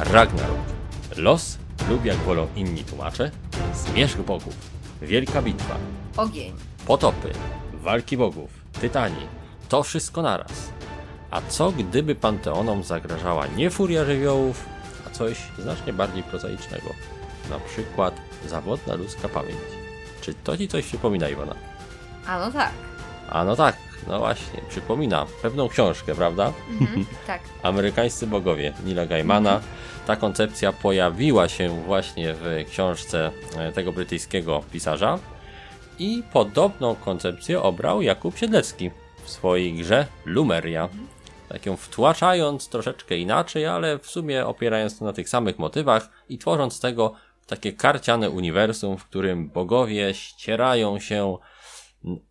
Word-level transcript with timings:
Ragnarok. 0.00 0.58
Los 1.16 1.58
lub 1.88 2.04
jak 2.04 2.16
wolą 2.16 2.46
inni 2.56 2.84
tłumacze, 2.84 3.30
zmierzch 3.74 4.16
bogów, 4.18 4.54
wielka 5.02 5.42
bitwa, 5.42 5.76
Ogień. 6.16 6.52
potopy, 6.86 7.32
walki 7.72 8.16
bogów, 8.16 8.50
tytani. 8.80 9.26
To 9.68 9.82
wszystko 9.82 10.22
naraz. 10.22 10.70
A 11.30 11.40
co 11.48 11.72
gdyby 11.72 12.14
panteonom 12.14 12.82
zagrażała 12.84 13.46
nie 13.46 13.70
furia 13.70 14.04
żywiołów, 14.04 14.64
a 15.06 15.10
coś 15.10 15.38
znacznie 15.58 15.92
bardziej 15.92 16.22
prozaicznego? 16.22 16.90
Na 17.50 17.58
przykład 17.60 18.14
zawodna 18.48 18.94
ludzka 18.94 19.28
pamięć. 19.28 19.58
Czy 20.20 20.34
to 20.34 20.56
ci 20.58 20.68
coś 20.68 20.84
przypomina, 20.86 21.28
Iwona? 21.28 21.54
A 22.26 22.38
no 22.38 22.50
tak. 22.52 22.72
A 23.28 23.44
no 23.44 23.56
tak, 23.56 23.76
no 24.08 24.18
właśnie, 24.18 24.60
przypomina 24.68 25.26
pewną 25.42 25.68
książkę, 25.68 26.14
prawda? 26.14 26.52
Mhm, 26.80 27.06
tak. 27.26 27.40
Amerykańscy 27.62 28.26
bogowie 28.26 28.72
Nila 28.84 29.06
Gaimana. 29.06 29.60
Ta 30.06 30.16
koncepcja 30.16 30.72
pojawiła 30.72 31.48
się 31.48 31.68
właśnie 31.68 32.34
w 32.34 32.64
książce 32.70 33.30
e, 33.56 33.72
tego 33.72 33.92
brytyjskiego 33.92 34.62
pisarza 34.72 35.18
i 35.98 36.22
podobną 36.32 36.94
koncepcję 36.94 37.62
obrał 37.62 38.02
Jakub 38.02 38.38
Siedlecki 38.38 38.90
w 39.24 39.30
swojej 39.30 39.74
grze 39.74 40.06
Lumeria. 40.24 40.88
Tak 41.48 41.66
ją 41.66 41.76
wtłaczając 41.76 42.68
troszeczkę 42.68 43.16
inaczej, 43.16 43.66
ale 43.66 43.98
w 43.98 44.06
sumie 44.06 44.46
opierając 44.46 44.98
się 44.98 45.04
na 45.04 45.12
tych 45.12 45.28
samych 45.28 45.58
motywach 45.58 46.10
i 46.28 46.38
tworząc 46.38 46.74
z 46.74 46.80
tego 46.80 47.14
takie 47.46 47.72
karciane 47.72 48.30
uniwersum, 48.30 48.96
w 48.96 49.04
którym 49.04 49.48
bogowie 49.48 50.14
ścierają 50.14 50.98
się 50.98 51.38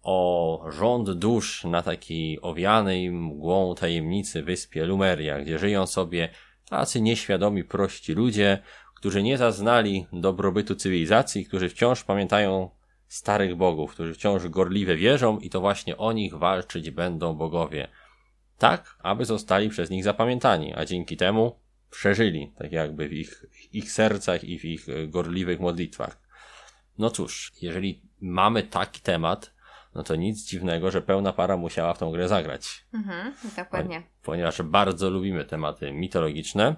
o 0.04 0.66
rząd 0.72 1.12
dusz 1.12 1.64
na 1.64 1.82
takiej 1.82 2.42
owianej 2.42 3.12
mgłą 3.12 3.76
tajemnicy 3.76 4.44
wyspie 4.44 4.86
Lumeria, 4.86 5.40
gdzie 5.40 5.60
żyją 5.60 5.88
sobie 5.88 6.30
tacy 6.70 7.02
nieświadomi 7.02 7.64
prości 7.64 8.14
ludzie, 8.14 8.60
którzy 8.96 9.24
nie 9.24 9.38
zaznali 9.38 10.06
dobrobytu 10.14 10.76
cywilizacji, 10.76 11.46
którzy 11.46 11.70
wciąż 11.70 12.04
pamiętają 12.04 12.70
starych 13.08 13.56
bogów, 13.56 13.94
którzy 13.94 14.14
wciąż 14.14 14.48
gorliwie 14.48 14.96
wierzą 14.96 15.40
i 15.40 15.50
to 15.50 15.62
właśnie 15.62 15.98
o 15.98 16.12
nich 16.12 16.36
walczyć 16.36 16.92
będą 16.92 17.34
bogowie. 17.34 17.88
Tak, 18.58 18.98
aby 19.04 19.26
zostali 19.26 19.70
przez 19.70 19.90
nich 19.90 20.04
zapamiętani, 20.04 20.74
a 20.76 20.86
dzięki 20.86 21.18
temu 21.18 21.60
przeżyli, 21.92 22.52
tak 22.58 22.72
jakby 22.72 23.10
w 23.10 23.14
ich, 23.14 23.46
ich 23.74 23.92
sercach 23.92 24.44
i 24.44 24.60
w 24.60 24.66
ich 24.66 24.88
gorliwych 25.08 25.60
modlitwach. 25.60 26.30
No 26.98 27.10
cóż, 27.10 27.52
jeżeli 27.62 28.02
mamy 28.22 28.64
taki 28.64 29.02
temat, 29.02 29.54
no 29.96 30.04
to 30.04 30.16
nic 30.16 30.46
dziwnego, 30.46 30.92
że 30.92 31.02
pełna 31.02 31.34
para 31.34 31.58
musiała 31.58 31.94
w 31.94 31.98
tą 31.98 32.12
grę 32.12 32.28
zagrać. 32.28 32.86
Mhm, 32.94 33.34
dokładnie. 33.58 34.04
Ponieważ 34.24 34.62
bardzo 34.62 35.10
lubimy 35.10 35.46
tematy 35.46 35.92
mitologiczne, 35.92 36.76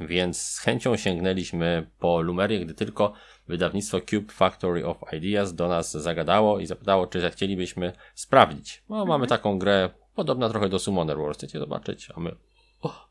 więc 0.00 0.42
z 0.42 0.58
chęcią 0.58 0.96
sięgnęliśmy 0.96 1.90
po 1.98 2.20
Lumerię, 2.20 2.60
gdy 2.60 2.74
tylko 2.74 3.12
wydawnictwo 3.48 4.00
Cube 4.00 4.32
Factory 4.32 4.86
of 4.86 4.96
Ideas 5.12 5.54
do 5.54 5.68
nas 5.68 5.92
zagadało 5.92 6.60
i 6.60 6.66
zapytało, 6.66 7.06
czy 7.06 7.20
zechcielibyśmy 7.20 7.92
sprawdzić. 8.14 8.84
No, 8.88 9.06
mamy 9.06 9.26
taką 9.26 9.58
grę 9.58 9.90
podobna 10.14 10.48
trochę 10.48 10.68
do 10.68 10.78
Summoner 10.78 11.18
Wars. 11.18 11.38
Chcecie 11.38 11.58
zobaczyć? 11.58 12.08
A 12.16 12.20
my, 12.20 12.36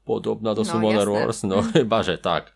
podobna 0.06 0.56
do 0.56 0.62
No, 0.62 0.72
Summoner 0.72 1.08
jasne. 1.08 1.26
Wars? 1.26 1.44
No, 1.44 1.62
chyba, 1.74 2.04
że 2.04 2.18
tak. 2.18 2.54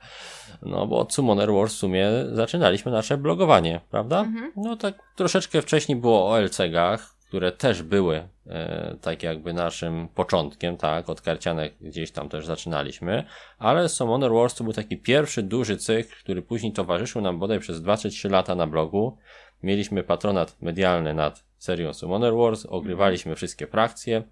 No, 0.61 0.87
bo 0.87 0.99
od 0.99 1.13
Summoner 1.13 1.53
Wars 1.53 1.73
w 1.73 1.77
sumie 1.77 2.09
zaczynaliśmy 2.31 2.91
nasze 2.91 3.17
blogowanie, 3.17 3.81
prawda? 3.91 4.25
No, 4.55 4.75
tak 4.75 4.95
troszeczkę 5.15 5.61
wcześniej 5.61 5.95
było 5.97 6.29
o 6.29 6.39
LCG-ach, 6.39 7.13
które 7.27 7.51
też 7.51 7.83
były 7.83 8.27
e, 8.47 8.95
tak 9.01 9.23
jakby 9.23 9.53
naszym 9.53 10.07
początkiem, 10.07 10.77
tak, 10.77 11.09
od 11.09 11.21
karcianek 11.21 11.73
gdzieś 11.81 12.11
tam 12.11 12.29
też 12.29 12.45
zaczynaliśmy, 12.45 13.23
ale 13.59 13.89
Summoner 13.89 14.31
Wars 14.31 14.55
to 14.55 14.63
był 14.63 14.73
taki 14.73 14.97
pierwszy 14.97 15.43
duży 15.43 15.77
cykl, 15.77 16.15
który 16.19 16.41
później 16.41 16.73
towarzyszył 16.73 17.21
nam 17.21 17.39
bodaj 17.39 17.59
przez 17.59 17.81
2 17.81 17.97
czy 17.97 18.09
3 18.09 18.29
lata 18.29 18.55
na 18.55 18.67
blogu. 18.67 19.17
Mieliśmy 19.63 20.03
patronat 20.03 20.61
medialny 20.61 21.13
nad 21.13 21.43
serią 21.57 21.93
Summoner 21.93 22.35
Wars, 22.35 22.65
ogrywaliśmy 22.65 23.35
wszystkie 23.35 23.67
frakcje 23.67 24.23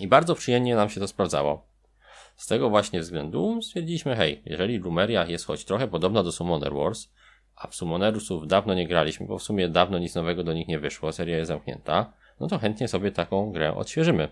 i 0.00 0.08
bardzo 0.08 0.34
przyjemnie 0.34 0.76
nam 0.76 0.90
się 0.90 1.00
to 1.00 1.08
sprawdzało. 1.08 1.73
Z 2.36 2.46
tego 2.46 2.70
właśnie 2.70 3.00
względu 3.00 3.62
stwierdziliśmy, 3.62 4.16
hej, 4.16 4.42
jeżeli 4.46 4.78
Lumeria 4.78 5.26
jest 5.26 5.46
choć 5.46 5.64
trochę 5.64 5.88
podobna 5.88 6.22
do 6.22 6.32
Summoner 6.32 6.72
Wars, 6.74 7.08
a 7.56 7.66
w 7.68 7.74
Summonerusów 7.74 8.46
dawno 8.46 8.74
nie 8.74 8.88
graliśmy, 8.88 9.26
bo 9.26 9.38
w 9.38 9.42
sumie 9.42 9.68
dawno 9.68 9.98
nic 9.98 10.14
nowego 10.14 10.44
do 10.44 10.52
nich 10.52 10.68
nie 10.68 10.78
wyszło, 10.78 11.12
seria 11.12 11.36
jest 11.36 11.48
zamknięta, 11.48 12.12
no 12.40 12.46
to 12.48 12.58
chętnie 12.58 12.88
sobie 12.88 13.10
taką 13.12 13.52
grę 13.52 13.74
odświeżymy. 13.74 14.28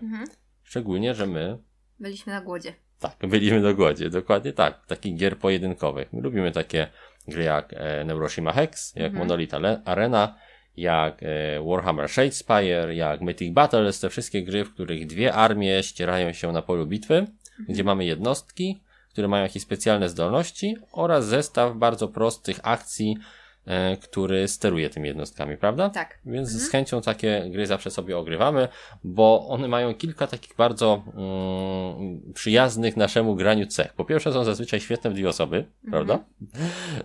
Szczególnie, 0.63 1.13
że 1.15 1.27
my 1.27 1.57
Byliśmy 1.99 2.33
na 2.33 2.41
głodzie. 2.41 2.73
tak, 2.99 3.15
byliśmy 3.27 3.61
do 3.61 3.75
głodzie, 3.75 4.09
dokładnie 4.09 4.53
tak, 4.53 4.85
takich 4.85 5.15
gier 5.17 5.37
pojedynkowych. 5.37 6.13
My 6.13 6.21
lubimy 6.21 6.51
takie 6.51 6.87
gry 7.27 7.43
jak 7.43 7.73
e, 7.73 8.03
Neuroshima 8.05 8.51
Hex, 8.51 8.95
jak 8.95 9.13
Monolith 9.13 9.53
Ale- 9.53 9.81
Arena, 9.85 10.35
jak 10.77 11.23
e, 11.23 11.61
Warhammer 11.67 12.09
Shadespire, 12.09 12.95
jak 12.95 13.21
Mythic 13.21 13.53
Battles, 13.53 13.99
te 13.99 14.09
wszystkie 14.09 14.43
gry, 14.43 14.65
w 14.65 14.73
których 14.73 15.07
dwie 15.07 15.33
armie 15.33 15.83
ścierają 15.83 16.33
się 16.33 16.51
na 16.51 16.61
polu 16.61 16.85
bitwy, 16.87 17.27
gdzie 17.69 17.83
mamy 17.83 18.05
jednostki, 18.05 18.81
które 19.13 19.27
mają 19.27 19.43
jakieś 19.43 19.63
specjalne 19.63 20.09
zdolności 20.09 20.77
oraz 20.91 21.25
zestaw 21.25 21.77
bardzo 21.77 22.07
prostych 22.07 22.59
akcji, 22.63 23.17
e, 23.65 23.97
który 23.97 24.47
steruje 24.47 24.89
tymi 24.89 25.07
jednostkami, 25.07 25.57
prawda? 25.57 25.89
Tak. 25.89 26.19
Więc 26.25 26.49
z 26.49 26.69
chęcią 26.69 27.01
takie 27.01 27.45
gry 27.51 27.67
zawsze 27.67 27.91
sobie 27.91 28.17
ogrywamy, 28.17 28.67
bo 29.03 29.47
one 29.47 29.67
mają 29.67 29.93
kilka 29.93 30.27
takich 30.27 30.55
bardzo 30.55 31.03
mm, 31.07 32.33
przyjaznych 32.33 32.97
naszemu 32.97 33.35
graniu 33.35 33.67
cech. 33.67 33.93
Po 33.93 34.05
pierwsze 34.05 34.33
są 34.33 34.43
zazwyczaj 34.43 34.79
świetne 34.79 35.09
w 35.09 35.13
dwie 35.13 35.29
osoby, 35.29 35.65
prawda? 35.89 36.19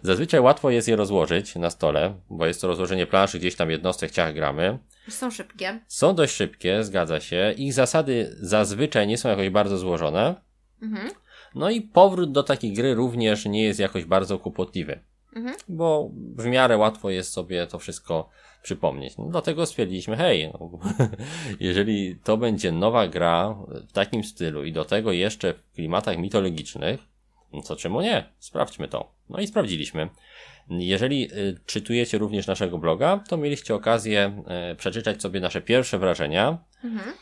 Zazwyczaj 0.02 0.41
łatwo 0.41 0.70
jest 0.70 0.88
je 0.88 0.97
rozłożyć 0.97 1.56
na 1.56 1.70
stole, 1.70 2.14
bo 2.30 2.47
jest 2.47 2.60
to 2.60 2.66
rozłożenie 2.66 3.06
planszy, 3.06 3.38
gdzieś 3.38 3.56
tam 3.56 3.70
jednostek 3.70 4.10
ciach 4.10 4.34
gramy. 4.34 4.78
Są 5.08 5.30
szybkie. 5.30 5.80
Są 5.88 6.14
dość 6.14 6.34
szybkie, 6.34 6.84
zgadza 6.84 7.20
się. 7.20 7.54
Ich 7.56 7.72
zasady 7.72 8.36
zazwyczaj 8.41 9.06
nie 9.06 9.18
są 9.18 9.28
jakoś 9.28 9.50
bardzo 9.50 9.78
złożone. 9.78 10.47
Mhm. 10.83 11.11
No 11.55 11.71
i 11.71 11.81
powrót 11.81 12.33
do 12.33 12.43
takiej 12.43 12.72
gry 12.72 12.94
również 12.94 13.44
nie 13.44 13.62
jest 13.62 13.81
jakoś 13.81 14.05
bardzo 14.05 14.39
kłopotliwy, 14.39 15.00
Mhm. 15.37 15.56
bo 15.69 16.11
w 16.37 16.47
miarę 16.47 16.77
łatwo 16.77 17.11
jest 17.11 17.33
sobie 17.33 17.66
to 17.66 17.78
wszystko 17.78 18.28
przypomnieć. 18.62 19.19
No, 19.19 19.25
dlatego 19.31 19.66
stwierdziliśmy, 19.66 20.16
hej, 20.16 20.53
no, 20.53 20.71
jeżeli 21.61 22.16
to 22.25 22.37
będzie 22.37 22.72
nowa 22.72 23.09
gra 23.09 23.55
w 23.89 23.93
takim 23.93 24.25
stylu 24.25 24.65
i 24.65 24.72
do 24.72 24.84
tego 24.84 25.12
jeszcze 25.12 25.55
w 25.55 25.72
klimatach 25.72 26.19
mitologicznych, 26.19 27.00
no 27.53 27.62
to 27.62 27.77
czemu 27.77 28.00
nie? 28.00 28.25
Sprawdźmy 28.39 28.89
to. 28.89 29.12
No 29.31 29.41
i 29.41 29.47
sprawdziliśmy. 29.47 30.09
Jeżeli 30.71 31.33
y, 31.33 31.60
czytujecie 31.66 32.19
również 32.19 32.47
naszego 32.47 32.78
bloga, 32.78 33.25
to 33.28 33.37
mieliście 33.37 33.75
okazję 33.75 34.43
y, 34.72 34.77
przeczytać 34.77 35.22
sobie 35.22 35.41
nasze 35.41 35.60
pierwsze 35.60 35.99
wrażenia. 35.99 36.59
Mhm. 36.84 37.12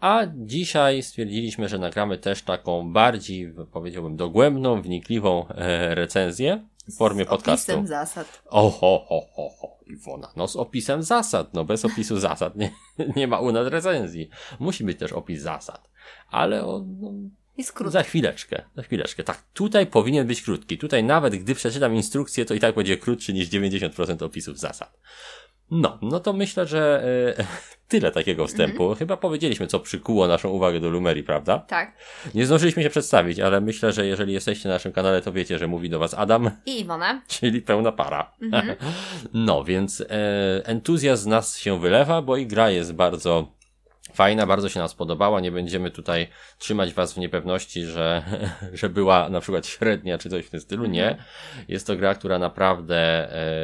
A 0.00 0.22
dzisiaj 0.34 1.02
stwierdziliśmy, 1.02 1.68
że 1.68 1.78
nagramy 1.78 2.18
też 2.18 2.42
taką 2.42 2.92
bardziej, 2.92 3.54
powiedziałbym, 3.72 4.16
dogłębną, 4.16 4.82
wnikliwą 4.82 5.48
e, 5.48 5.94
recenzję 5.94 6.68
w 6.88 6.96
formie 6.96 7.24
Z 7.24 7.28
podcastu. 7.28 7.72
opisem 7.72 7.86
zasad. 7.86 8.42
Oho, 8.46 9.04
ho, 9.08 9.20
ho, 9.34 9.48
ho, 9.60 9.78
Iwona, 9.86 10.32
no 10.36 10.48
z 10.48 10.56
opisem 10.56 11.02
zasad, 11.02 11.54
no 11.54 11.64
bez 11.64 11.84
opisu 11.84 12.20
zasad 12.20 12.56
nie, 12.56 12.70
nie 13.16 13.26
ma 13.28 13.40
u 13.40 13.52
nas 13.52 13.66
recenzji. 13.68 14.28
Musi 14.60 14.84
być 14.84 14.98
też 14.98 15.12
opis 15.12 15.42
zasad. 15.42 15.90
Ale 16.30 16.64
o, 16.64 16.84
no, 17.00 17.12
I 17.56 17.64
skrót. 17.64 17.92
za 17.92 18.02
chwileczkę, 18.02 18.62
za 18.76 18.82
chwileczkę. 18.82 19.24
Tak, 19.24 19.42
tutaj 19.52 19.86
powinien 19.86 20.26
być 20.26 20.42
krótki. 20.42 20.78
Tutaj 20.78 21.04
nawet 21.04 21.36
gdy 21.36 21.54
przeczytam 21.54 21.94
instrukcję, 21.94 22.44
to 22.44 22.54
i 22.54 22.60
tak 22.60 22.74
będzie 22.74 22.96
krótszy 22.96 23.32
niż 23.32 23.48
90% 23.48 24.24
opisów 24.24 24.58
zasad. 24.58 24.98
No, 25.70 25.98
no 26.02 26.20
to 26.20 26.32
myślę, 26.32 26.66
że 26.66 27.04
e, 27.38 27.44
tyle 27.88 28.10
takiego 28.10 28.46
wstępu. 28.46 28.94
Chyba 28.94 29.16
powiedzieliśmy, 29.16 29.66
co 29.66 29.80
przykuło 29.80 30.28
naszą 30.28 30.48
uwagę 30.48 30.80
do 30.80 30.90
Lumerii, 30.90 31.22
prawda? 31.22 31.58
Tak. 31.58 31.92
Nie 32.34 32.46
zdążyliśmy 32.46 32.82
się 32.82 32.90
przedstawić, 32.90 33.40
ale 33.40 33.60
myślę, 33.60 33.92
że 33.92 34.06
jeżeli 34.06 34.32
jesteście 34.32 34.68
na 34.68 34.74
naszym 34.74 34.92
kanale, 34.92 35.22
to 35.22 35.32
wiecie, 35.32 35.58
że 35.58 35.66
mówi 35.66 35.90
do 35.90 35.98
was 35.98 36.14
Adam, 36.14 36.50
I 36.66 36.80
Iwona. 36.80 37.22
czyli 37.28 37.62
pełna 37.62 37.92
para. 37.92 38.32
No, 39.34 39.64
więc 39.64 40.00
e, 40.00 40.06
entuzjazm 40.66 41.22
z 41.22 41.26
nas 41.26 41.58
się 41.58 41.80
wylewa, 41.80 42.22
bo 42.22 42.36
i 42.36 42.46
gra 42.46 42.70
jest 42.70 42.92
bardzo 42.92 43.52
fajna, 44.14 44.46
bardzo 44.46 44.68
się 44.68 44.80
nam 44.80 44.88
spodobała. 44.88 45.40
Nie 45.40 45.52
będziemy 45.52 45.90
tutaj 45.90 46.28
trzymać 46.58 46.94
was 46.94 47.12
w 47.12 47.16
niepewności, 47.16 47.84
że, 47.84 48.22
że 48.72 48.88
była 48.88 49.28
na 49.28 49.40
przykład 49.40 49.66
średnia 49.66 50.18
czy 50.18 50.30
coś 50.30 50.46
w 50.46 50.50
tym 50.50 50.60
stylu. 50.60 50.86
Nie. 50.86 51.16
Jest 51.68 51.86
to 51.86 51.96
gra, 51.96 52.14
która 52.14 52.38
naprawdę 52.38 52.96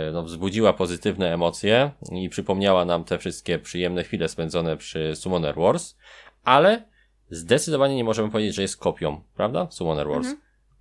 e, 0.09 0.13
no, 0.13 0.23
wzbudziła 0.23 0.73
pozytywne 0.73 1.35
emocje 1.35 1.91
i 2.13 2.29
przypomniała 2.29 2.85
nam 2.85 3.05
te 3.05 3.19
wszystkie 3.19 3.59
przyjemne 3.59 4.05
chwile 4.05 4.29
spędzone 4.29 4.77
przy 4.77 5.17
Summoner 5.17 5.55
Wars, 5.55 5.97
ale 6.45 6.85
zdecydowanie 7.31 7.97
nie 7.97 8.05
możemy 8.05 8.31
powiedzieć, 8.31 8.55
że 8.55 8.63
jest 8.63 8.77
kopią, 8.77 9.21
prawda? 9.37 9.67
Summoner 9.71 10.09
Wars. 10.09 10.29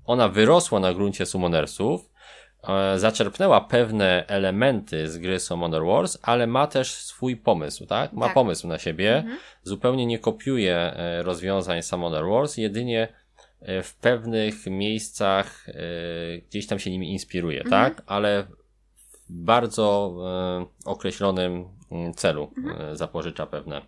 Ona 0.06 0.30
wyrosła 0.30 0.80
na 0.80 0.94
gruncie 0.94 1.26
Summonersów, 1.26 2.10
zaczerpnęła 2.96 3.62
pewne 3.62 4.26
elementy 4.28 5.08
z 5.10 5.18
gry 5.18 5.40
Summoner 5.40 5.84
Wars, 5.86 6.18
ale 6.22 6.48
ma 6.48 6.68
też 6.68 6.92
swój 6.92 7.38
pomysł, 7.38 7.86
tak? 7.86 8.14
Ma 8.14 8.26
Tak. 8.26 8.34
pomysł 8.34 8.68
na 8.68 8.78
siebie, 8.80 9.24
zupełnie 9.64 10.06
nie 10.06 10.20
kopiuje 10.20 10.76
e, 10.78 11.24
rozwiązań 11.24 11.82
Summoner 11.84 12.26
Wars, 12.26 12.58
jedynie 12.58 13.08
e, 13.62 13.84
w 13.84 13.96
pewnych 13.96 14.66
miejscach 14.68 15.70
e, 15.70 15.74
gdzieś 16.50 16.68
tam 16.68 16.80
się 16.80 16.92
nimi 16.92 17.12
inspiruje, 17.12 17.62
Mhm. 17.64 17.84
tak? 17.94 18.04
Ale 18.08 18.44
w 18.44 19.44
bardzo 19.44 20.16
e, 20.86 20.90
określonym 20.90 21.66
mm, 21.92 22.14
celu 22.14 22.52
Mhm. 22.58 22.82
e, 22.92 22.96
zapożycza 22.96 23.46
pewne, 23.46 23.82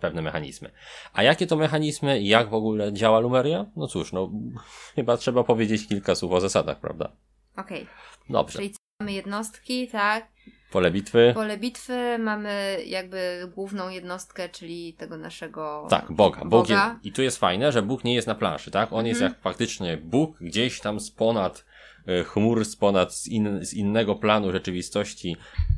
pewne 0.00 0.22
mechanizmy. 0.22 0.70
A 1.12 1.22
jakie 1.22 1.46
to 1.46 1.56
mechanizmy 1.56 2.20
i 2.20 2.28
jak 2.28 2.48
w 2.50 2.54
ogóle 2.54 2.92
działa 2.92 3.18
Lumeria? 3.20 3.66
No 3.76 3.86
cóż, 3.86 4.12
no 4.12 4.30
chyba 4.96 5.16
trzeba 5.16 5.44
powiedzieć 5.44 5.88
kilka 5.88 6.14
słów 6.14 6.32
o 6.32 6.40
zasadach, 6.40 6.80
prawda? 6.80 7.12
Okej. 7.56 7.86
Dobrze. 8.30 8.58
Czyli 8.58 8.74
mamy 9.00 9.12
jednostki, 9.12 9.88
tak? 9.88 10.26
Pole 10.70 10.90
bitwy. 10.90 11.32
Pole 11.34 11.58
bitwy 11.58 12.18
mamy 12.18 12.78
jakby 12.86 13.50
główną 13.54 13.88
jednostkę, 13.88 14.48
czyli 14.48 14.94
tego 14.94 15.16
naszego. 15.16 15.86
Tak, 15.90 16.12
Boga. 16.12 16.40
Bóg 16.40 16.48
Boga. 16.48 16.88
Jest, 16.92 17.06
I 17.06 17.12
tu 17.12 17.22
jest 17.22 17.38
fajne, 17.38 17.72
że 17.72 17.82
Bóg 17.82 18.04
nie 18.04 18.14
jest 18.14 18.26
na 18.28 18.34
planszy, 18.34 18.70
tak? 18.70 18.92
On 18.92 19.06
jest 19.06 19.20
Mhm. 19.20 19.32
jak 19.32 19.42
faktycznie 19.42 19.96
Bóg 19.96 20.38
gdzieś 20.40 20.80
tam 20.80 21.00
z 21.00 21.10
ponad 21.10 21.64
e, 22.06 22.24
chmur, 22.24 22.64
z 22.64 22.76
ponad, 22.76 23.14
z, 23.14 23.28
in, 23.28 23.64
z 23.64 23.74
innego 23.74 24.14
planu 24.14 24.52
rzeczywistości 24.52 25.36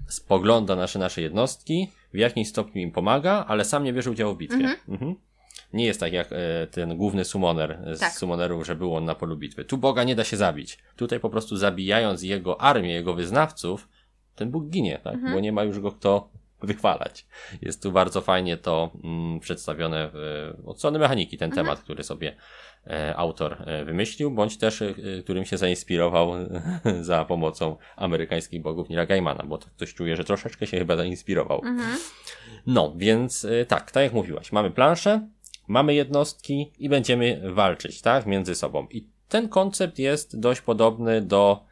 spogląda 0.08 0.76
nasze, 0.76 0.98
nasze 0.98 1.22
jednostki, 1.22 1.90
w 2.12 2.16
jakimś 2.16 2.48
stopniu 2.48 2.82
im 2.82 2.92
pomaga, 2.92 3.44
ale 3.48 3.64
sam 3.64 3.84
nie 3.84 3.92
bierze 3.92 4.10
udziału 4.10 4.34
w 4.34 4.38
bitwie. 4.38 4.56
Mhm. 4.56 4.76
Mhm. 4.88 5.14
Nie 5.74 5.86
jest 5.86 6.00
tak 6.00 6.12
jak 6.12 6.28
e, 6.32 6.66
ten 6.66 6.96
główny 6.96 7.24
summoner 7.24 7.78
z 7.92 8.00
Tak. 8.00 8.12
summonerów, 8.12 8.66
że 8.66 8.76
był 8.76 8.94
on 8.96 9.04
na 9.04 9.14
polu 9.14 9.36
bitwy. 9.36 9.64
Tu 9.64 9.78
Boga 9.78 10.04
nie 10.04 10.14
da 10.16 10.24
się 10.24 10.36
zabić. 10.36 10.78
Tutaj 10.96 11.20
po 11.20 11.30
prostu 11.30 11.56
zabijając 11.56 12.22
jego 12.22 12.60
armię, 12.60 12.92
jego 12.92 13.14
wyznawców, 13.14 13.88
ten 14.34 14.50
Bóg 14.50 14.68
ginie, 14.68 15.00
tak? 15.04 15.14
Mhm. 15.14 15.32
Bo 15.34 15.40
nie 15.40 15.52
ma 15.52 15.62
już 15.62 15.80
go 15.80 15.92
kto 15.92 16.28
wychwalać. 16.62 17.26
Jest 17.62 17.82
tu 17.82 17.92
bardzo 17.92 18.20
fajnie 18.20 18.56
to 18.56 18.90
mm, 19.04 19.40
przedstawione 19.40 20.10
w, 20.12 20.52
od 20.66 20.78
strony 20.78 20.98
mechaniki, 20.98 21.38
ten 21.38 21.50
Mhm. 21.50 21.66
temat, 21.66 21.80
który 21.80 22.02
sobie 22.04 22.36
e, 22.86 23.16
autor 23.16 23.62
e, 23.66 23.84
wymyślił, 23.84 24.30
bądź 24.30 24.58
też 24.58 24.82
e, 24.82 24.94
którym 25.22 25.44
się 25.44 25.56
zainspirował 25.56 26.32
za 27.00 27.24
pomocą 27.24 27.76
amerykańskich 27.96 28.62
bogów 28.62 28.88
Nila 28.88 29.06
Gaimana, 29.06 29.44
bo 29.46 29.58
to 29.58 29.66
ktoś 29.76 29.94
czuje, 29.94 30.16
że 30.16 30.24
troszeczkę 30.24 30.66
się 30.66 30.78
chyba 30.78 30.96
zainspirował. 30.96 31.60
Mhm. 31.64 31.98
No, 32.66 32.92
więc 32.96 33.44
y, 33.44 33.66
tak, 33.68 33.90
tak 33.90 34.02
jak 34.02 34.12
mówiłaś, 34.12 34.52
mamy 34.52 34.70
planszę, 34.70 35.28
mamy 35.66 35.94
jednostki 35.94 36.72
i 36.78 36.88
będziemy 36.88 37.40
walczyć, 37.54 38.02
tak, 38.02 38.26
między 38.26 38.54
sobą. 38.54 38.86
I 38.90 39.08
ten 39.28 39.48
koncept 39.48 39.98
jest 39.98 40.40
dość 40.40 40.60
podobny 40.60 41.22
do 41.22 41.64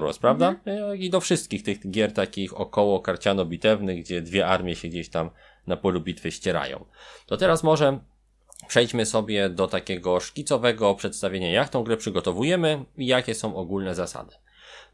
Wars, 0.00 0.18
prawda? 0.18 0.56
Y, 0.92 0.96
I 0.96 1.10
do 1.10 1.20
wszystkich 1.20 1.62
tych 1.62 1.90
gier 1.90 2.12
takich 2.12 2.60
około 2.60 3.00
karciano-bitewnych, 3.00 4.00
gdzie 4.00 4.22
dwie 4.22 4.46
armie 4.46 4.76
się 4.76 4.88
gdzieś 4.88 5.08
tam 5.08 5.30
na 5.66 5.76
polu 5.76 6.00
bitwy 6.00 6.30
ścierają. 6.30 6.84
To 7.26 7.36
teraz 7.36 7.62
może 7.62 7.98
przejdźmy 8.68 9.06
sobie 9.06 9.48
do 9.48 9.68
takiego 9.68 10.20
szkicowego 10.20 10.94
przedstawienia, 10.94 11.50
jak 11.50 11.68
tą 11.68 11.84
grę 11.84 11.96
przygotowujemy 11.96 12.84
i 12.96 13.06
jakie 13.06 13.34
są 13.34 13.56
ogólne 13.56 13.94
zasady. 13.94 14.34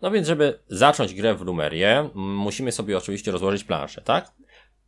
No 0.03 0.11
więc, 0.11 0.27
żeby 0.27 0.59
zacząć 0.69 1.15
grę 1.15 1.35
w 1.35 1.41
Lumerię, 1.41 2.09
musimy 2.15 2.73
sobie 2.73 2.99
oczywiście 2.99 3.31
rozłożyć 3.31 3.65
planszę, 3.65 4.03
tak? 4.03 4.33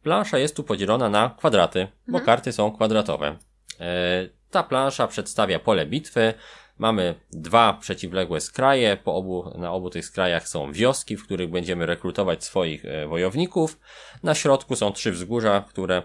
Plansza 0.07 0.39
jest 0.39 0.57
tu 0.57 0.65
podzielona 0.65 1.09
na 1.09 1.35
kwadraty, 1.39 1.89
bo 2.09 2.21
karty 2.21 2.53
są 2.53 2.73
kwadratowe. 2.73 3.37
E, 3.81 4.29
ta 4.51 4.63
plansza 4.63 5.07
przedstawia 5.07 5.59
pole 5.59 5.87
bitwy. 5.87 6.35
Mamy 6.79 7.15
dwa 7.33 7.73
przeciwległe 7.73 8.41
skraje. 8.41 8.97
Po 8.97 9.15
obu, 9.15 9.53
na 9.59 9.73
obu 9.73 9.91
tych 9.91 10.05
skrajach 10.05 10.49
są 10.49 10.73
wioski, 10.73 11.17
w 11.17 11.25
których 11.25 11.51
będziemy 11.51 11.87
rekrutować 11.87 12.45
swoich 12.45 12.85
e, 12.85 13.07
wojowników. 13.07 13.81
Na 14.23 14.35
środku 14.35 14.77
są 14.77 14.93
trzy 14.93 15.13
wzgórza, 15.13 15.65
które 15.69 16.03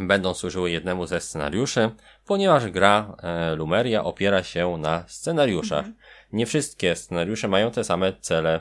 będą 0.00 0.34
służyły 0.34 0.70
jednemu 0.70 1.06
ze 1.06 1.20
scenariuszy, 1.20 1.90
ponieważ 2.26 2.70
gra 2.70 3.16
e, 3.22 3.54
Lumeria 3.54 4.04
opiera 4.04 4.42
się 4.42 4.76
na 4.78 5.04
scenariuszach. 5.08 5.86
Nie 6.32 6.46
wszystkie 6.46 6.96
scenariusze 6.96 7.48
mają 7.48 7.70
te 7.70 7.84
same 7.84 8.12
cele 8.20 8.60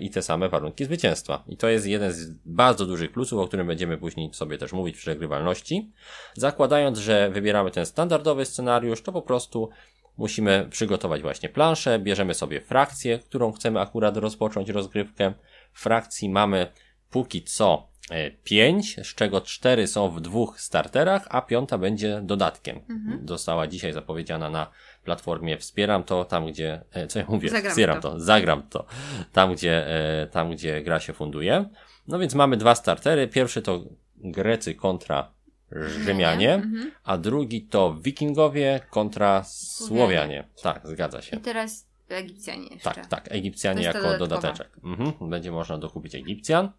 i 0.00 0.10
te 0.10 0.22
same 0.22 0.48
warunki 0.48 0.84
zwycięstwa. 0.84 1.44
I 1.48 1.56
to 1.56 1.68
jest 1.68 1.86
jeden 1.86 2.12
z 2.12 2.30
bardzo 2.44 2.86
dużych 2.86 3.12
plusów, 3.12 3.40
o 3.40 3.46
którym 3.46 3.66
będziemy 3.66 3.98
później 3.98 4.34
sobie 4.34 4.58
też 4.58 4.72
mówić 4.72 4.96
w 4.96 5.00
przegrywalności. 5.00 5.92
Zakładając, 6.34 6.98
że 6.98 7.30
wybieramy 7.30 7.70
ten 7.70 7.86
standardowy 7.86 8.44
scenariusz, 8.44 9.02
to 9.02 9.12
po 9.12 9.22
prostu 9.22 9.70
musimy 10.16 10.66
przygotować 10.70 11.22
właśnie 11.22 11.48
planszę, 11.48 11.98
bierzemy 11.98 12.34
sobie 12.34 12.60
frakcję, 12.60 13.18
którą 13.18 13.52
chcemy 13.52 13.80
akurat 13.80 14.16
rozpocząć 14.16 14.68
rozgrywkę. 14.68 15.32
Frakcji 15.72 16.28
mamy 16.28 16.72
póki 17.10 17.42
co 17.42 17.89
5, 18.44 18.96
z 19.06 19.14
czego 19.14 19.40
4 19.40 19.86
są 19.86 20.10
w 20.10 20.20
dwóch 20.20 20.60
starterach, 20.60 21.26
a 21.30 21.42
piąta 21.42 21.78
będzie 21.78 22.20
dodatkiem. 22.22 22.80
Została 23.24 23.66
dzisiaj 23.66 23.92
zapowiedziana 23.92 24.50
na 24.50 24.70
platformie 25.04 25.58
Wspieram 25.58 26.04
to, 26.04 26.24
tam 26.24 26.46
gdzie, 26.46 26.82
e, 26.92 27.06
co 27.06 27.18
ja 27.18 27.24
mówię, 27.28 27.48
Zagram 27.48 27.70
Wspieram 27.72 28.00
to. 28.00 28.10
to, 28.12 28.20
zagram 28.20 28.62
to, 28.62 28.84
tam 29.32 29.52
gdzie, 29.54 29.86
e, 30.22 30.26
tam 30.26 30.50
gdzie 30.50 30.82
gra 30.82 31.00
się 31.00 31.12
funduje. 31.12 31.64
No 32.08 32.18
więc 32.18 32.34
mamy 32.34 32.56
dwa 32.56 32.74
startery. 32.74 33.28
Pierwszy 33.28 33.62
to 33.62 33.80
Grecy 34.16 34.74
kontra 34.74 35.32
Rzymianie, 35.72 36.54
Mhm. 36.54 36.90
a 37.04 37.18
drugi 37.18 37.62
to 37.62 37.94
Wikingowie 37.94 38.80
kontra 38.90 39.44
Słowianie. 39.44 40.44
Tak, 40.62 40.80
zgadza 40.84 41.22
się. 41.22 41.36
I 41.36 41.40
teraz 41.40 41.86
Egipcjanie 42.08 42.68
jeszcze. 42.68 42.90
Tak, 42.94 43.06
tak, 43.06 43.32
Egipcjanie 43.32 43.82
jako 43.82 43.98
dodatkowa. 44.02 44.28
dodateczek. 44.28 44.68
Mhm, 44.84 45.30
będzie 45.30 45.50
można 45.52 45.78
dokupić 45.78 46.14
Egipcjan. 46.14 46.70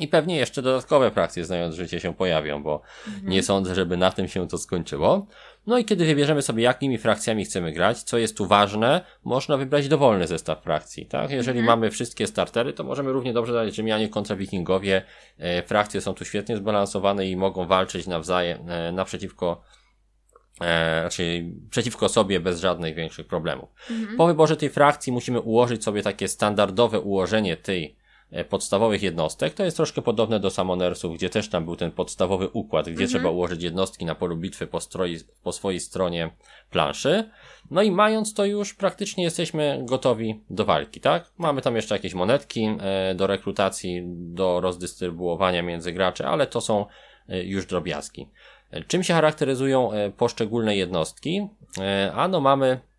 I 0.00 0.08
pewnie 0.08 0.36
jeszcze 0.36 0.62
dodatkowe 0.62 1.10
frakcje, 1.10 1.44
znając 1.44 1.74
życie, 1.74 2.00
się 2.00 2.14
pojawią, 2.14 2.62
bo 2.62 2.82
Mhm. 3.08 3.28
nie 3.28 3.42
sądzę, 3.42 3.74
żeby 3.74 3.96
na 3.96 4.10
tym 4.10 4.28
się 4.28 4.48
to 4.48 4.58
skończyło. 4.58 5.26
No 5.66 5.78
i 5.78 5.84
kiedy 5.84 6.04
wybierzemy 6.04 6.42
sobie, 6.42 6.62
jakimi 6.62 6.98
frakcjami 6.98 7.44
chcemy 7.44 7.72
grać, 7.72 8.02
co 8.02 8.18
jest 8.18 8.36
tu 8.36 8.46
ważne, 8.46 9.00
można 9.24 9.56
wybrać 9.56 9.88
dowolny 9.88 10.26
zestaw 10.26 10.62
frakcji, 10.62 11.06
tak? 11.06 11.30
Jeżeli 11.30 11.58
Mhm. 11.58 11.78
mamy 11.78 11.90
wszystkie 11.90 12.26
startery, 12.26 12.72
to 12.72 12.84
możemy 12.84 13.12
równie 13.12 13.32
dobrze 13.32 13.52
dać 13.52 13.74
Rzymianie 13.74 14.08
kontra 14.08 14.36
Wikingowie. 14.36 15.02
E, 15.38 15.62
frakcje 15.62 16.00
są 16.00 16.14
tu 16.14 16.24
świetnie 16.24 16.56
zbalansowane 16.56 17.26
i 17.26 17.36
mogą 17.36 17.66
walczyć 17.66 18.06
nawzajem, 18.06 18.70
e, 18.70 18.92
naprzeciwko 18.92 19.62
e, 20.60 21.02
raczej 21.02 21.54
przeciwko 21.70 22.08
sobie 22.08 22.40
bez 22.40 22.60
żadnych 22.60 22.94
większych 22.94 23.26
problemów. 23.26 23.68
Mhm. 23.90 24.16
Po 24.16 24.26
wyborze 24.26 24.56
tej 24.56 24.70
frakcji 24.70 25.12
musimy 25.12 25.40
ułożyć 25.40 25.84
sobie 25.84 26.02
takie 26.02 26.28
standardowe 26.28 27.00
ułożenie 27.00 27.56
tej 27.56 27.96
podstawowych 28.48 29.02
jednostek. 29.02 29.54
To 29.54 29.64
jest 29.64 29.76
troszkę 29.76 30.02
podobne 30.02 30.40
do 30.40 30.50
Summonersów, 30.50 31.14
gdzie 31.14 31.30
też 31.30 31.48
tam 31.48 31.64
był 31.64 31.76
ten 31.76 31.90
podstawowy 31.90 32.48
układ, 32.48 32.84
gdzie 32.84 32.92
Mhm. 32.92 33.08
trzeba 33.08 33.30
ułożyć 33.30 33.62
jednostki 33.62 34.04
na 34.04 34.14
polu 34.14 34.36
bitwy 34.36 34.66
po, 34.66 34.80
stroi, 34.80 35.18
po 35.42 35.52
swojej 35.52 35.80
stronie 35.80 36.30
planszy. 36.70 37.30
No 37.70 37.82
i 37.82 37.90
mając 37.90 38.34
to 38.34 38.44
już, 38.44 38.74
praktycznie 38.74 39.24
jesteśmy 39.24 39.80
gotowi 39.84 40.40
do 40.50 40.64
walki, 40.64 41.00
tak? 41.00 41.30
Mamy 41.38 41.62
tam 41.62 41.76
jeszcze 41.76 41.94
jakieś 41.94 42.14
monetki 42.14 42.68
e, 42.80 43.14
do 43.14 43.26
rekrutacji, 43.26 44.02
do 44.06 44.60
rozdystrybuowania 44.60 45.62
między 45.62 45.92
graczy, 45.92 46.26
ale 46.26 46.46
to 46.46 46.60
są 46.60 46.86
e, 47.28 47.44
już 47.44 47.66
drobiazgi. 47.66 48.28
E, 48.70 48.82
Czym 48.84 49.02
się 49.02 49.14
charakteryzują 49.14 49.92
e, 49.92 50.10
poszczególne 50.10 50.76
jednostki? 50.76 51.48
E, 51.80 52.12
Ano 52.14 52.40
mamy 52.40 52.66
e, 52.66 52.95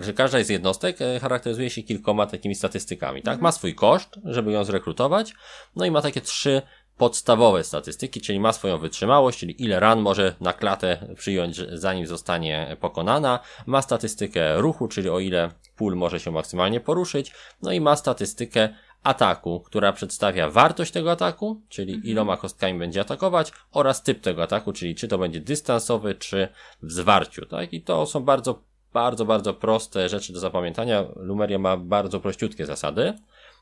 że 0.00 0.12
każda 0.12 0.44
z 0.44 0.48
jednostek 0.48 1.02
e, 1.02 1.20
charakteryzuje 1.20 1.70
się 1.70 1.82
kilkoma 1.82 2.26
takimi 2.26 2.54
statystykami, 2.54 3.22
tak? 3.22 3.40
Ma 3.40 3.52
swój 3.52 3.74
koszt, 3.74 4.18
żeby 4.24 4.52
ją 4.52 4.64
zrekrutować, 4.64 5.32
no 5.76 5.84
i 5.84 5.90
ma 5.90 6.02
takie 6.02 6.20
trzy 6.20 6.62
podstawowe 6.96 7.64
statystyki, 7.64 8.20
czyli 8.20 8.40
ma 8.40 8.52
swoją 8.52 8.78
wytrzymałość, 8.78 9.38
czyli 9.38 9.62
ile 9.62 9.80
ran 9.80 10.00
może 10.00 10.34
na 10.40 10.52
klatę 10.52 11.14
przyjąć, 11.16 11.56
zanim 11.72 12.06
zostanie 12.06 12.76
pokonana, 12.80 13.40
ma 13.66 13.82
statystykę 13.82 14.60
ruchu, 14.60 14.88
czyli 14.88 15.08
o 15.08 15.18
ile 15.18 15.50
pól 15.76 15.96
może 15.96 16.20
się 16.20 16.30
maksymalnie 16.30 16.80
poruszyć, 16.80 17.32
no 17.62 17.72
i 17.72 17.80
ma 17.80 17.96
statystykę 17.96 18.68
ataku, 19.02 19.60
która 19.60 19.92
przedstawia 19.92 20.50
wartość 20.50 20.92
tego 20.92 21.10
ataku, 21.10 21.62
czyli 21.68 22.10
iloma 22.10 22.36
kostkami 22.36 22.78
będzie 22.78 23.00
atakować 23.00 23.52
oraz 23.72 24.02
typ 24.02 24.20
tego 24.20 24.42
ataku, 24.42 24.72
czyli 24.72 24.94
czy 24.94 25.08
to 25.08 25.18
będzie 25.18 25.40
dystansowy, 25.40 26.14
czy 26.14 26.48
w 26.82 26.92
zwarciu, 26.92 27.46
tak? 27.46 27.72
I 27.72 27.82
to 27.82 28.06
są 28.06 28.20
bardzo 28.20 28.62
bardzo, 28.94 29.24
bardzo 29.24 29.54
proste 29.54 30.08
rzeczy 30.08 30.32
do 30.32 30.40
zapamiętania. 30.40 31.04
Lumeria 31.16 31.58
ma 31.58 31.76
bardzo 31.76 32.20
prościutkie 32.20 32.66
zasady. 32.66 33.12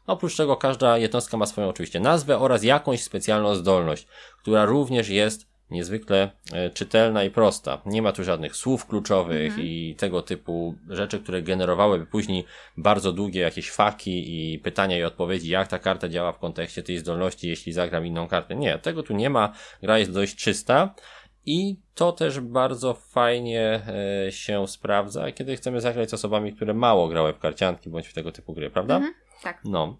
Oprócz 0.06 0.36
tego 0.36 0.56
każda 0.56 0.98
jednostka 0.98 1.36
ma 1.36 1.46
swoją 1.46 1.68
oczywiście 1.68 2.00
nazwę 2.00 2.38
oraz 2.38 2.62
jakąś 2.62 3.02
specjalną 3.02 3.54
zdolność, 3.54 4.06
która 4.42 4.64
również 4.64 5.08
jest 5.08 5.52
niezwykle 5.70 6.30
e, 6.52 6.70
czytelna 6.70 7.24
i 7.24 7.30
prosta. 7.30 7.82
Nie 7.86 8.02
ma 8.02 8.12
tu 8.12 8.24
żadnych 8.24 8.56
słów 8.56 8.86
kluczowych 8.86 9.58
i 9.58 9.94
tego 9.98 10.22
typu 10.22 10.74
rzeczy, 10.88 11.18
które 11.18 11.42
generowałyby 11.42 12.06
później 12.06 12.44
bardzo 12.76 13.12
długie 13.12 13.40
jakieś 13.40 13.70
faki 13.70 14.52
i 14.52 14.58
pytania 14.58 14.98
i 14.98 15.04
odpowiedzi, 15.04 15.50
jak 15.50 15.68
ta 15.68 15.78
karta 15.78 16.08
działa 16.08 16.32
w 16.32 16.38
kontekście 16.38 16.82
tej 16.82 16.98
zdolności, 16.98 17.48
jeśli 17.48 17.72
zagram 17.72 18.06
inną 18.06 18.28
kartę. 18.28 18.56
Nie, 18.56 18.78
tego 18.78 19.02
tu 19.02 19.14
nie 19.14 19.30
ma. 19.30 19.52
Gra 19.82 19.98
jest 19.98 20.12
dość 20.12 20.36
czysta. 20.36 20.94
I 21.46 21.76
to 21.94 22.12
też 22.12 22.40
bardzo 22.40 22.94
fajnie 22.94 23.82
e, 24.26 24.32
się 24.32 24.68
sprawdza, 24.68 25.32
kiedy 25.32 25.56
chcemy 25.56 25.80
zagrać 25.80 26.10
z 26.10 26.14
osobami, 26.14 26.52
które 26.52 26.74
mało 26.74 27.08
grały 27.08 27.32
w 27.32 27.38
karcianki 27.38 27.90
bądź 27.90 28.08
w 28.08 28.14
tego 28.14 28.32
typu 28.32 28.54
gry, 28.54 28.70
prawda? 28.70 28.96
Mhm. 28.96 29.14
Tak. 29.42 29.60
No. 29.64 29.98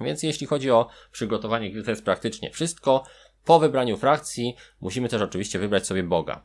Więc 0.00 0.22
jeśli 0.22 0.46
chodzi 0.46 0.70
o 0.70 0.88
przygotowanie 1.12 1.72
gry, 1.72 1.82
to 1.82 1.90
jest 1.90 2.04
praktycznie 2.04 2.50
wszystko. 2.50 3.04
Po 3.44 3.58
wybraniu 3.58 3.96
frakcji 3.96 4.56
musimy 4.80 5.08
też 5.08 5.22
oczywiście 5.22 5.58
wybrać 5.58 5.86
sobie 5.86 6.02
Boga. 6.02 6.44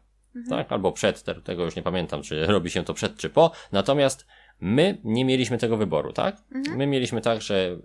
tak? 0.49 0.71
Albo 0.71 0.91
przed, 0.91 1.23
te- 1.23 1.41
tego 1.41 1.65
już 1.65 1.75
nie 1.75 1.81
pamiętam, 1.83 2.21
czy 2.21 2.45
robi 2.45 2.69
się 2.69 2.83
to 2.83 2.93
przed 2.93 3.17
czy 3.17 3.29
po. 3.29 3.51
Natomiast 3.71 4.25
my 4.61 4.97
nie 5.03 5.25
mieliśmy 5.25 5.57
tego 5.57 5.77
wyboru, 5.77 6.13
tak? 6.13 6.37
My 6.75 6.87
mieliśmy 6.87 7.21
tak, 7.21 7.41
że 7.41 7.77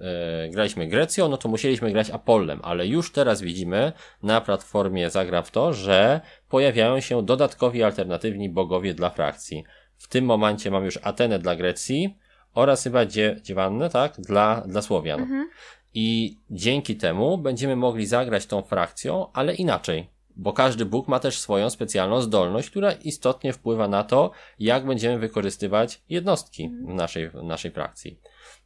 e, 0.44 0.48
graliśmy 0.50 0.88
Grecją, 0.88 1.28
no 1.28 1.36
to 1.36 1.48
musieliśmy 1.48 1.92
grać 1.92 2.10
Apollem, 2.10 2.60
ale 2.62 2.86
już 2.86 3.12
teraz 3.12 3.42
widzimy 3.42 3.92
na 4.22 4.40
platformie 4.40 5.10
Zagra 5.10 5.42
w 5.42 5.50
to, 5.50 5.72
że 5.72 6.20
pojawiają 6.48 7.00
się 7.00 7.22
dodatkowi 7.22 7.82
alternatywni 7.82 8.48
bogowie 8.48 8.94
dla 8.94 9.10
frakcji. 9.10 9.64
W 9.96 10.08
tym 10.08 10.24
momencie 10.24 10.70
mam 10.70 10.84
już 10.84 10.98
Atenę 11.02 11.38
dla 11.38 11.56
Grecji 11.56 12.18
oraz 12.54 12.84
chyba 12.84 13.06
Dzie 13.06 13.36
Dziewannę, 13.42 13.90
tak? 13.90 14.20
Dla, 14.20 14.62
dla 14.66 14.82
Słowian. 14.82 15.46
I 15.94 16.38
dzięki 16.50 16.96
temu 16.96 17.38
będziemy 17.38 17.76
mogli 17.76 18.06
zagrać 18.06 18.46
tą 18.46 18.62
frakcją, 18.62 19.32
ale 19.32 19.54
inaczej. 19.54 20.10
Bo 20.38 20.52
każdy 20.52 20.84
Bóg 20.84 21.08
ma 21.08 21.20
też 21.20 21.38
swoją 21.38 21.70
specjalną 21.70 22.20
zdolność, 22.20 22.70
która 22.70 22.92
istotnie 22.92 23.52
wpływa 23.52 23.88
na 23.88 24.04
to, 24.04 24.30
jak 24.58 24.86
będziemy 24.86 25.18
wykorzystywać 25.18 26.02
jednostki 26.08 26.68
w 26.68 26.94
naszej, 26.94 27.30
w 27.30 27.34
naszej 27.34 27.70
frakcji. 27.70 28.20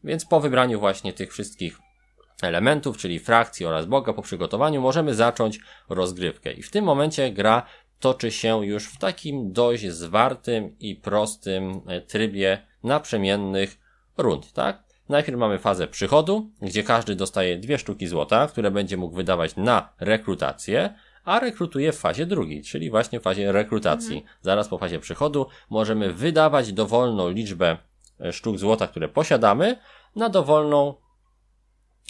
Więc 0.05 0.25
po 0.25 0.41
wybraniu 0.41 0.81
właśnie 0.81 1.13
tych 1.13 1.33
wszystkich 1.33 1.79
elementów, 2.43 2.97
czyli 2.97 3.19
frakcji 3.19 3.67
oraz 3.67 3.87
Boga 3.87 4.13
po 4.13 4.23
przygotowaniu, 4.23 4.81
możemy 4.81 5.15
zacząć 5.15 5.61
rozgrywkę. 5.89 6.53
I 6.53 6.63
w 6.63 6.71
tym 6.71 6.85
momencie 6.85 7.33
gra 7.33 7.67
toczy 8.01 8.31
się 8.31 8.67
już 8.67 8.87
w 8.87 8.99
takim 8.99 9.53
dość 9.53 9.91
zwartym 9.91 10.79
i 10.79 10.97
prostym 10.97 11.81
e, 11.87 12.01
trybie 12.01 12.59
naprzemiennych 12.85 13.79
rund, 14.17 14.53
tak? 14.53 14.83
Najpierw 15.09 15.39
mamy 15.39 15.59
fazę 15.59 15.89
przychodu, 15.89 16.51
gdzie 16.63 16.83
każdy 16.83 17.15
dostaje 17.15 17.57
dwie 17.59 17.79
sztuki 17.79 18.07
złota, 18.07 18.47
które 18.47 18.71
będzie 18.71 18.97
mógł 18.97 19.17
wydawać 19.17 19.57
na 19.57 19.93
rekrutację, 20.01 20.95
a 21.25 21.41
rekrutuje 21.41 21.93
w 21.93 21.99
fazie 21.99 22.27
drugiej, 22.27 22.63
czyli 22.63 22.91
właśnie 22.91 23.21
w 23.21 23.23
fazie 23.23 23.53
rekrutacji. 23.53 24.25
Zaraz 24.41 24.69
po 24.69 24.79
fazie 24.79 24.99
przychodu 24.99 25.47
możemy 25.71 26.13
wydawać 26.13 26.73
dowolną 26.73 27.31
liczbę 27.31 27.77
e, 28.21 28.33
sztuk 28.33 28.59
złota, 28.59 28.87
które 28.87 29.09
posiadamy, 29.09 29.77
na 30.17 30.29
dowolną 30.29 30.95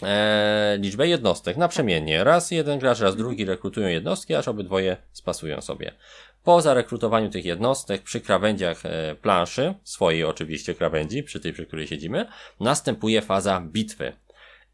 e, 0.03 0.77
liczbę 0.79 1.07
jednostek, 1.07 1.57
naprzemiennie. 1.57 2.23
Raz 2.23 2.51
jeden 2.51 2.79
gracz, 2.79 2.99
raz 2.99 3.15
drugi 3.15 3.45
rekrutują 3.45 3.87
jednostki, 3.87 4.35
aż 4.35 4.47
obydwoje 4.47 4.97
spasują 5.11 5.61
sobie. 5.61 5.91
Po 6.43 6.61
zarekrutowaniu 6.61 7.29
tych 7.29 7.45
jednostek 7.45 8.01
przy 8.01 8.21
krawędziach 8.21 8.85
e, 8.85 9.15
planszy, 9.15 9.73
swojej 9.83 10.23
oczywiście 10.23 10.75
krawędzi, 10.75 11.23
przy 11.23 11.39
tej, 11.39 11.53
przy 11.53 11.65
której 11.65 11.87
siedzimy, 11.87 12.25
następuje 12.59 13.21
faza 13.21 13.61
bitwy. 13.61 14.13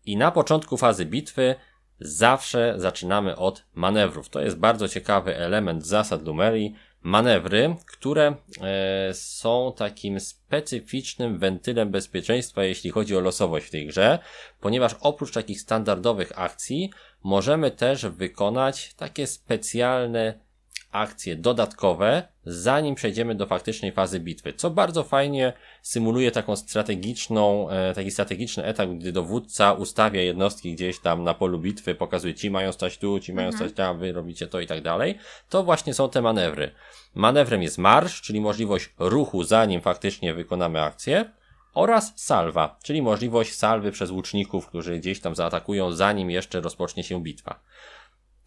I 0.05 0.17
na 0.17 0.31
początku 0.31 0.77
fazy 0.77 1.05
bitwy 1.05 1.55
zawsze 1.99 2.73
zaczynamy 2.77 3.35
od 3.35 3.65
manewrów. 3.73 4.29
To 4.29 4.41
jest 4.41 4.57
bardzo 4.57 4.87
ciekawy 4.87 5.37
element 5.37 5.85
zasad 5.85 6.25
Lumerii. 6.25 6.75
Manewry, 7.01 7.75
które 7.85 8.35
e, 8.61 9.13
są 9.13 9.73
takim 9.77 10.19
specyficznym 10.19 11.37
wentylem 11.37 11.91
bezpieczeństwa, 11.91 12.63
jeśli 12.63 12.89
chodzi 12.89 13.17
o 13.17 13.19
losowość 13.19 13.65
w 13.67 13.71
tej 13.71 13.87
grze, 13.87 14.19
ponieważ 14.61 14.95
oprócz 15.01 15.33
takich 15.33 15.61
standardowych 15.61 16.39
akcji 16.39 16.89
możemy 17.23 17.71
też 17.71 18.05
wykonać 18.05 18.93
takie 18.93 19.27
specjalne 19.27 20.39
akcje 20.91 21.35
dodatkowe, 21.35 22.23
zanim 22.45 22.95
przejdziemy 22.95 23.35
do 23.35 23.45
faktycznej 23.45 23.91
fazy 23.91 24.19
bitwy, 24.19 24.53
co 24.53 24.69
bardzo 24.69 25.03
fajnie 25.03 25.53
symuluje 25.81 26.31
taką 26.31 26.55
strategiczną, 26.55 27.69
e, 27.69 27.93
taki 27.93 28.11
strategiczny 28.11 28.65
etap, 28.65 28.89
gdy 28.89 29.11
dowódca 29.11 29.73
ustawia 29.73 30.21
jednostki 30.21 30.73
gdzieś 30.73 30.99
tam 30.99 31.23
na 31.23 31.33
polu 31.33 31.59
bitwy, 31.59 31.95
pokazuje 31.95 32.33
ci 32.33 32.51
mają 32.51 32.71
stać 32.71 32.97
tu, 32.97 33.19
ci 33.19 33.33
mają 33.33 33.51
stać 33.51 33.73
tam, 33.73 33.99
wy 33.99 34.11
robicie 34.11 34.47
to 34.47 34.59
i 34.59 34.67
tak 34.67 34.81
dalej. 34.81 35.17
To 35.49 35.63
właśnie 35.63 35.93
są 35.93 36.09
te 36.09 36.21
manewry. 36.21 36.71
Manewrem 37.15 37.63
jest 37.63 37.77
marsz, 37.77 38.21
czyli 38.21 38.41
możliwość 38.41 38.89
ruchu 38.99 39.43
zanim 39.43 39.81
faktycznie 39.81 40.33
wykonamy 40.33 40.81
akcję, 40.81 41.25
oraz 41.73 42.13
salwa, 42.15 42.79
czyli 42.83 43.01
możliwość 43.01 43.55
salwy 43.55 43.91
przez 43.91 44.11
łuczników, 44.11 44.67
którzy 44.67 44.99
gdzieś 44.99 45.19
tam 45.19 45.35
zaatakują 45.35 45.91
zanim 45.91 46.31
jeszcze 46.31 46.61
rozpocznie 46.61 47.03
się 47.03 47.23
bitwa. 47.23 47.59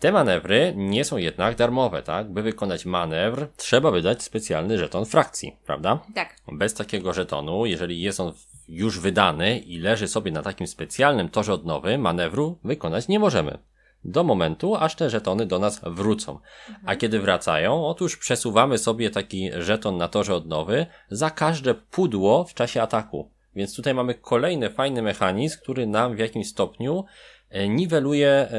Te 0.02 0.12
manewry 0.12 0.72
nie 0.76 1.04
są 1.04 1.16
jednak 1.16 1.56
darmowe, 1.56 2.02
tak? 2.02 2.32
By 2.32 2.42
wykonać 2.42 2.86
manewr, 2.86 3.48
trzeba 3.56 3.90
wydać 3.90 4.22
specjalny 4.22 4.78
żeton 4.78 5.06
frakcji, 5.06 5.56
prawda? 5.66 5.98
Tak. 6.14 6.36
Bez 6.52 6.74
takiego 6.74 7.12
żetonu, 7.12 7.66
jeżeli 7.66 8.00
jest 8.00 8.20
on 8.20 8.32
już 8.68 9.00
wydany 9.00 9.58
i 9.58 9.78
leży 9.78 10.08
sobie 10.08 10.32
na 10.32 10.42
takim 10.42 10.66
specjalnym 10.66 11.28
torze 11.28 11.52
odnowy, 11.52 11.98
manewru 11.98 12.58
wykonać 12.64 13.08
nie 13.08 13.18
możemy. 13.18 13.58
Do 14.04 14.24
momentu, 14.24 14.76
aż 14.76 14.96
te 14.96 15.10
żetony 15.10 15.46
do 15.46 15.58
nas 15.58 15.80
wrócą. 15.86 16.38
A 16.86 16.96
kiedy 16.96 17.20
wracają, 17.20 17.86
otóż 17.86 18.16
przesuwamy 18.16 18.78
sobie 18.78 19.10
taki 19.10 19.50
żeton 19.58 19.96
na 19.96 20.08
torze 20.08 20.34
odnowy 20.34 20.86
za 21.10 21.30
każde 21.30 21.74
pudło 21.74 22.44
w 22.44 22.54
czasie 22.54 22.82
ataku. 22.82 23.30
Więc 23.54 23.76
tutaj 23.76 23.94
mamy 23.94 24.14
kolejny 24.14 24.70
fajny 24.70 25.02
mechanizm, 25.02 25.58
który 25.62 25.86
nam 25.86 26.16
w 26.16 26.18
jakimś 26.18 26.48
stopniu 26.48 27.04
e, 27.50 27.68
niweluje 27.68 28.28
e, 28.28 28.50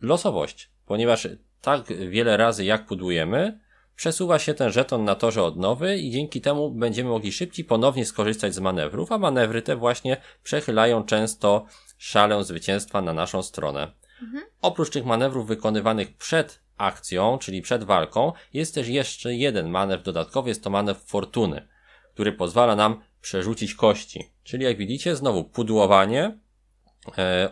losowość 0.00 0.75
ponieważ 0.86 1.28
tak 1.60 1.86
wiele 2.08 2.36
razy 2.36 2.64
jak 2.64 2.86
pudłujemy, 2.86 3.60
przesuwa 3.96 4.38
się 4.38 4.54
ten 4.54 4.72
żeton 4.72 5.04
na 5.04 5.14
torze 5.14 5.42
odnowy 5.42 5.98
i 5.98 6.10
dzięki 6.10 6.40
temu 6.40 6.70
będziemy 6.70 7.10
mogli 7.10 7.32
szybciej 7.32 7.64
ponownie 7.64 8.04
skorzystać 8.04 8.54
z 8.54 8.58
manewrów, 8.58 9.12
a 9.12 9.18
manewry 9.18 9.62
te 9.62 9.76
właśnie 9.76 10.16
przechylają 10.42 11.04
często 11.04 11.66
szalę 11.98 12.44
zwycięstwa 12.44 13.02
na 13.02 13.12
naszą 13.12 13.42
stronę. 13.42 13.92
Oprócz 14.62 14.90
tych 14.90 15.04
manewrów 15.04 15.46
wykonywanych 15.46 16.16
przed 16.16 16.62
akcją, 16.76 17.38
czyli 17.38 17.62
przed 17.62 17.84
walką, 17.84 18.32
jest 18.52 18.74
też 18.74 18.88
jeszcze 18.88 19.34
jeden 19.34 19.68
manewr 19.68 20.02
dodatkowy, 20.02 20.48
jest 20.48 20.64
to 20.64 20.70
manewr 20.70 21.00
fortuny, 21.00 21.68
który 22.14 22.32
pozwala 22.32 22.76
nam 22.76 23.00
przerzucić 23.20 23.74
kości. 23.74 24.30
Czyli 24.42 24.64
jak 24.64 24.76
widzicie, 24.76 25.16
znowu 25.16 25.44
pudłowanie, 25.44 26.38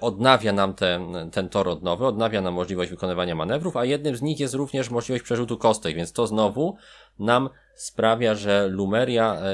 odnawia 0.01 0.53
nam 0.53 0.75
ten, 0.75 1.31
ten 1.31 1.49
tor 1.49 1.69
odnowy, 1.69 2.07
odnawia 2.07 2.41
nam 2.41 2.55
możliwość 2.55 2.91
wykonywania 2.91 3.35
manewrów, 3.35 3.77
a 3.77 3.85
jednym 3.85 4.17
z 4.17 4.23
nich 4.23 4.41
jest 4.41 4.55
również 4.55 4.91
możliwość 4.91 5.25
przerzutu 5.25 5.59
kostek, 5.59 5.97
więc 5.97 6.13
to 6.13 6.27
znowu 6.27 6.77
nam 7.19 7.49
sprawia, 7.75 8.35
że 8.35 8.69
Lumeria 8.69 9.35
e, 9.35 9.45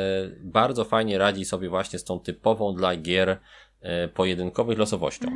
bardzo 0.41 0.85
fajnie 0.85 1.19
radzi 1.19 1.45
sobie 1.45 1.69
właśnie 1.69 1.99
z 1.99 2.05
tą 2.05 2.21
typową 2.21 2.75
dla 2.75 2.97
gier 2.97 3.39
e, 3.81 4.09
pojedynkowych 4.09 4.79
losowością. 4.79 5.27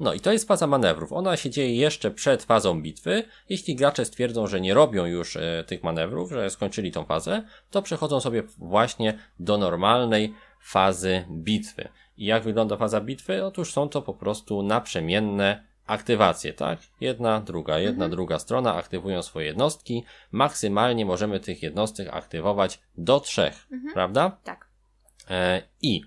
No 0.00 0.14
i 0.14 0.20
to 0.20 0.32
jest 0.32 0.48
faza 0.48 0.66
manewrów. 0.66 1.12
Ona 1.12 1.36
się 1.36 1.50
dzieje 1.50 1.76
jeszcze 1.76 2.10
przed 2.10 2.42
fazą 2.42 2.82
bitwy. 2.82 3.22
Jeśli 3.48 3.74
gracze 3.74 4.04
stwierdzą, 4.04 4.46
że 4.46 4.60
nie 4.60 4.74
robią 4.74 5.06
już 5.06 5.36
e, 5.36 5.64
tych 5.66 5.82
manewrów, 5.82 6.30
że 6.30 6.50
skończyli 6.50 6.92
tą 6.92 7.04
fazę, 7.04 7.42
to 7.70 7.82
przechodzą 7.82 8.20
sobie 8.20 8.42
właśnie 8.58 9.18
do 9.40 9.58
normalnej 9.58 10.34
fazy 10.60 11.24
bitwy. 11.30 11.88
I 12.20 12.24
jak 12.24 12.42
wygląda 12.42 12.76
faza 12.76 13.00
bitwy? 13.00 13.44
Otóż 13.44 13.72
są 13.72 13.88
to 13.88 14.02
po 14.02 14.14
prostu 14.14 14.62
naprzemienne 14.62 15.64
aktywacje, 15.86 16.52
tak? 16.52 16.78
Jedna, 17.00 17.40
druga, 17.40 17.78
jedna, 17.78 18.08
druga 18.08 18.38
strona 18.38 18.74
aktywują 18.74 19.22
swoje 19.22 19.46
jednostki. 19.46 20.04
Maksymalnie 20.32 21.06
możemy 21.06 21.40
tych 21.40 21.62
jednostek 21.62 22.08
aktywować 22.12 22.80
do 22.98 23.20
trzech, 23.20 23.66
prawda? 23.94 24.38
Tak. 24.44 24.68
E, 25.30 25.62
I 25.82 26.02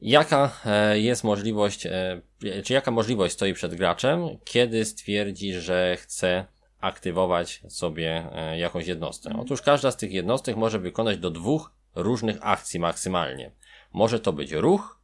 jaka 0.00 0.60
e, 0.66 0.98
jest 0.98 1.24
możliwość, 1.24 1.86
e, 1.86 2.20
czy 2.64 2.72
jaka 2.72 2.90
możliwość 2.90 3.34
stoi 3.34 3.54
przed 3.54 3.74
graczem, 3.74 4.28
kiedy 4.44 4.84
stwierdzi, 4.84 5.52
że 5.52 5.96
chce 5.96 6.44
aktywować 6.80 7.62
sobie 7.68 8.28
e, 8.32 8.58
jakąś 8.58 8.86
jednostkę? 8.86 9.30
Otóż 9.40 9.62
każda 9.62 9.90
z 9.90 9.96
tych 9.96 10.12
jednostek 10.12 10.56
może 10.56 10.78
wykonać 10.78 11.18
do 11.18 11.30
dwóch 11.30 11.72
różnych 11.94 12.36
akcji 12.40 12.80
maksymalnie. 12.80 13.50
Może 13.92 14.20
to 14.20 14.32
być 14.32 14.52
ruch, 14.52 14.96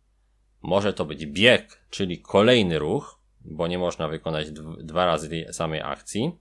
może 0.62 0.92
to 0.92 1.04
być 1.04 1.26
bieg, 1.26 1.85
czyli 1.90 2.19
kolejny 2.19 2.78
ruch, 2.78 3.19
bo 3.45 3.69
nie 3.69 3.78
można 3.78 4.09
wykonać 4.09 4.50
dw- 4.50 4.83
dwa 4.83 5.07
razy 5.07 5.28
tej 5.28 5.52
samej 5.52 5.81
akcji. 5.81 6.33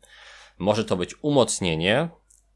Może 0.57 0.85
to 0.85 0.97
być 0.97 1.15
umocnienie, 1.23 2.09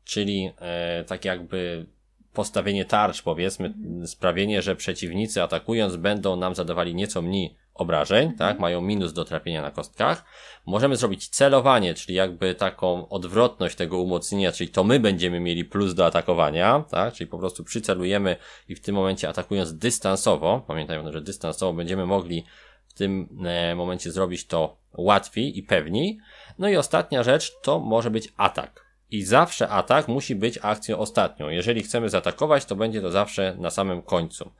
czyli 0.03 0.51
e, 0.57 1.03
tak 1.03 1.25
jakby 1.25 1.85
postawienie 2.33 2.85
tarcz, 2.85 3.21
powiedzmy, 3.21 3.73
sprawienie, 4.05 4.61
że 4.61 4.75
przeciwnicy 4.75 5.43
atakując 5.43 5.95
będą 5.95 6.35
nam 6.35 6.55
zadawali 6.55 6.95
nieco 6.95 7.21
mniej 7.21 7.55
obrażeń, 7.75 8.33
tak, 8.33 8.59
mają 8.59 8.81
minus 8.81 9.13
do 9.13 9.25
trafienia 9.25 9.61
na 9.61 9.71
kostkach. 9.71 10.25
Możemy 10.65 10.95
zrobić 10.95 11.27
celowanie, 11.27 11.93
czyli 11.93 12.13
jakby 12.15 12.55
taką 12.55 13.09
odwrotność 13.09 13.75
tego 13.75 14.01
umocnienia, 14.01 14.51
czyli 14.51 14.69
to 14.69 14.83
my 14.83 14.99
będziemy 14.99 15.39
mieli 15.39 15.65
plus 15.65 15.93
do 15.93 16.05
atakowania, 16.05 16.83
tak, 16.89 17.13
czyli 17.13 17.27
po 17.29 17.37
prostu 17.37 17.63
przycelujemy 17.63 18.35
i 18.69 18.75
w 18.75 18.81
tym 18.81 18.95
momencie 18.95 19.29
atakując 19.29 19.73
dystansowo, 19.73 20.63
pamiętajmy, 20.67 21.11
że 21.11 21.21
dystansowo 21.21 21.73
będziemy 21.73 22.05
mogli 22.05 22.45
w 22.87 22.93
tym 22.93 23.39
e, 23.45 23.75
momencie 23.75 24.11
zrobić 24.11 24.47
to 24.47 24.77
łatwiej 24.97 25.57
i 25.57 25.63
pewniej. 25.63 26.17
No 26.59 26.69
i 26.69 26.75
ostatnia 26.75 27.23
rzecz 27.23 27.61
to 27.61 27.79
może 27.79 28.11
być 28.11 28.33
atak. 28.37 28.84
I 29.11 29.23
zawsze 29.23 29.69
atak 29.69 30.07
musi 30.07 30.35
być 30.35 30.59
akcją 30.61 30.97
ostatnią. 30.97 31.49
Jeżeli 31.49 31.83
chcemy 31.83 32.09
zaatakować, 32.09 32.65
to 32.65 32.75
będzie 32.75 33.01
to 33.01 33.11
zawsze 33.11 33.55
na 33.59 33.69
samym 33.69 34.01
końcu. 34.01 34.51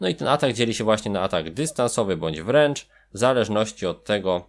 No 0.00 0.08
i 0.08 0.14
ten 0.14 0.28
atak 0.28 0.52
dzieli 0.52 0.74
się 0.74 0.84
właśnie 0.84 1.10
na 1.10 1.20
atak 1.20 1.54
dystansowy 1.54 2.16
bądź 2.16 2.42
wręcz, 2.42 2.86
w 3.14 3.18
zależności 3.18 3.86
od 3.86 4.04
tego, 4.04 4.48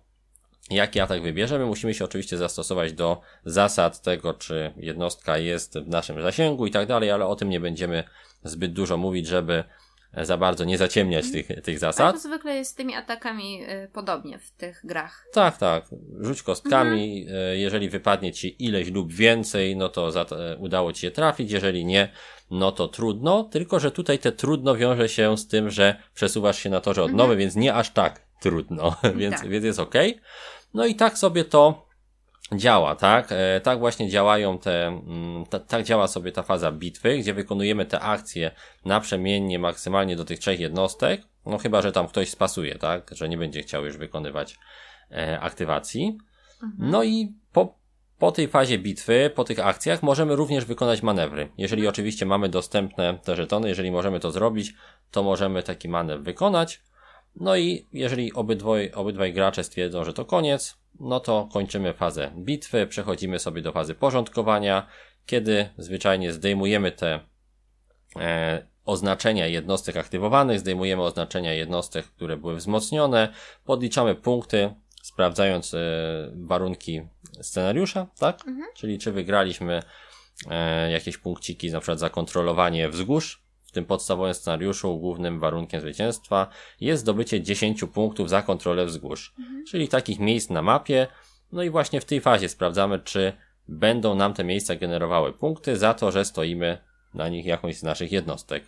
jaki 0.69 0.99
atak 0.99 1.21
wybierzemy. 1.21 1.65
Musimy 1.65 1.93
się 1.93 2.05
oczywiście 2.05 2.37
zastosować 2.37 2.93
do 2.93 3.21
zasad 3.45 4.01
tego, 4.01 4.33
czy 4.33 4.73
jednostka 4.77 5.37
jest 5.37 5.79
w 5.79 5.87
naszym 5.87 6.21
zasięgu 6.21 6.67
i 6.67 6.71
tak 6.71 6.87
dalej, 6.87 7.11
ale 7.11 7.25
o 7.25 7.35
tym 7.35 7.49
nie 7.49 7.59
będziemy 7.59 8.03
zbyt 8.43 8.73
dużo 8.73 8.97
mówić, 8.97 9.27
żeby 9.27 9.63
za 10.17 10.37
bardzo 10.37 10.63
nie 10.65 10.77
zaciemniać 10.77 11.31
tych, 11.31 11.47
tych 11.47 11.65
Ale 11.67 11.77
zasad. 11.79 12.13
to 12.15 12.19
zwykle 12.21 12.55
jest 12.55 12.71
z 12.71 12.75
tymi 12.75 12.95
atakami 12.95 13.63
y, 13.63 13.89
podobnie 13.93 14.39
w 14.39 14.51
tych 14.51 14.81
grach. 14.83 15.25
Tak, 15.33 15.57
tak. 15.57 15.85
Rzuć 16.19 16.43
kostkami. 16.43 17.27
e, 17.33 17.57
Jeżeli 17.57 17.89
wypadnie 17.89 18.33
ci 18.33 18.65
ileś 18.65 18.91
lub 18.91 19.13
więcej, 19.13 19.75
no 19.75 19.89
to 19.89 20.11
za, 20.11 20.21
e, 20.21 20.57
udało 20.57 20.93
ci 20.93 21.01
się 21.01 21.11
trafić. 21.11 21.51
Jeżeli 21.51 21.85
nie, 21.85 22.11
no 22.51 22.71
to 22.71 22.87
trudno. 22.87 23.43
Tylko, 23.43 23.79
że 23.79 23.91
tutaj 23.91 24.19
te 24.19 24.31
trudno 24.31 24.75
wiąże 24.75 25.09
się 25.09 25.37
z 25.37 25.47
tym, 25.47 25.69
że 25.69 25.95
przesuwasz 26.13 26.59
się 26.59 26.69
na 26.69 26.81
torze 26.81 27.03
odnowy, 27.03 27.35
więc 27.35 27.55
nie 27.55 27.73
aż 27.73 27.89
tak 27.89 28.21
trudno, 28.41 28.95
więc, 29.15 29.35
Tak. 29.35 29.49
więc 29.49 29.65
jest 29.65 29.79
ok. 29.79 29.95
No 30.73 30.85
i 30.85 30.95
tak 30.95 31.17
sobie 31.17 31.45
to 31.45 31.90
działa, 32.55 32.95
tak? 32.95 33.27
E, 33.31 33.61
tak 33.61 33.79
właśnie 33.79 34.09
działają 34.09 34.57
te, 34.57 34.87
mm, 34.87 35.45
ta, 35.45 35.59
tak 35.59 35.83
działa 35.83 36.07
sobie 36.07 36.31
ta 36.31 36.43
faza 36.43 36.71
bitwy, 36.71 37.17
gdzie 37.17 37.33
wykonujemy 37.33 37.85
te 37.85 37.99
akcje 37.99 38.51
naprzemiennie 38.85 39.59
maksymalnie 39.59 40.15
do 40.15 40.25
tych 40.25 40.39
trzech 40.39 40.59
jednostek, 40.59 41.21
no 41.45 41.57
chyba, 41.57 41.81
że 41.81 41.91
tam 41.91 42.07
ktoś 42.07 42.29
spasuje, 42.29 42.75
tak? 42.75 43.11
Że 43.11 43.29
nie 43.29 43.37
będzie 43.37 43.61
chciał 43.61 43.85
już 43.85 43.97
wykonywać 43.97 44.59
e, 45.11 45.39
aktywacji. 45.39 46.17
No 46.77 47.03
i 47.03 47.33
po, 47.53 47.75
po 48.19 48.31
tej 48.31 48.47
fazie 48.47 48.77
bitwy, 48.77 49.31
po 49.35 49.43
tych 49.43 49.59
akcjach 49.59 50.03
możemy 50.03 50.35
również 50.35 50.65
wykonać 50.65 51.01
manewry. 51.01 51.49
Jeżeli 51.57 51.87
oczywiście 51.87 52.25
mamy 52.25 52.49
dostępne 52.49 53.19
te 53.23 53.35
żetony, 53.35 53.69
jeżeli 53.69 53.91
możemy 53.91 54.19
to 54.19 54.31
zrobić, 54.31 54.73
to 55.11 55.23
możemy 55.23 55.63
taki 55.63 55.89
manewr 55.89 56.23
wykonać. 56.23 56.81
No 57.35 57.55
i 57.55 57.87
jeżeli 57.93 58.33
obydwoj, 58.33 58.91
obydwaj 58.91 59.33
gracze 59.33 59.63
stwierdzą, 59.63 60.03
że 60.03 60.13
to 60.13 60.25
koniec, 60.25 60.77
no 60.99 61.19
to 61.19 61.49
kończymy 61.53 61.93
fazę 61.93 62.31
bitwy, 62.37 62.87
przechodzimy 62.87 63.39
sobie 63.39 63.61
do 63.61 63.71
fazy 63.71 63.95
porządkowania, 63.95 64.87
kiedy 65.25 65.69
zwyczajnie 65.77 66.33
zdejmujemy 66.33 66.91
te 66.91 67.19
e, 68.19 68.67
oznaczenia 68.85 69.47
jednostek 69.47 69.97
aktywowanych, 69.97 70.59
zdejmujemy 70.59 71.01
oznaczenia 71.01 71.53
jednostek, 71.53 72.05
które 72.05 72.37
były 72.37 72.55
wzmocnione, 72.55 73.33
podliczamy 73.65 74.15
punkty, 74.15 74.73
sprawdzając 75.03 75.73
e, 75.73 75.77
warunki 76.35 77.01
scenariusza, 77.41 78.07
tak? 78.19 78.43
Czyli 78.75 78.99
czy 78.99 79.11
wygraliśmy 79.11 79.83
e, 80.49 80.91
jakieś 80.91 81.17
punkciki, 81.17 81.71
na 81.71 81.79
przykład 81.79 81.99
za 81.99 82.09
kontrolowanie 82.09 82.89
wzgórz. 82.89 83.43
W 83.71 83.73
tym 83.73 83.85
podstawowym 83.85 84.33
scenariuszu 84.33 84.97
głównym 84.97 85.39
warunkiem 85.39 85.81
zwycięstwa 85.81 86.47
jest 86.81 87.01
zdobycie 87.01 87.41
10 87.41 87.83
punktów 87.93 88.29
za 88.29 88.41
kontrolę 88.41 88.85
wzgórz, 88.85 89.33
czyli 89.67 89.87
takich 89.87 90.19
miejsc 90.19 90.49
na 90.49 90.61
mapie. 90.61 91.07
No 91.51 91.63
i 91.63 91.69
właśnie 91.69 92.01
w 92.01 92.05
tej 92.05 92.21
fazie 92.21 92.49
sprawdzamy, 92.49 92.99
czy 92.99 93.33
będą 93.67 94.15
nam 94.15 94.33
te 94.33 94.43
miejsca 94.43 94.75
generowały 94.75 95.33
punkty 95.33 95.77
za 95.77 95.93
to, 95.93 96.11
że 96.11 96.25
stoimy 96.25 96.77
na 97.13 97.29
nich 97.29 97.45
jakąś 97.45 97.77
z 97.77 97.83
naszych 97.83 98.11
jednostek. 98.11 98.63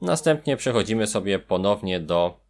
Następnie 0.00 0.56
przechodzimy 0.56 1.06
sobie 1.06 1.38
ponownie 1.38 2.00
do, 2.00 2.40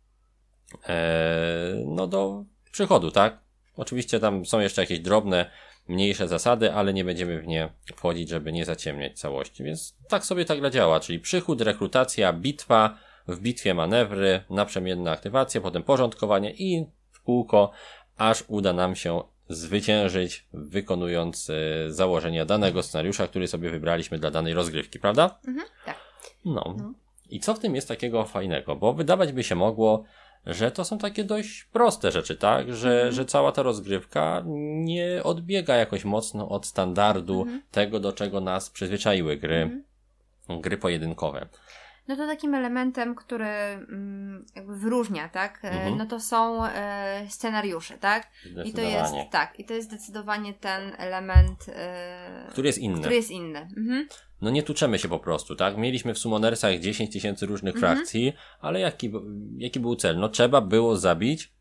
e, 0.89 1.83
no 1.87 2.07
do 2.07 2.45
przychodu, 2.73 3.11
tak? 3.11 3.39
Oczywiście 3.77 4.21
tam 4.21 4.47
są 4.47 4.61
jeszcze 4.61 4.83
jakieś 4.83 5.01
drobne, 5.01 5.51
mniejsze 5.89 6.29
zasady, 6.29 6.73
ale 6.73 6.95
nie 6.95 7.05
będziemy 7.05 7.41
w 7.41 7.47
nie 7.47 7.69
wchodzić, 7.95 8.29
żeby 8.29 8.53
nie 8.53 8.65
zaciemniać 8.65 9.19
całości. 9.19 9.65
Więc 9.65 9.97
tak 10.09 10.25
sobie 10.25 10.45
ta 10.45 10.57
gra 10.57 10.71
działa, 10.71 11.01
czyli 11.01 11.21
przychód, 11.21 11.61
rekrutacja, 11.61 12.33
bitwa, 12.33 12.99
w 13.29 13.41
bitwie 13.41 13.75
manewry, 13.75 14.41
naprzemienna 14.51 15.11
aktywacja, 15.11 15.61
potem 15.61 15.83
porządkowanie 15.83 16.51
i 16.51 16.87
w 17.11 17.23
kółko, 17.23 17.71
aż 18.17 18.45
uda 18.49 18.73
nam 18.73 18.97
się 18.97 19.23
zwyciężyć, 19.49 20.47
wykonując 20.53 21.51
e, 21.51 21.55
założenia 21.93 22.45
danego 22.45 22.83
scenariusza, 22.83 23.27
który 23.27 23.49
sobie 23.49 23.71
wybraliśmy 23.71 24.19
dla 24.19 24.31
danej 24.31 24.55
rozgrywki, 24.55 24.99
prawda? 24.99 25.39
Mhm, 25.49 25.67
tak. 25.85 25.97
No. 26.45 26.77
I 27.31 27.41
co 27.41 27.55
w 27.55 27.59
tym 27.59 27.75
jest 27.75 27.89
takiego 27.89 28.25
fajnego? 28.25 28.77
Bo 28.77 28.93
wydawać 28.93 29.33
by 29.33 29.45
się 29.45 29.55
mogło, 29.55 30.05
że 30.49 30.71
to 30.71 30.85
są 30.85 30.99
takie 30.99 31.25
dość 31.25 31.65
proste 31.65 32.13
rzeczy, 32.13 32.37
tak? 32.37 32.75
Że, 32.75 33.13
że 33.13 33.25
cała 33.25 33.53
ta 33.53 33.63
rozgrywka 33.63 34.43
nie 34.85 35.23
odbiega 35.25 35.77
jakoś 35.77 36.05
mocno 36.05 36.49
od 36.49 36.67
standardu 36.67 37.47
tego, 37.71 38.01
do 38.01 38.13
czego 38.13 38.41
nas 38.41 38.71
przyzwyczaiły 38.71 39.37
gry, 39.37 39.83
gry 40.49 40.79
pojedynkowe. 40.79 41.49
No 42.09 42.17
to 42.17 42.27
takim 42.27 42.55
elementem, 42.55 43.15
który 43.15 43.47
mm, 43.47 44.47
jakby 44.57 44.77
wyróżnia, 44.77 45.29
tak? 45.29 45.65
E, 45.65 45.71
Mhm. 45.71 45.97
No 45.97 46.07
to 46.07 46.21
są 46.21 46.65
e, 46.65 47.27
scenariusze, 47.29 47.99
tak? 47.99 48.31
I 48.65 48.73
to 48.73 48.81
jest 48.81 49.15
tak, 49.31 49.61
i 49.61 49.65
to 49.65 49.75
jest 49.75 49.89
zdecydowanie 49.89 50.55
ten 50.55 50.93
element, 50.99 51.67
e, 51.69 52.47
Który 52.51 52.67
jest 52.69 52.79
inny. 52.79 53.01
który 53.01 53.15
jest 53.15 53.31
inny. 53.31 53.59
Mhm. 53.77 54.09
No 54.43 54.51
nie 54.51 54.63
tuczemy 54.63 54.99
się 54.99 55.09
po 55.09 55.19
prostu, 55.19 55.57
tak? 55.57 55.77
Mieliśmy 55.77 56.15
w 56.15 56.19
Summonersach 56.19 56.79
10 56.79 57.13
tysięcy 57.13 57.47
różnych 57.47 57.79
frakcji, 57.79 58.33
ale 58.61 58.81
jaki, 58.81 59.13
jaki 59.57 59.81
był 59.81 59.97
cel? 59.97 60.19
No 60.19 60.29
trzeba 60.29 60.61
było 60.61 60.97
zabić 60.97 61.53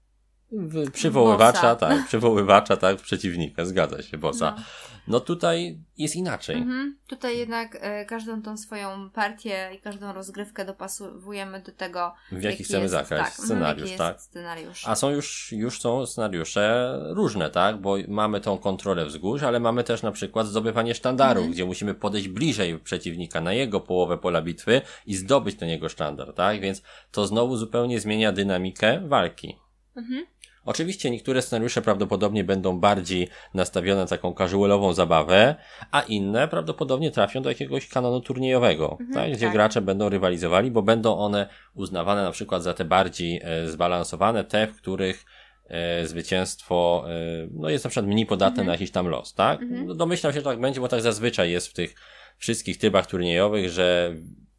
przywoływacza, 0.93 1.61
Bossa. 1.61 1.75
tak, 1.75 2.07
przywoływacza, 2.07 2.77
tak, 2.77 2.97
przeciwnika, 2.97 3.65
zgadza 3.65 4.01
się, 4.03 4.17
bossa. 4.17 4.53
No. 4.57 4.63
No 5.07 5.19
tutaj 5.19 5.79
jest 5.97 6.15
inaczej. 6.15 6.55
Mhm. 6.55 6.97
Tutaj 7.07 7.37
jednak 7.37 7.77
e, 7.81 8.05
każdą 8.05 8.41
tą 8.41 8.57
swoją 8.57 9.09
partię 9.09 9.69
i 9.75 9.79
każdą 9.79 10.13
rozgrywkę 10.13 10.65
dopasowujemy 10.65 11.61
do 11.61 11.71
tego, 11.71 12.13
W 12.31 12.43
jaki 12.43 12.63
chcemy 12.63 12.81
jest, 12.81 12.91
zagrać 12.91 13.21
tak, 13.21 13.29
mhm, 13.29 13.45
scenariusz, 13.47 13.85
jaki 13.89 13.97
tak? 13.97 14.21
Scenariusz. 14.21 14.87
A 14.87 14.95
są 14.95 15.09
już, 15.09 15.51
już 15.51 15.81
są 15.81 16.05
scenariusze 16.05 16.93
różne, 17.09 17.49
tak? 17.49 17.81
Bo 17.81 17.95
mamy 18.07 18.41
tą 18.41 18.57
kontrolę 18.57 19.05
wzgórz, 19.05 19.43
ale 19.43 19.59
mamy 19.59 19.83
też 19.83 20.03
na 20.03 20.11
przykład 20.11 20.47
zdobywanie 20.47 20.95
sztandaru, 20.95 21.39
Mhm. 21.39 21.51
gdzie 21.53 21.65
musimy 21.65 21.93
podejść 21.93 22.27
bliżej 22.27 22.79
przeciwnika 22.79 23.41
na 23.41 23.53
jego 23.53 23.79
połowę 23.81 24.17
pola 24.17 24.41
bitwy 24.41 24.81
i 25.05 25.15
zdobyć 25.15 25.57
ten 25.57 25.69
jego 25.69 25.89
sztandar, 25.89 26.33
tak? 26.33 26.61
Więc 26.61 26.81
to 27.11 27.27
znowu 27.27 27.57
zupełnie 27.57 27.99
zmienia 27.99 28.31
dynamikę 28.31 29.01
walki. 29.07 29.57
Mhm. 29.95 30.25
Oczywiście 30.67 31.11
niektóre 31.11 31.41
scenariusze 31.41 31.81
prawdopodobnie 31.81 32.43
będą 32.43 32.79
bardziej 32.79 33.27
nastawione 33.53 34.01
na 34.01 34.07
taką 34.07 34.33
casualową 34.33 34.93
zabawę, 34.93 35.55
a 35.91 36.01
inne 36.01 36.47
prawdopodobnie 36.47 37.11
trafią 37.11 37.41
do 37.41 37.49
jakiegoś 37.49 37.87
kanonu 37.87 38.21
turniejowego, 38.21 38.97
tak? 39.13 39.31
gdzie 39.31 39.45
tak. 39.45 39.53
gracze 39.53 39.81
będą 39.81 40.09
rywalizowali, 40.09 40.71
bo 40.71 40.81
będą 40.81 41.17
one 41.17 41.49
uznawane 41.73 42.23
na 42.23 42.31
przykład 42.31 42.63
za 42.63 42.73
te 42.73 42.85
bardziej 42.85 43.41
e, 43.43 43.67
zbalansowane, 43.67 44.43
te, 44.43 44.67
w 44.67 44.75
których 44.75 45.25
e, 45.67 46.07
zwycięstwo 46.07 47.05
e, 47.09 47.47
no 47.51 47.69
jest 47.69 47.83
na 47.83 47.89
przykład 47.89 48.11
mniej 48.11 48.25
podatne 48.25 48.63
na 48.63 48.71
jakiś 48.71 48.91
tam 48.91 49.07
los, 49.07 49.33
tak? 49.33 49.59
No, 49.85 49.95
domyślam 49.95 50.33
się, 50.33 50.39
że 50.39 50.45
tak 50.45 50.59
będzie, 50.59 50.81
bo 50.81 50.87
tak 50.87 51.01
zazwyczaj 51.01 51.51
jest 51.51 51.67
w 51.67 51.73
tych 51.73 51.95
wszystkich 52.37 52.77
trybach 52.77 53.07
turniejowych, 53.07 53.69
że 53.69 54.15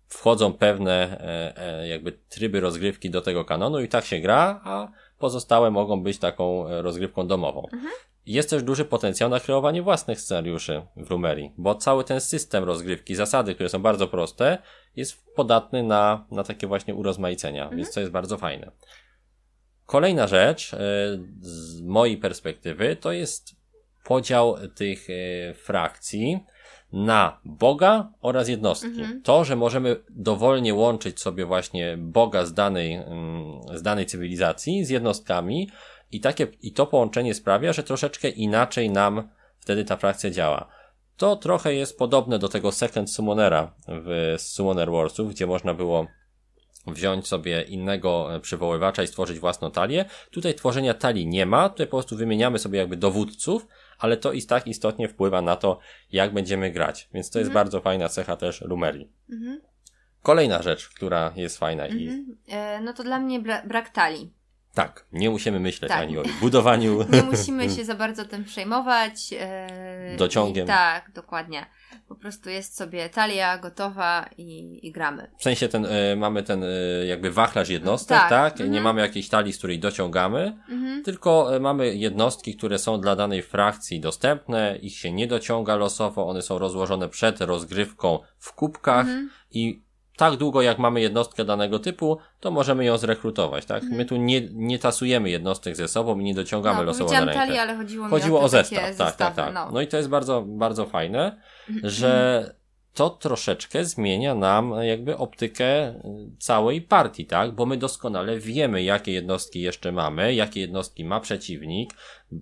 wchodzą 0.08 0.52
pewne 0.52 1.20
e, 1.20 1.82
e, 1.82 1.88
jakby 1.88 2.12
tryby 2.12 2.60
rozgrywki 2.60 3.10
do 3.10 3.20
tego 3.20 3.44
kanonu 3.44 3.80
i 3.80 3.88
tak 3.88 4.04
się 4.04 4.20
gra, 4.20 4.60
a 4.64 4.88
pozostałe 5.18 5.70
mogą 5.70 6.02
być 6.02 6.18
taką 6.18 6.68
e, 6.68 6.82
rozgrywką 6.82 7.26
domową. 7.26 7.66
Jest 8.26 8.50
też 8.50 8.62
duży 8.62 8.84
potencjał 8.84 9.30
na 9.30 9.40
kreowanie 9.40 9.82
własnych 9.82 10.20
scenariuszy 10.20 10.82
w 10.96 11.10
Rumerii, 11.10 11.52
bo 11.58 11.74
cały 11.74 12.04
ten 12.04 12.20
system 12.20 12.64
rozgrywki, 12.64 13.14
zasady, 13.14 13.54
które 13.54 13.68
są 13.68 13.82
bardzo 13.82 14.08
proste, 14.08 14.58
jest 14.96 15.34
podatny 15.34 15.82
na, 15.82 16.26
na 16.30 16.44
takie 16.44 16.66
właśnie 16.66 16.94
urozmaicenia, 16.94 17.68
więc 17.68 17.94
to 17.94 18.00
jest 18.00 18.12
bardzo 18.12 18.38
fajne. 18.38 18.70
Kolejna 19.86 20.26
rzecz, 20.26 20.74
e, 20.74 20.78
z 21.40 21.80
mojej 21.80 22.16
perspektywy, 22.16 22.96
to 22.96 23.12
jest 23.12 23.56
podział 24.04 24.56
tych 24.74 25.06
e, 25.10 25.54
frakcji 25.54 26.40
na 26.92 27.40
Boga 27.44 28.12
oraz 28.20 28.48
jednostki. 28.48 29.02
To, 29.24 29.44
że 29.44 29.56
możemy 29.56 29.96
dowolnie 30.10 30.74
łączyć 30.74 31.20
sobie 31.20 31.46
właśnie 31.46 31.96
Boga 31.98 32.46
z 32.46 32.54
danej, 32.54 32.94
mm, 32.94 33.60
z 33.74 33.82
danej 33.82 34.06
cywilizacji 34.06 34.84
z 34.84 34.90
jednostkami 34.90 35.70
i 36.12 36.20
takie, 36.20 36.46
i 36.62 36.72
to 36.72 36.86
połączenie 36.86 37.34
sprawia, 37.34 37.72
że 37.72 37.82
troszeczkę 37.82 38.28
inaczej 38.28 38.90
nam 38.90 39.28
wtedy 39.58 39.84
ta 39.84 39.96
frakcja 39.96 40.30
działa. 40.30 40.68
To 41.16 41.36
trochę 41.36 41.74
jest 41.74 41.98
podobne 41.98 42.38
do 42.38 42.48
tego 42.48 42.72
Second 42.72 43.10
Summonera 43.10 43.74
w 43.88 44.34
Summoner 44.38 44.90
Warsów, 44.90 45.30
gdzie 45.30 45.46
można 45.46 45.74
było 45.74 46.06
wziąć 46.86 47.28
sobie 47.28 47.62
innego 47.62 48.34
e, 48.34 48.40
przywoływacza 48.40 49.02
i 49.02 49.06
stworzyć 49.06 49.38
własną 49.38 49.70
talię. 49.70 50.04
Tutaj 50.30 50.54
tworzenia 50.54 50.94
talii 50.94 51.26
nie 51.26 51.46
ma, 51.46 51.68
tutaj 51.68 51.86
po 51.86 51.96
prostu 51.96 52.16
wymieniamy 52.16 52.58
sobie 52.58 52.78
jakby 52.78 52.96
dowódców, 52.96 53.66
ale 53.98 54.16
to 54.16 54.32
i 54.32 54.42
tak 54.42 54.66
istotnie 54.66 55.08
wpływa 55.08 55.42
na 55.42 55.56
to, 55.56 55.78
jak 56.12 56.32
będziemy 56.32 56.70
grać. 56.70 57.08
Więc 57.14 57.30
to 57.30 57.38
jest 57.38 57.50
bardzo 57.50 57.80
fajna 57.80 58.08
cecha 58.08 58.36
też 58.36 58.60
Rumerii. 58.60 59.12
Kolejna 60.22 60.62
rzecz, 60.62 60.88
która 60.88 61.32
jest 61.36 61.58
fajna 61.58 61.86
i 61.86 62.08
Mhm. 62.08 62.36
E, 62.48 62.80
no 62.80 62.92
to 62.92 63.02
dla 63.02 63.18
mnie 63.18 63.40
bra- 63.40 63.66
brak 63.66 63.88
talii. 63.90 64.32
Tak, 64.74 65.06
nie 65.12 65.30
musimy 65.30 65.60
myśleć 65.60 65.88
Tak. 65.88 66.00
ani 66.02 66.18
o 66.18 66.22
budowaniu. 66.40 66.98
Nie 67.12 67.22
musimy 67.22 67.70
się 67.76 67.84
za 67.84 67.94
bardzo 67.94 68.24
tym 68.24 68.44
przejmować. 68.44 69.14
e, 69.38 70.16
Dociągiem. 70.18 70.64
I, 70.64 70.68
tak, 70.68 71.10
dokładnie. 71.12 71.66
Po 72.08 72.14
prostu 72.14 72.50
jest 72.50 72.76
sobie 72.76 73.08
talia 73.08 73.58
gotowa 73.58 74.28
i, 74.38 74.78
i 74.86 74.92
gramy. 74.92 75.30
W 75.38 75.42
sensie 75.42 75.68
ten, 75.68 75.84
y, 75.84 76.16
mamy 76.16 76.42
ten 76.42 76.62
y, 76.62 77.04
jakby 77.06 77.30
wachlarz 77.30 77.68
jednostek, 77.68 78.18
tak? 78.18 78.30
Tak, 78.30 78.58
Nie 78.58 78.64
mhm. 78.64 78.84
mamy 78.84 79.00
jakiejś 79.00 79.28
talii, 79.28 79.52
z 79.52 79.58
której 79.58 79.78
dociągamy, 79.78 80.58
Mhm. 80.68 81.02
tylko 81.02 81.56
y, 81.56 81.60
mamy 81.60 81.94
jednostki, 81.94 82.56
które 82.56 82.78
są 82.78 83.00
dla 83.00 83.16
danej 83.16 83.42
frakcji 83.42 84.00
dostępne, 84.00 84.76
ich 84.82 84.96
się 84.98 85.12
nie 85.12 85.26
dociąga 85.26 85.76
losowo, 85.76 86.26
one 86.28 86.42
są 86.42 86.58
rozłożone 86.58 87.08
przed 87.08 87.40
rozgrywką 87.40 88.18
w 88.38 88.52
kubkach 88.52 89.06
Mhm. 89.06 89.30
i 89.50 89.87
tak 90.18 90.36
długo 90.36 90.62
jak 90.62 90.78
mamy 90.78 91.00
jednostkę 91.00 91.44
danego 91.44 91.78
typu, 91.78 92.18
to 92.40 92.50
możemy 92.50 92.84
ją 92.84 92.98
zrekrutować, 92.98 93.64
tak? 93.66 93.82
My 93.82 94.04
tu 94.04 94.16
nie, 94.16 94.40
nie 94.52 94.78
tasujemy 94.78 95.30
jednostek 95.30 95.76
ze 95.76 95.88
sobą 95.88 96.18
i 96.18 96.24
nie 96.24 96.34
dociągamy 96.34 96.78
Mhm. 96.80 96.86
No, 96.86 96.92
losowo 96.92 97.12
na 97.12 97.20
rękę. 97.20 97.34
talię, 97.34 97.62
ale 97.62 97.76
chodziło 97.76 98.08
Chodziło 98.08 98.40
o, 98.40 98.42
o 98.42 98.48
zestaw, 98.48 98.78
tak, 98.78 98.96
tak, 98.96 99.08
zestawy, 99.08 99.36
tak. 99.36 99.54
No. 99.54 99.70
No 99.72 99.80
i 99.80 99.86
to 99.86 99.96
jest 99.96 100.08
bardzo, 100.08 100.42
bardzo 100.46 100.86
fajne, 100.86 101.40
że 101.82 102.54
to 102.94 103.10
troszeczkę 103.10 103.84
zmienia 103.84 104.34
nam 104.34 104.72
jakby 104.82 105.16
optykę 105.16 105.88
y, 105.88 105.94
całej 106.38 106.82
partii, 106.82 107.26
tak? 107.26 107.54
Bo 107.54 107.66
my 107.66 107.76
doskonale 107.76 108.38
wiemy, 108.38 108.82
jakie 108.82 109.12
jednostki 109.12 109.60
jeszcze 109.60 109.92
mamy, 109.92 110.34
jakie 110.34 110.60
jednostki 110.60 111.04
ma 111.04 111.20
przeciwnik. 111.20 111.90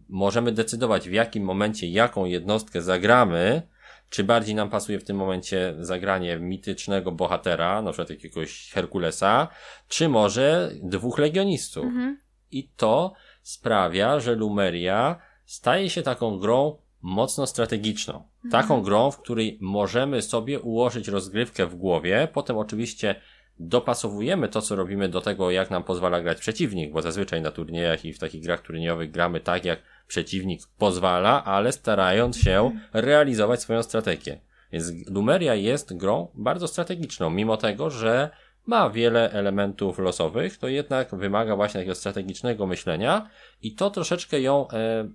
Możemy 0.09 0.53
decydować, 0.53 1.09
w 1.09 1.13
jakim 1.13 1.45
momencie 1.45 1.89
jaką 1.89 2.25
jednostkę 2.25 2.83
zagramy. 2.83 3.63
Czy 4.11 4.25
bardziej 4.25 4.55
nam 4.55 4.71
pasuje 4.71 4.99
w 4.99 5.05
tym 5.05 5.17
momencie 5.17 5.75
zagranie 5.79 6.39
mitycznego 6.39 7.13
bohatera, 7.13 7.83
na 7.83 7.91
przykład 7.91 8.11
jakiegoś 8.11 8.71
Herkulesa, 8.73 9.49
czy 9.89 10.09
może 10.09 10.71
dwóch 10.83 11.19
legionistów. 11.19 11.85
Mhm. 11.85 12.19
I 12.51 12.69
to 12.77 13.13
sprawia, 13.43 14.21
że 14.21 14.35
Lumeria 14.35 15.19
staje 15.45 15.91
się 15.91 16.03
taką 16.03 16.39
grą 16.39 16.79
mocno 17.03 17.47
strategiczną. 17.47 18.29
Taką 18.51 18.83
grą, 18.83 19.11
w 19.11 19.19
której 19.19 19.59
możemy 19.61 20.23
sobie 20.23 20.61
ułożyć 20.61 21.09
rozgrywkę 21.09 21.67
w 21.67 21.75
głowie, 21.75 22.29
potem 22.33 22.59
oczywiście 22.59 23.15
dopasowujemy 23.59 24.49
to, 24.49 24.63
co 24.63 24.77
robimy 24.77 25.09
do 25.09 25.21
tego, 25.21 25.51
jak 25.51 25.71
nam 25.71 25.85
pozwala 25.85 26.21
grać 26.21 26.41
przeciwnik, 26.41 26.93
bo 26.93 27.03
zazwyczaj 27.03 27.43
na 27.43 27.51
turniejach 27.51 28.05
i 28.05 28.13
w 28.13 28.19
takich 28.19 28.43
grach 28.43 28.61
turniejowych 28.61 29.11
gramy 29.11 29.41
tak, 29.41 29.65
jak 29.65 29.79
przeciwnik 30.07 30.63
pozwala, 30.79 31.45
ale 31.45 31.73
starając 31.73 32.39
się 32.39 32.71
realizować 32.93 33.63
swoją 33.63 33.83
strategię. 33.83 34.41
Więc 34.73 34.93
Lumeria 35.11 35.55
jest 35.55 35.97
grą 35.97 36.29
bardzo 36.35 36.69
strategiczną, 36.69 37.31
mimo 37.31 37.57
tego, 37.57 37.91
że 37.91 38.31
ma 38.67 38.91
wiele 38.91 39.33
elementów 39.33 39.99
losowych, 39.99 40.59
to 40.59 40.69
jednak 40.69 41.15
wymaga 41.15 41.57
właśnie 41.57 41.81
takiego 41.81 41.95
strategicznego 41.95 42.67
myślenia 42.67 43.29
i 43.63 43.75
to 43.75 43.91
troszeczkę 43.91 44.41
ją 44.41 44.69
e, 44.71 45.09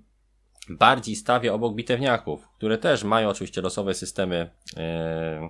bardziej 0.69 1.15
stawia 1.15 1.53
obok 1.53 1.75
bitewniaków, 1.75 2.47
które 2.57 2.77
też 2.77 3.03
mają 3.03 3.29
oczywiście 3.29 3.61
losowe 3.61 3.93
systemy 3.93 4.51
e, 4.77 5.49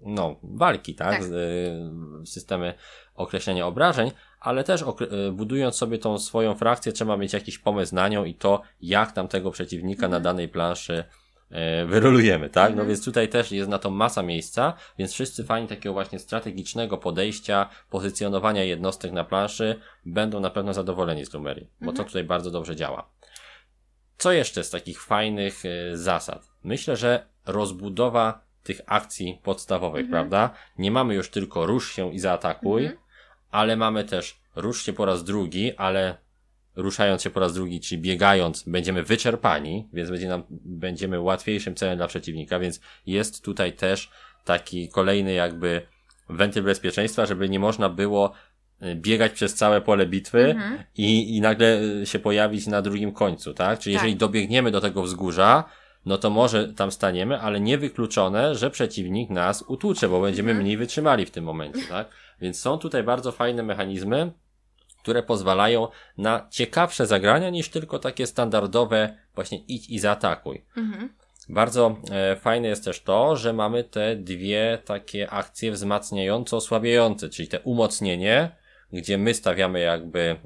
no, 0.00 0.36
walki, 0.42 0.94
tak? 0.94 1.18
Tak. 1.18 1.22
E, 1.22 2.26
systemy 2.26 2.74
określenia 3.14 3.66
obrażeń, 3.66 4.10
ale 4.40 4.64
też 4.64 4.82
e, 4.82 4.86
budując 5.32 5.76
sobie 5.76 5.98
tą 5.98 6.18
swoją 6.18 6.54
frakcję, 6.54 6.92
trzeba 6.92 7.16
mieć 7.16 7.32
jakiś 7.32 7.58
pomysł 7.58 7.94
na 7.94 8.08
nią 8.08 8.24
i 8.24 8.34
to, 8.34 8.62
jak 8.80 9.12
tam 9.12 9.28
tego 9.28 9.50
przeciwnika 9.50 10.08
na 10.08 10.20
danej 10.20 10.48
planszy 10.48 11.04
e, 11.50 11.86
wyrolujemy, 11.86 12.50
tak? 12.50 12.64
No 12.64 12.70
Mhm. 12.70 12.88
więc 12.88 13.04
tutaj 13.04 13.28
też 13.28 13.52
jest 13.52 13.70
na 13.70 13.78
to 13.78 13.90
masa 13.90 14.22
miejsca, 14.22 14.72
więc 14.98 15.12
wszyscy 15.12 15.44
fani 15.44 15.68
takiego 15.68 15.92
właśnie 15.92 16.18
strategicznego 16.18 16.98
podejścia, 16.98 17.68
pozycjonowania 17.90 18.64
jednostek 18.64 19.12
na 19.12 19.24
planszy 19.24 19.80
będą 20.06 20.40
na 20.40 20.50
pewno 20.50 20.74
zadowoleni 20.74 21.24
z 21.26 21.34
Lumerii, 21.34 21.66
bo 21.80 21.86
to 21.86 21.90
Mhm. 21.90 22.06
tutaj 22.08 22.24
bardzo 22.24 22.50
dobrze 22.50 22.76
działa. 22.76 23.08
Co 24.18 24.32
jeszcze 24.32 24.64
z 24.64 24.70
takich 24.70 25.02
fajnych 25.02 25.62
e, 25.64 25.96
zasad? 25.96 26.48
Myślę, 26.64 26.96
że 26.96 27.26
rozbudowa 27.46 28.40
tych 28.62 28.80
akcji 28.86 29.40
podstawowych, 29.42 30.04
Mhm. 30.04 30.10
prawda? 30.10 30.50
Nie 30.78 30.90
mamy 30.90 31.14
już 31.14 31.30
tylko 31.30 31.66
rusz 31.66 31.92
się 31.92 32.12
i 32.14 32.18
zaatakuj, 32.18 32.82
Mhm. 32.82 33.00
Ale 33.50 33.76
mamy 33.76 34.04
też 34.04 34.40
rusz 34.56 34.82
się 34.86 34.92
po 34.92 35.04
raz 35.04 35.24
drugi, 35.24 35.76
ale 35.76 36.16
ruszając 36.76 37.22
się 37.22 37.30
po 37.30 37.40
raz 37.40 37.54
drugi, 37.54 37.80
czyli 37.80 38.00
biegając, 38.00 38.62
będziemy 38.62 39.02
wyczerpani, 39.02 39.88
więc 39.92 40.10
będzie 40.10 40.28
nam, 40.28 40.42
będziemy 40.50 41.20
łatwiejszym 41.20 41.74
celem 41.74 41.96
dla 41.96 42.06
przeciwnika, 42.06 42.58
więc 42.58 42.80
jest 43.06 43.44
tutaj 43.44 43.72
też 43.72 44.10
taki 44.44 44.88
kolejny 44.88 45.32
jakby 45.32 45.82
wentyl 46.28 46.64
bezpieczeństwa, 46.64 47.26
żeby 47.26 47.48
nie 47.48 47.58
można 47.58 47.88
było 47.88 48.32
y, 48.82 48.94
biegać 48.94 49.32
przez 49.32 49.54
całe 49.54 49.80
pole 49.80 50.06
bitwy 50.06 50.44
Mhm. 50.50 50.82
i, 50.96 51.36
i 51.36 51.40
nagle 51.40 51.80
y, 51.82 52.06
się 52.06 52.18
pojawić 52.18 52.66
na 52.66 52.82
drugim 52.82 53.12
końcu, 53.12 53.54
tak? 53.54 53.78
Czyli 53.78 53.94
Tak. 53.96 54.02
jeżeli 54.02 54.16
dobiegniemy 54.18 54.70
do 54.70 54.80
tego 54.80 55.02
wzgórza, 55.02 55.64
no 56.06 56.18
to 56.18 56.30
może 56.30 56.68
tam 56.74 56.92
staniemy, 56.92 57.40
ale 57.40 57.60
niewykluczone, 57.60 58.54
że 58.54 58.70
przeciwnik 58.70 59.30
nas 59.30 59.62
utłucze, 59.62 60.08
bo 60.08 60.20
będziemy 60.20 60.50
Mhm. 60.50 60.64
mniej 60.64 60.76
wytrzymali 60.76 61.26
w 61.26 61.30
tym 61.30 61.44
momencie, 61.44 61.82
tak? 61.88 62.08
Więc 62.40 62.60
są 62.60 62.78
tutaj 62.78 63.02
bardzo 63.02 63.32
fajne 63.32 63.62
mechanizmy, 63.62 64.32
które 65.02 65.22
pozwalają 65.22 65.88
na 66.18 66.48
ciekawsze 66.50 67.06
zagrania 67.06 67.50
niż 67.50 67.68
tylko 67.68 67.98
takie 67.98 68.26
standardowe 68.26 69.16
właśnie 69.34 69.58
idź 69.58 69.90
i 69.90 69.98
zaatakuj. 69.98 70.64
Mhm. 70.76 71.14
Bardzo 71.48 71.96
e, 72.10 72.36
fajne 72.36 72.68
jest 72.68 72.84
też 72.84 73.02
to, 73.02 73.36
że 73.36 73.52
mamy 73.52 73.84
te 73.84 74.16
dwie 74.16 74.78
takie 74.84 75.30
akcje 75.30 75.72
wzmacniające, 75.72 76.56
osłabiające, 76.56 77.28
czyli 77.28 77.48
te 77.48 77.60
umocnienie, 77.60 78.56
gdzie 78.92 79.18
my 79.18 79.34
stawiamy 79.34 79.80
jakby 79.80 80.36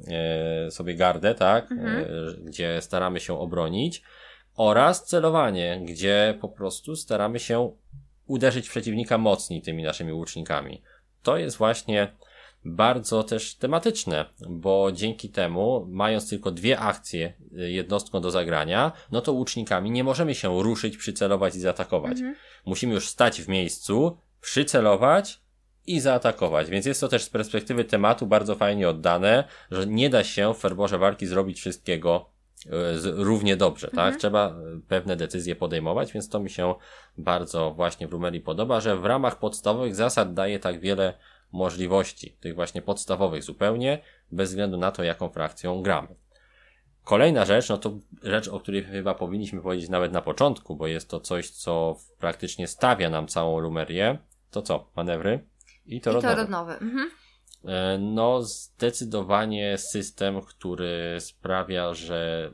e, 0.67 0.71
sobie 0.71 0.95
gardę, 0.95 1.35
tak, 1.35 1.73
Mhm. 1.73 2.05
e, 2.05 2.07
gdzie 2.45 2.81
staramy 2.81 3.21
się 3.21 3.39
obronić, 3.39 4.03
oraz 4.57 5.05
celowanie, 5.07 5.81
gdzie 5.85 6.39
po 6.41 6.49
prostu 6.49 6.97
staramy 6.97 7.41
się 7.41 7.73
uderzyć 8.27 8.69
przeciwnika 8.69 9.19
mocniej 9.19 9.63
tymi 9.63 9.83
naszymi 9.83 10.13
łucznikami. 10.13 10.83
To 11.25 11.37
jest 11.37 11.57
właśnie 11.57 12.13
bardzo 12.65 13.23
też 13.23 13.55
tematyczne, 13.55 14.25
bo 14.49 14.93
dzięki 14.93 15.29
temu, 15.29 15.87
mając 15.91 16.29
tylko 16.29 16.51
dwie 16.51 16.79
akcje 16.79 17.33
y, 17.59 17.71
jednostką 17.71 18.21
do 18.21 18.31
zagrania, 18.31 18.93
no 19.13 19.21
to 19.21 19.33
łucznikami 19.33 19.91
nie 19.91 20.05
możemy 20.05 20.35
się 20.35 20.63
ruszyć, 20.63 20.97
przycelować 20.97 21.57
i 21.57 21.61
zaatakować. 21.61 22.13
Mhm. 22.13 22.35
Musimy 22.67 22.95
już 22.95 23.09
stać 23.09 23.43
w 23.43 23.49
miejscu, 23.49 24.19
przycelować 24.41 25.41
i 25.87 26.01
zaatakować. 26.01 26.71
Więc 26.71 26.87
jest 26.87 27.01
to 27.01 27.09
też 27.09 27.23
z 27.23 27.31
perspektywy 27.31 27.85
tematu 27.85 28.27
bardzo 28.27 28.55
fajnie 28.55 28.89
oddane, 28.89 29.45
że 29.71 29.87
nie 29.87 30.11
da 30.11 30.25
się 30.25 30.55
w 30.55 30.59
ferworze 30.59 30.99
walki 30.99 31.27
zrobić 31.27 31.61
wszystkiego 31.61 32.34
równie 33.03 33.57
dobrze, 33.57 33.87
tak? 33.87 33.99
Mhm. 33.99 34.19
Trzeba 34.19 34.49
y, 34.49 34.81
pewne 34.89 35.17
decyzje 35.17 35.57
podejmować, 35.57 36.13
więc 36.13 36.29
to 36.29 36.41
mi 36.41 36.51
się 36.51 36.75
bardzo 37.19 37.71
właśnie 37.71 38.09
w 38.09 38.13
Rumerii 38.13 38.41
podoba, 38.41 38.81
że 38.81 38.97
w 38.97 39.05
ramach 39.05 39.39
podstawowych 39.39 39.95
zasad 39.95 40.35
daje 40.35 40.59
tak 40.59 40.81
wiele 40.81 41.15
możliwości, 41.53 42.37
tych 42.41 42.55
właśnie 42.55 42.83
podstawowych 42.83 43.43
zupełnie, 43.43 43.99
bez 44.33 44.49
względu 44.51 44.77
na 44.77 44.91
to, 44.91 45.03
jaką 45.03 45.29
frakcją 45.29 45.83
gramy. 45.83 46.09
Kolejna 47.05 47.45
rzecz, 47.45 47.69
no 47.69 47.79
to 47.79 47.99
rzecz, 48.23 48.49
o 48.49 48.61
której 48.61 48.85
chyba 48.85 49.15
powinniśmy 49.15 49.63
powiedzieć 49.63 49.89
nawet 49.89 50.13
na 50.13 50.23
początku, 50.23 50.77
bo 50.77 50.87
jest 50.87 51.11
to 51.11 51.21
coś, 51.21 51.51
co 51.51 51.97
praktycznie 52.19 52.69
stawia 52.69 53.11
nam 53.11 53.27
całą 53.27 53.61
Rumerię. 53.61 54.19
To 54.51 54.63
co? 54.63 54.91
Manewry? 54.97 55.47
I 55.87 56.01
to 56.01 56.19
I 56.19 56.23
to 56.23 56.35
rodnowy. 56.35 56.73
Mhm. 56.73 57.11
E, 57.67 57.99
No, 57.99 58.43
zdecydowanie 58.43 59.79
system, 59.79 60.41
który 60.41 61.17
sprawia, 61.21 61.95
że 61.95 62.51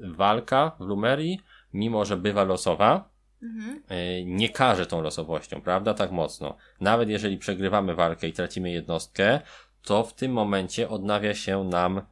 walka 0.00 0.72
w 0.80 0.80
Lumerii, 0.80 1.40
mimo 1.72 2.04
że 2.04 2.16
bywa 2.16 2.44
losowa, 2.44 3.12
Mhm. 3.42 3.82
e, 3.88 4.24
nie 4.24 4.48
każe 4.48 4.86
tą 4.86 5.00
losowością, 5.02 5.60
prawda? 5.60 5.94
Tak 5.94 6.10
mocno. 6.10 6.56
Nawet 6.80 7.08
jeżeli 7.08 7.38
przegrywamy 7.38 7.94
walkę 7.94 8.28
i 8.28 8.32
tracimy 8.32 8.70
jednostkę, 8.70 9.40
to 9.82 10.04
w 10.04 10.14
tym 10.14 10.32
momencie 10.32 10.88
odnawia 10.88 11.34
się 11.34 11.64
nam 11.64 12.02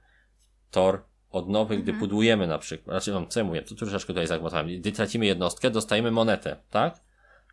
tor 0.70 1.04
odnowy, 1.30 1.74
gdy 1.76 1.90
Mhm. 1.90 1.98
pudłujemy 2.00 2.46
na 2.46 2.58
przykład. 2.58 2.94
Znaczy, 2.94 3.12
no, 3.20 3.26
co 3.26 3.40
ja 3.40 3.44
mówię, 3.46 3.62
to 3.62 3.74
troszeczkę 3.74 4.06
tutaj 4.06 4.26
zagmatałem. 4.26 4.66
Gdy 4.68 4.92
tracimy 4.92 5.26
jednostkę, 5.26 5.70
dostajemy 5.70 6.10
monetę, 6.10 6.56
tak? 6.70 7.00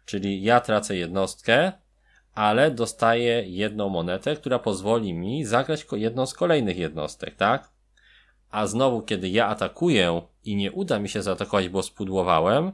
Czyli 0.06 0.44
ja 0.44 0.60
tracę 0.60 0.96
jednostkę, 0.96 1.72
ale 2.38 2.71
dostaję 2.71 3.43
jedną 3.47 3.89
monetę, 3.89 4.36
która 4.36 4.60
pozwoli 4.60 5.13
mi 5.13 5.45
zagrać 5.45 5.86
jedną 5.91 6.26
z 6.26 6.34
kolejnych 6.34 6.78
jednostek, 6.78 7.36
tak? 7.36 7.69
A 8.52 8.67
znowu, 8.67 9.02
kiedy 9.02 9.30
ja 9.30 9.47
atakuję 9.47 10.21
i 10.45 10.56
nie 10.56 10.71
uda 10.71 11.00
mi 11.00 11.10
się 11.10 11.21
zaatakować, 11.23 11.69
bo 11.69 11.84
spudłowałem, 11.84 12.71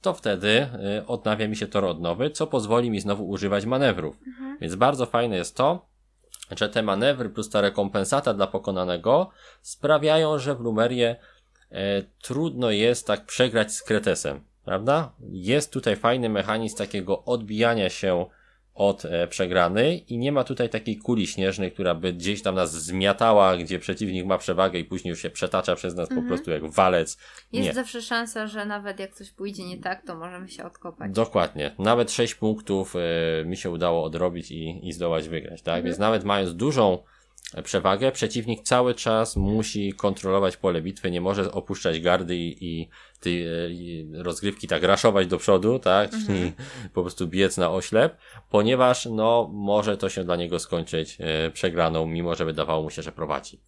to 0.00 0.14
wtedy 0.14 0.66
y, 0.98 1.06
odnawia 1.06 1.48
mi 1.48 1.56
się 1.56 1.66
tor 1.66 1.84
odnowy, 1.84 2.30
co 2.30 2.46
pozwoli 2.46 2.90
mi 2.90 3.00
znowu 3.00 3.28
używać 3.28 3.66
manewrów. 3.66 4.16
Mhm. 4.26 4.58
Więc 4.60 4.74
bardzo 4.74 5.06
fajne 5.06 5.36
jest 5.36 5.56
to, 5.56 5.86
że 6.56 6.68
te 6.68 6.82
manewry 6.82 7.30
plus 7.30 7.50
ta 7.50 7.60
rekompensata 7.60 8.34
dla 8.34 8.46
pokonanego 8.46 9.30
sprawiają, 9.62 10.38
że 10.38 10.54
w 10.54 10.60
Lumerię 10.60 11.16
e, 11.70 12.02
trudno 12.22 12.70
jest 12.70 13.06
tak 13.06 13.26
przegrać 13.26 13.72
z 13.72 13.82
Kretesem, 13.82 14.40
prawda? 14.64 15.12
Jest 15.30 15.72
tutaj 15.72 15.96
fajny 15.96 16.28
mechanizm 16.28 16.76
takiego 16.76 17.24
odbijania 17.24 17.90
się 17.90 18.26
od 18.74 19.04
e, 19.04 19.26
przegranej 19.26 20.12
i 20.14 20.18
nie 20.18 20.32
ma 20.32 20.44
tutaj 20.44 20.68
takiej 20.68 20.96
kuli 20.96 21.26
śnieżnej, 21.26 21.72
która 21.72 21.94
by 21.94 22.12
gdzieś 22.12 22.42
tam 22.42 22.54
nas 22.54 22.72
zmiatała, 22.72 23.56
gdzie 23.56 23.78
przeciwnik 23.78 24.26
ma 24.26 24.38
przewagę 24.38 24.78
i 24.78 24.84
później 24.84 25.10
już 25.10 25.22
się 25.22 25.30
przetacza 25.30 25.76
przez 25.76 25.94
nas 25.94 26.08
po 26.08 26.22
prostu 26.22 26.50
jak 26.50 26.70
walec. 26.70 27.18
Jest 27.52 27.66
Nie. 27.66 27.74
zawsze 27.74 28.02
szansa, 28.02 28.46
że 28.46 28.64
nawet 28.64 29.00
jak 29.00 29.14
coś 29.14 29.30
pójdzie 29.30 29.64
nie 29.64 29.78
tak, 29.78 30.06
to 30.06 30.16
możemy 30.16 30.48
się 30.48 30.64
odkopać. 30.64 31.12
Dokładnie. 31.12 31.74
Nawet 31.78 32.10
6 32.10 32.34
punktów 32.34 32.96
e, 32.96 33.44
mi 33.44 33.56
się 33.56 33.70
udało 33.70 34.04
odrobić 34.04 34.50
i, 34.50 34.88
i 34.88 34.92
zdołać 34.92 35.28
wygrać, 35.28 35.62
tak? 35.62 35.84
Więc 35.84 35.98
nawet 35.98 36.24
mając 36.24 36.54
dużą 36.54 36.98
przewagę, 37.64 38.12
przeciwnik 38.12 38.62
cały 38.62 38.94
czas 38.94 39.36
musi 39.36 39.92
kontrolować 39.92 40.56
pole 40.56 40.82
bitwy, 40.82 41.10
nie 41.10 41.20
może 41.20 41.52
opuszczać 41.52 42.00
gardy 42.00 42.36
i, 42.36 42.64
i 42.64 42.88
tej 43.20 43.46
rozgrywki 44.12 44.68
tak 44.68 44.82
raszować 44.82 45.26
do 45.26 45.38
przodu, 45.38 45.78
tak? 45.78 46.10
Czyli 46.26 46.52
po 46.94 47.02
prostu 47.02 47.28
biec 47.28 47.56
na 47.56 47.70
oślep, 47.70 48.16
ponieważ 48.50 49.06
no 49.06 49.50
może 49.52 49.96
to 49.96 50.08
się 50.08 50.24
dla 50.24 50.36
niego 50.36 50.58
skończyć 50.58 51.18
e, 51.20 51.50
przegraną, 51.50 52.06
mimo 52.06 52.34
że 52.34 52.44
wydawało 52.44 52.82
mu 52.82 52.90
się, 52.90 53.02
że 53.02 53.12
prowadzi. 53.12 53.60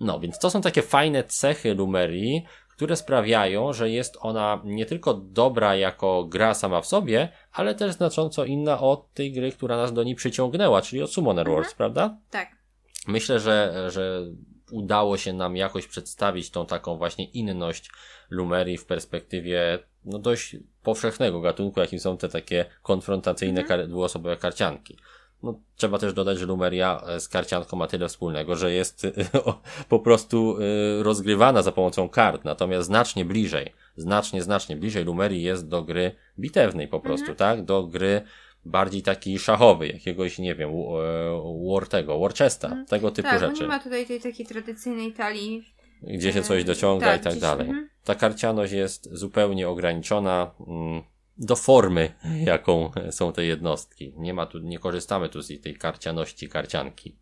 No, 0.00 0.20
więc 0.20 0.38
to 0.38 0.50
są 0.50 0.60
takie 0.60 0.82
fajne 0.82 1.24
cechy 1.24 1.74
Lumerii, 1.74 2.44
które 2.68 2.96
sprawiają, 2.96 3.72
że 3.72 3.90
jest 3.90 4.18
ona 4.20 4.60
nie 4.64 4.86
tylko 4.86 5.14
dobra 5.14 5.76
jako 5.76 6.24
gra 6.24 6.54
sama 6.54 6.80
w 6.80 6.86
sobie, 6.86 7.28
ale 7.52 7.74
też 7.74 7.92
znacząco 7.92 8.44
inna 8.44 8.80
od 8.80 9.12
tej 9.12 9.32
gry, 9.32 9.52
która 9.52 9.76
nas 9.76 9.92
do 9.92 10.02
niej 10.02 10.14
przyciągnęła, 10.14 10.82
czyli 10.82 11.02
od 11.02 11.12
Summoner 11.12 11.50
Wars, 11.50 11.74
prawda? 11.74 12.16
Tak. 12.30 12.59
Myślę, 13.06 13.40
że, 13.40 13.86
że 13.90 14.26
udało 14.70 15.16
się 15.16 15.32
nam 15.32 15.56
jakoś 15.56 15.86
przedstawić 15.86 16.50
tą 16.50 16.66
taką 16.66 16.96
właśnie 16.96 17.24
inność 17.24 17.90
Lumerii 18.30 18.78
w 18.78 18.84
perspektywie 18.84 19.78
no 20.04 20.18
dość 20.18 20.56
powszechnego 20.82 21.40
gatunku, 21.40 21.80
jakim 21.80 21.98
są 21.98 22.16
te 22.16 22.28
takie 22.28 22.64
konfrontacyjne 22.82 23.64
kar- 23.64 23.88
dwuosobowe 23.88 24.36
karcianki. 24.36 24.96
No, 25.42 25.60
trzeba 25.76 25.98
też 25.98 26.12
dodać, 26.12 26.38
że 26.38 26.46
Lumeria 26.46 27.02
e, 27.06 27.20
z 27.20 27.28
karcianką 27.28 27.76
ma 27.76 27.86
tyle 27.86 28.08
wspólnego, 28.08 28.56
że 28.56 28.72
jest 28.72 29.06
po 29.88 29.98
prostu 29.98 30.56
e, 30.58 31.02
rozgrywana 31.02 31.62
za 31.62 31.72
pomocą 31.72 32.08
kart, 32.08 32.44
natomiast 32.44 32.86
znacznie 32.86 33.24
bliżej, 33.24 33.72
znacznie, 33.96 34.42
znacznie 34.42 34.76
bliżej 34.76 35.04
Lumerii 35.04 35.42
jest 35.42 35.68
do 35.68 35.82
gry 35.82 36.14
bitewnej 36.38 36.88
po 36.88 37.00
prostu, 37.00 37.34
tak? 37.34 37.64
Do 37.64 37.82
gry 37.82 38.22
bardziej 38.64 39.02
takiej 39.02 39.38
szachowej, 39.38 39.92
jakiegoś, 39.92 40.38
nie 40.38 40.54
wiem, 40.54 40.70
e, 40.70 41.72
war 41.74 41.88
tego, 41.88 42.20
Warchesta, 42.20 42.84
tego 42.88 43.10
typu 43.10 43.28
tak, 43.28 43.40
rzeczy 43.40 43.62
nie 43.62 43.68
ma 43.68 43.78
tutaj 43.78 44.06
tej 44.06 44.20
takiej 44.20 44.46
tradycyjnej 44.46 45.12
talii. 45.12 45.64
gdzie 46.02 46.32
się 46.32 46.42
coś 46.42 46.62
E, 46.62 46.64
dociąga 46.64 47.06
tak, 47.06 47.20
i 47.20 47.24
tak 47.24 47.32
gdzieś, 47.32 47.42
dalej. 47.42 47.66
mhm. 47.68 47.88
Ta 48.04 48.14
karcianość 48.14 48.72
jest 48.72 49.08
zupełnie 49.12 49.68
ograniczona 49.68 50.50
mm, 50.66 51.02
do 51.38 51.56
formy, 51.56 52.12
jaką 52.44 52.90
są 53.10 53.32
te 53.32 53.44
jednostki. 53.44 54.12
Nie 54.16 54.34
ma 54.34 54.46
tu, 54.46 54.58
nie 54.58 54.78
korzystamy 54.78 55.28
tu 55.28 55.42
z 55.42 55.60
tej 55.60 55.76
karcianości 55.76 56.48
karcianki. 56.48 57.16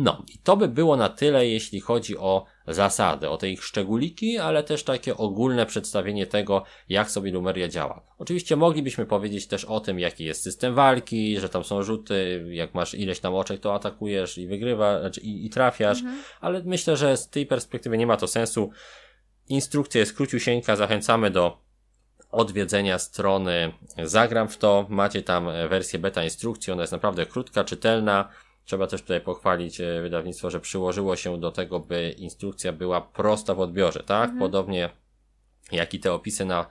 No, 0.00 0.24
i 0.34 0.38
to 0.38 0.56
by 0.56 0.68
było 0.68 0.96
na 0.96 1.08
tyle, 1.08 1.46
jeśli 1.46 1.80
chodzi 1.80 2.18
o 2.18 2.44
zasady, 2.66 3.28
o 3.28 3.36
te 3.36 3.50
ich 3.50 3.64
szczególiki, 3.64 4.38
ale 4.38 4.62
też 4.62 4.84
takie 4.84 5.16
ogólne 5.16 5.66
przedstawienie 5.66 6.26
tego, 6.26 6.64
jak 6.88 7.10
sobie 7.10 7.32
Lumeria 7.32 7.68
działa. 7.68 8.02
Oczywiście 8.18 8.56
moglibyśmy 8.56 9.06
powiedzieć 9.06 9.46
też 9.46 9.64
o 9.64 9.80
tym, 9.80 9.98
jaki 9.98 10.24
jest 10.24 10.42
system 10.42 10.74
walki, 10.74 11.40
że 11.40 11.48
tam 11.48 11.64
są 11.64 11.82
rzuty, 11.82 12.46
jak 12.50 12.74
masz 12.74 12.94
ileś 12.94 13.20
tam 13.20 13.34
oczek, 13.34 13.60
to 13.60 13.74
atakujesz 13.74 14.38
i 14.38 14.46
wygrywasz, 14.46 15.00
znaczy 15.00 15.20
i, 15.20 15.46
i 15.46 15.50
trafiasz, 15.50 15.98
ale 16.40 16.62
myślę, 16.64 16.96
że 16.96 17.16
z 17.16 17.28
tej 17.28 17.46
perspektywy 17.46 17.98
nie 17.98 18.06
ma 18.06 18.16
to 18.16 18.26
sensu. 18.26 18.70
Instrukcja 19.48 20.00
jest 20.00 20.16
króciusieńka, 20.16 20.76
zachęcamy 20.76 21.30
do 21.30 21.58
odwiedzenia 22.30 22.98
strony 22.98 23.72
Zagram 24.02 24.48
w 24.48 24.58
to. 24.58 24.86
Macie 24.88 25.22
tam 25.22 25.44
wersję 25.68 25.98
beta 25.98 26.24
instrukcji, 26.24 26.72
ona 26.72 26.82
jest 26.82 26.92
naprawdę 26.92 27.26
krótka, 27.26 27.64
czytelna. 27.64 28.28
Trzeba 28.68 28.86
też 28.86 29.02
tutaj 29.02 29.20
pochwalić 29.20 29.80
e, 29.80 30.02
wydawnictwo, 30.02 30.50
że 30.50 30.60
przyłożyło 30.60 31.16
się 31.16 31.40
do 31.40 31.50
tego, 31.50 31.80
by 31.80 32.14
instrukcja 32.18 32.72
była 32.72 33.00
prosta 33.00 33.54
w 33.54 33.60
odbiorze, 33.60 34.02
tak? 34.02 34.30
Podobnie 34.38 34.90
jak 35.72 35.94
i 35.94 36.00
te 36.00 36.12
opisy 36.12 36.44
na, 36.44 36.66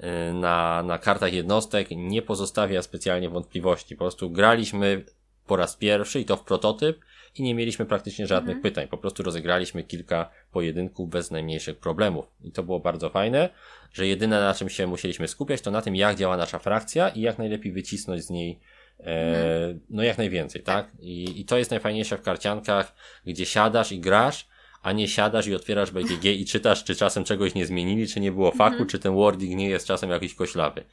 y, 0.00 0.34
na, 0.34 0.82
na 0.82 0.98
kartach 0.98 1.32
jednostek 1.32 1.88
nie 1.90 2.22
pozostawia 2.22 2.82
specjalnie 2.82 3.30
wątpliwości. 3.30 3.96
Po 3.96 4.04
prostu 4.04 4.30
graliśmy 4.30 5.04
po 5.46 5.56
raz 5.56 5.76
pierwszy 5.76 6.20
i 6.20 6.24
to 6.24 6.36
w 6.36 6.44
prototyp 6.44 7.00
i 7.34 7.42
nie 7.42 7.54
mieliśmy 7.54 7.86
praktycznie 7.86 8.26
żadnych 8.26 8.60
pytań. 8.60 8.88
Po 8.88 8.98
prostu 8.98 9.22
rozegraliśmy 9.22 9.84
kilka 9.84 10.30
pojedynków 10.52 11.10
bez 11.10 11.30
najmniejszych 11.30 11.78
problemów. 11.78 12.26
I 12.44 12.52
to 12.52 12.62
było 12.62 12.80
bardzo 12.80 13.10
fajne, 13.10 13.48
że 13.92 14.06
jedyne 14.06 14.40
na 14.40 14.54
czym 14.54 14.68
się 14.68 14.86
musieliśmy 14.86 15.28
skupiać 15.28 15.60
to 15.60 15.70
na 15.70 15.82
tym, 15.82 15.96
jak 15.96 16.16
działa 16.16 16.36
nasza 16.36 16.58
frakcja 16.58 17.08
i 17.08 17.20
jak 17.20 17.38
najlepiej 17.38 17.72
wycisnąć 17.72 18.22
z 18.24 18.30
niej 18.30 18.60
e, 19.04 19.78
no 19.90 20.02
jak 20.02 20.18
najwięcej, 20.18 20.62
tak? 20.62 20.90
I, 21.00 21.40
I 21.40 21.44
to 21.44 21.58
jest 21.58 21.70
najfajniejsze 21.70 22.18
w 22.18 22.22
karciankach, 22.22 22.94
gdzie 23.26 23.46
siadasz 23.46 23.92
i 23.92 24.00
grasz, 24.00 24.48
a 24.82 24.92
nie 24.92 25.08
siadasz 25.08 25.46
i 25.46 25.54
otwierasz 25.54 25.90
BGG 25.90 26.24
i 26.24 26.44
czytasz, 26.44 26.84
czy 26.84 26.96
czasem 26.96 27.24
czegoś 27.24 27.54
nie 27.54 27.66
zmienili, 27.66 28.08
czy 28.08 28.20
nie 28.20 28.32
było 28.32 28.52
faku, 28.52 28.86
czy 28.86 28.98
ten 28.98 29.14
wording 29.14 29.56
nie 29.56 29.68
jest 29.68 29.86
czasem 29.86 30.10
jakiś 30.10 30.34
koślawy. 30.34 30.84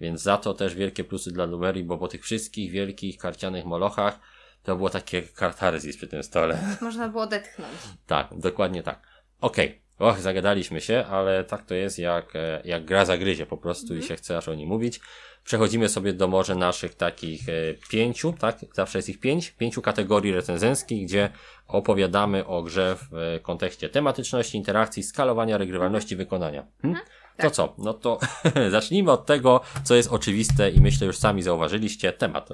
Więc 0.00 0.22
za 0.22 0.36
to 0.36 0.54
też 0.54 0.74
wielkie 0.74 1.04
plusy 1.04 1.32
dla 1.32 1.44
Lumerii, 1.44 1.84
bo 1.84 1.98
po 1.98 2.08
tych 2.08 2.22
wszystkich 2.22 2.70
wielkich 2.70 3.18
karcianych 3.18 3.64
molochach 3.64 4.20
to 4.62 4.76
było 4.76 4.90
takie 4.90 5.22
kartarzis 5.22 5.96
przy 5.96 6.08
tym 6.08 6.22
stole. 6.22 6.58
Można 6.80 7.08
było 7.08 7.22
odetchnąć. 7.22 7.72
Tak, 8.06 8.28
dokładnie 8.38 8.82
tak. 8.82 9.06
Okej. 9.40 9.83
Och, 10.04 10.20
zagadaliśmy 10.20 10.80
się, 10.80 11.04
ale 11.10 11.44
tak 11.44 11.66
to 11.66 11.74
jest, 11.74 11.98
jak, 11.98 12.36
e, 12.36 12.62
jak 12.64 12.84
gra 12.84 13.04
zagryzie 13.04 13.46
po 13.46 13.56
prostu 13.56 13.96
i 13.96 14.02
się 14.02 14.16
chce 14.16 14.36
aż 14.36 14.48
o 14.48 14.54
nim 14.54 14.68
mówić. 14.68 15.00
Przechodzimy 15.44 15.88
sobie 15.88 16.12
do 16.12 16.28
może 16.28 16.54
naszych 16.54 16.94
takich 16.94 17.48
e, 17.48 17.52
pięciu, 17.90 18.32
tak? 18.32 18.58
Zawsze 18.72 18.98
jest 18.98 19.08
ich 19.08 19.20
pięć, 19.20 19.50
pięciu 19.50 19.82
kategorii 19.82 20.32
recenzenckich, 20.32 21.06
gdzie 21.06 21.30
opowiadamy 21.68 22.46
o 22.46 22.62
grze 22.62 22.96
w 22.96 23.14
e, 23.14 23.40
kontekście 23.40 23.88
tematyczności, 23.88 24.56
interakcji, 24.56 25.02
skalowania, 25.02 25.58
regrywalności, 25.58 26.16
wykonania. 26.16 26.66
Hm? 26.82 26.96
To 27.36 27.50
co? 27.50 27.74
No 27.78 27.94
to 27.94 28.18
zacznijmy 28.70 29.10
od 29.10 29.26
tego, 29.26 29.60
co 29.84 29.94
jest 29.94 30.12
oczywiste 30.12 30.70
i 30.70 30.80
myślę 30.80 31.06
już 31.06 31.18
sami 31.18 31.42
zauważyliście, 31.42 32.12
temat. 32.12 32.50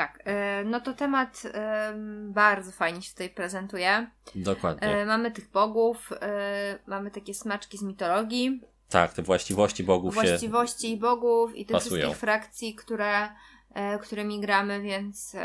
Tak, 0.00 0.22
e, 0.24 0.64
no 0.64 0.80
to 0.80 0.92
temat 0.94 1.42
e, 1.54 1.92
bardzo 2.28 2.72
fajnie 2.72 3.02
się 3.02 3.10
tutaj 3.10 3.30
prezentuje. 3.30 4.10
Dokładnie. 4.34 4.88
E, 4.88 5.06
mamy 5.06 5.30
tych 5.30 5.50
bogów, 5.50 6.10
mamy 6.86 7.10
takie 7.10 7.34
smaczki 7.34 7.78
z 7.78 7.82
mitologii, 7.82 8.60
Tak, 8.88 9.12
te 9.12 9.22
właściwości 9.22 9.84
bogów 9.84 10.14
się 10.14 10.20
właściwości 10.20 10.96
bogów 10.96 11.56
i 11.56 11.66
tych 11.66 11.74
pasują. 11.74 12.00
wszystkich 12.00 12.16
frakcji, 12.20 12.74
które, 12.74 13.28
którymi 14.02 14.40
gramy, 14.40 14.80
więc 14.80 15.36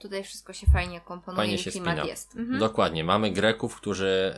tutaj 0.00 0.24
wszystko 0.24 0.52
się 0.52 0.66
fajnie 0.66 1.00
komponuje 1.00 1.36
Fajnie 1.36 1.54
i 1.54 1.58
się 1.58 1.70
klimat 1.70 1.96
spina. 1.96 2.10
jest. 2.10 2.36
Mhm. 2.36 2.58
Dokładnie. 2.58 3.04
Mamy 3.04 3.30
Greków, 3.30 3.76
którzy 3.76 4.34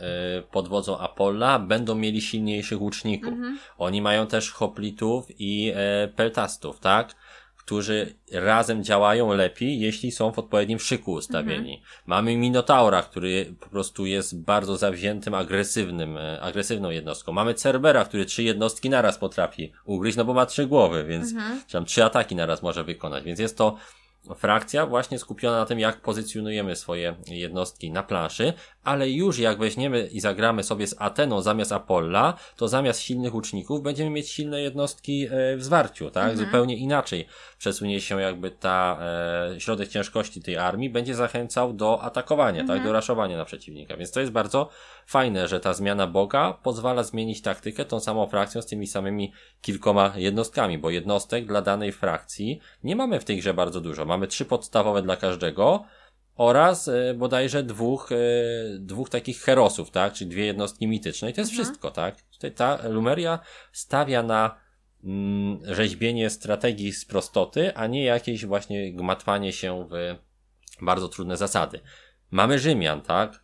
pod 0.51 0.67
wodzą 0.67 0.97
Apolla 0.99 1.59
będą 1.59 1.95
mieli 1.95 2.21
silniejszych 2.21 2.81
łuczników. 2.81 3.33
Mhm. 3.33 3.59
Oni 3.77 4.01
mają 4.01 4.27
też 4.27 4.51
hoplitów 4.51 5.25
i 5.39 5.73
peltastów, 6.15 6.79
tak? 6.79 7.15
Którzy 7.67 8.13
razem 8.31 8.83
działają 8.83 9.33
lepiej, 9.33 9.79
jeśli 9.79 10.11
są 10.11 10.31
w 10.31 10.39
odpowiednim 10.39 10.79
szyku 10.79 11.11
ustawieni. 11.11 11.73
Mhm. 11.73 11.91
Mamy 12.05 12.37
Minotaura, 12.37 13.01
który 13.01 13.53
po 13.59 13.69
prostu 13.69 14.05
jest 14.05 14.41
bardzo 14.41 14.77
zawziętym, 14.77 15.33
agresywnym, 15.33 16.17
e, 16.17 16.41
agresywną 16.41 16.89
jednostką. 16.89 17.31
Mamy 17.31 17.53
Cerbera, 17.53 18.05
który 18.05 18.25
trzy 18.25 18.43
jednostki 18.43 18.89
naraz 18.89 19.17
potrafi 19.17 19.71
ugryźć, 19.85 20.17
no 20.17 20.25
bo 20.25 20.33
ma 20.33 20.45
trzy 20.45 20.67
głowy, 20.67 21.03
więc 21.03 21.31
Mhm. 21.33 21.61
czy 21.67 21.73
tam 21.73 21.85
trzy 21.85 22.03
ataki 22.03 22.35
naraz 22.35 22.61
może 22.61 22.83
wykonać, 22.83 23.23
więc 23.23 23.39
jest 23.39 23.57
to 23.57 23.77
frakcja 24.35 24.85
właśnie 24.85 25.19
skupiona 25.19 25.57
na 25.57 25.65
tym, 25.65 25.79
jak 25.79 26.01
pozycjonujemy 26.01 26.75
swoje 26.75 27.15
jednostki 27.27 27.91
na 27.91 28.03
planszy, 28.03 28.53
ale 28.87 29.09
już 29.09 29.39
jak 29.39 29.59
weźmiemy 29.59 30.07
i 30.11 30.19
zagramy 30.19 30.63
sobie 30.63 30.87
z 30.87 30.95
Ateną 30.99 31.41
zamiast 31.41 31.71
Apolla, 31.71 32.33
to 32.55 32.67
zamiast 32.67 32.99
silnych 32.99 33.33
łuczników 33.33 33.81
będziemy 33.81 34.09
mieć 34.09 34.29
silne 34.29 34.61
jednostki 34.61 35.27
e, 35.31 35.57
w 35.57 35.63
zwarciu, 35.63 36.09
tak? 36.09 36.37
Zupełnie 36.37 36.77
inaczej 36.77 37.27
przesunie 37.57 38.01
się 38.01 38.21
jakby 38.21 38.51
ta 38.51 38.99
e, 39.01 39.59
środek 39.59 39.89
ciężkości 39.89 40.41
tej 40.41 40.57
armii, 40.57 40.89
będzie 40.89 41.15
zachęcał 41.15 41.73
do 41.73 42.01
atakowania, 42.01 42.67
tak? 42.67 42.83
Do 42.83 42.93
raszowania 42.93 43.37
na 43.37 43.45
przeciwnika, 43.45 43.97
więc 43.97 44.11
to 44.11 44.19
jest 44.19 44.31
bardzo 44.31 44.69
fajne, 45.05 45.47
że 45.47 45.59
ta 45.59 45.73
zmiana 45.73 46.07
Boga 46.07 46.53
pozwala 46.63 47.03
zmienić 47.03 47.41
taktykę 47.41 47.85
tą 47.85 47.99
samą 47.99 48.27
frakcją 48.27 48.61
z 48.61 48.65
tymi 48.65 48.87
samymi 48.87 49.33
kilkoma 49.61 50.13
jednostkami, 50.15 50.77
bo 50.77 50.89
jednostek 50.89 51.45
dla 51.45 51.61
danej 51.61 51.91
frakcji 51.91 52.59
nie 52.83 52.95
mamy 52.95 53.19
w 53.19 53.25
tej 53.25 53.37
grze 53.37 53.53
bardzo 53.53 53.81
dużo. 53.81 54.05
Mamy 54.05 54.27
trzy 54.27 54.45
podstawowe 54.45 55.01
dla 55.01 55.15
każdego 55.15 55.83
oraz 56.37 56.87
e, 56.87 57.13
bodajże 57.13 57.63
dwóch, 57.63 58.11
e, 58.11 58.15
dwóch 58.79 59.09
takich 59.09 59.41
herosów, 59.41 59.91
tak? 59.91 60.13
Czyli 60.13 60.29
dwie 60.29 60.45
jednostki 60.45 60.87
mityczne 60.87 61.29
i 61.29 61.33
to 61.33 61.41
jest 61.41 61.51
wszystko, 61.51 61.91
tak? 61.91 62.21
Tutaj 62.21 62.51
ta 62.51 62.87
Lumeria 62.87 63.39
stawia 63.71 64.23
na 64.23 64.55
mm, 65.03 65.59
rzeźbienie 65.75 66.29
strategii 66.29 66.93
z 66.93 67.05
prostoty, 67.05 67.75
a 67.75 67.87
nie 67.87 68.03
jakieś 68.03 68.45
właśnie 68.45 68.93
gmatwanie 68.93 69.53
się 69.53 69.87
w 69.91 70.15
bardzo 70.81 71.09
trudne 71.09 71.37
zasady. 71.37 71.79
Mamy 72.31 72.59
Rzymian, 72.59 73.01
tak? 73.01 73.43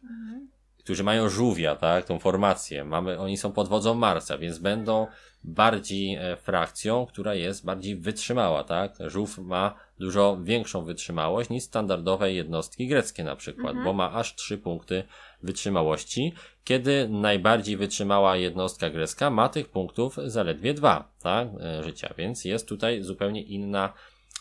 którzy 0.83 1.03
mają 1.03 1.29
żółwia, 1.29 1.75
tak, 1.75 2.05
tą 2.05 2.19
formację. 2.19 2.83
Mamy, 2.83 3.19
oni 3.19 3.37
są 3.37 3.51
pod 3.51 3.67
wodzą 3.67 3.93
Marsa, 3.93 4.37
więc 4.37 4.57
będą 4.57 5.07
bardziej 5.43 6.15
e, 6.15 6.37
frakcją, 6.37 7.05
która 7.05 7.35
jest 7.35 7.65
bardziej 7.65 7.95
wytrzymała, 7.95 8.63
tak? 8.63 8.95
Żółw 9.07 9.37
ma 9.37 9.75
dużo 9.99 10.37
większą 10.43 10.85
wytrzymałość 10.85 11.49
niż 11.49 11.63
standardowe 11.63 12.33
jednostki 12.33 12.87
greckie 12.87 13.23
na 13.23 13.35
przykład, 13.35 13.67
Mhm. 13.67 13.85
bo 13.85 13.93
ma 13.93 14.11
aż 14.11 14.35
3 14.35 14.57
punkty 14.57 15.03
wytrzymałości, 15.43 16.33
kiedy 16.63 17.09
najbardziej 17.09 17.77
wytrzymała 17.77 18.35
jednostka 18.37 18.89
grecka 18.89 19.29
ma 19.29 19.49
tych 19.49 19.69
punktów 19.69 20.17
zaledwie 20.25 20.73
2, 20.73 21.11
tak? 21.21 21.47
E, 21.59 21.83
Życia, 21.83 22.13
więc 22.17 22.45
jest 22.45 22.67
tutaj 22.67 23.03
zupełnie 23.03 23.41
inna 23.41 23.93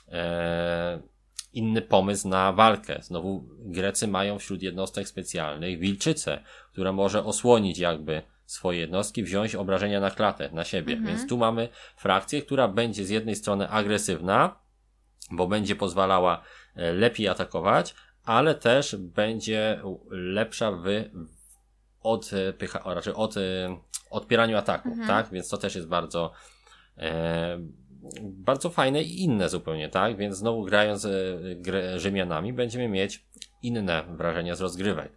e, 0.09 1.13
inny 1.53 1.83
pomysł 1.83 2.29
na 2.29 2.53
walkę. 2.53 2.99
Znowu 3.03 3.45
Grecy 3.59 4.09
mają 4.09 4.39
wśród 4.39 4.63
jednostek 4.63 5.09
specjalnych 5.09 5.79
wilczycę, 5.79 6.43
która 6.73 6.93
może 6.93 7.25
osłonić 7.25 7.79
jakby 7.79 8.23
swoje 8.53 8.81
jednostki, 8.81 9.23
wziąć 9.23 9.55
obrażenia 9.55 10.01
na 10.01 10.11
klatę, 10.11 10.51
na 10.53 10.65
siebie. 10.65 10.95
Mhm. 10.95 11.17
Więc 11.17 11.29
tu 11.29 11.37
mamy 11.37 11.69
frakcję, 11.97 12.43
która 12.43 12.69
będzie 12.69 13.05
z 13.05 13.11
jednej 13.11 13.37
strony 13.37 13.69
agresywna, 13.69 14.57
bo 15.31 15.47
będzie 15.47 15.77
pozwalała 15.77 16.43
e, 16.77 16.93
lepiej 16.93 17.29
atakować, 17.29 17.95
ale 18.25 18.55
też 18.55 18.97
będzie 18.97 19.81
lepsza 20.11 20.73
w 20.73 20.87
odpycha, 22.03 22.83
a 22.85 22.95
raczej 22.95 23.15
od, 23.15 23.37
e, 23.37 23.41
odpieraniu 24.11 24.57
ataków, 24.57 24.93
Mhm. 24.93 25.09
tak? 25.09 25.31
Więc 25.33 25.49
to 25.49 25.57
też 25.57 25.75
jest 25.75 25.89
bardzo 25.89 26.33
e, 26.99 27.59
bardzo 28.23 28.71
fajne 28.71 29.03
i 29.03 29.23
inne 29.23 29.49
zupełnie, 29.49 29.89
tak? 29.89 30.17
Więc 30.17 30.37
znowu 30.37 30.65
grając 30.65 31.05
e, 31.05 31.11
Rzymianami 31.97 32.53
będziemy 32.53 32.89
mieć 32.89 33.25
inne 33.63 34.03
wrażenia 34.09 34.55
z 34.57 34.61
rozgrywek. 34.61 35.13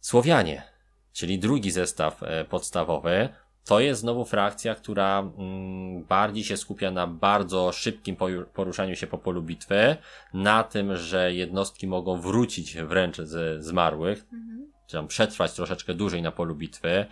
Słowianie, 0.00 0.62
czyli 1.20 1.38
drugi 1.38 1.70
zestaw 1.70 2.22
e, 2.22 2.44
podstawowy, 2.44 3.28
to 3.64 3.80
jest 3.80 4.00
znowu 4.00 4.24
frakcja, 4.24 4.74
która 4.74 5.18
mm, 5.18 6.04
bardziej 6.04 6.44
się 6.44 6.56
skupia 6.56 6.90
na 6.90 7.06
bardzo 7.06 7.72
szybkim 7.72 8.16
poruszaniu 8.54 8.96
się 8.96 9.06
po 9.06 9.18
polu 9.18 9.42
bitwy, 9.42 9.96
na 10.34 10.62
tym, 10.62 10.96
że 10.96 11.34
jednostki 11.34 11.86
mogą 11.86 12.20
wrócić 12.20 12.76
wręcz 12.76 13.16
ze 13.16 13.62
zmarłych, 13.62 14.24
Mhm. 14.32 14.72
czy 14.86 14.96
tam 14.96 15.06
przetrwać 15.06 15.52
troszeczkę 15.52 15.94
dłużej 15.94 16.22
na 16.22 16.32
polu 16.32 16.54
bitwy. 16.54 17.06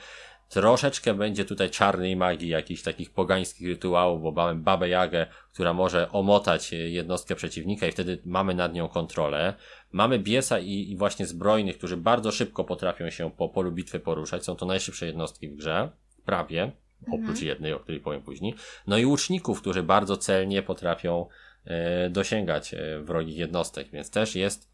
Troszeczkę 0.48 1.14
będzie 1.14 1.44
tutaj 1.44 1.70
czarnej 1.70 2.16
magii, 2.16 2.48
jakichś 2.48 2.82
takich 2.82 3.10
pogańskich 3.10 3.68
rytuałów, 3.68 4.22
bo 4.22 4.32
mamy 4.32 4.60
babę 4.60 4.88
Jagę, 4.88 5.26
która 5.52 5.72
może 5.72 6.10
omotać 6.10 6.72
e, 6.72 6.76
jednostkę 6.76 7.34
przeciwnika 7.34 7.86
i 7.86 7.92
wtedy 7.92 8.18
mamy 8.24 8.54
nad 8.54 8.74
nią 8.74 8.88
kontrolę. 8.88 9.54
Mamy 9.92 10.18
Biesa 10.18 10.58
i, 10.58 10.90
i 10.90 10.96
właśnie 10.96 11.26
zbrojnych, 11.26 11.78
którzy 11.78 11.96
bardzo 11.96 12.32
szybko 12.32 12.64
potrafią 12.64 13.10
się 13.10 13.30
po 13.30 13.48
polu 13.48 13.72
bitwy 13.72 14.00
poruszać. 14.00 14.44
Są 14.44 14.56
to 14.56 14.66
najszybsze 14.66 15.06
jednostki 15.06 15.48
w 15.48 15.56
grze. 15.56 15.90
Prawie. 16.24 16.72
Oprócz 17.12 17.42
jednej, 17.42 17.72
o 17.72 17.80
której 17.80 18.00
powiem 18.00 18.22
później. 18.22 18.54
No 18.86 18.98
i 18.98 19.06
łuczników, 19.06 19.60
którzy 19.60 19.82
bardzo 19.82 20.16
celnie 20.16 20.62
potrafią 20.62 21.26
e, 21.64 22.10
dosięgać 22.10 22.74
e, 22.74 23.00
wrogich 23.00 23.36
jednostek, 23.36 23.90
więc 23.90 24.10
też 24.10 24.34
jest 24.34 24.67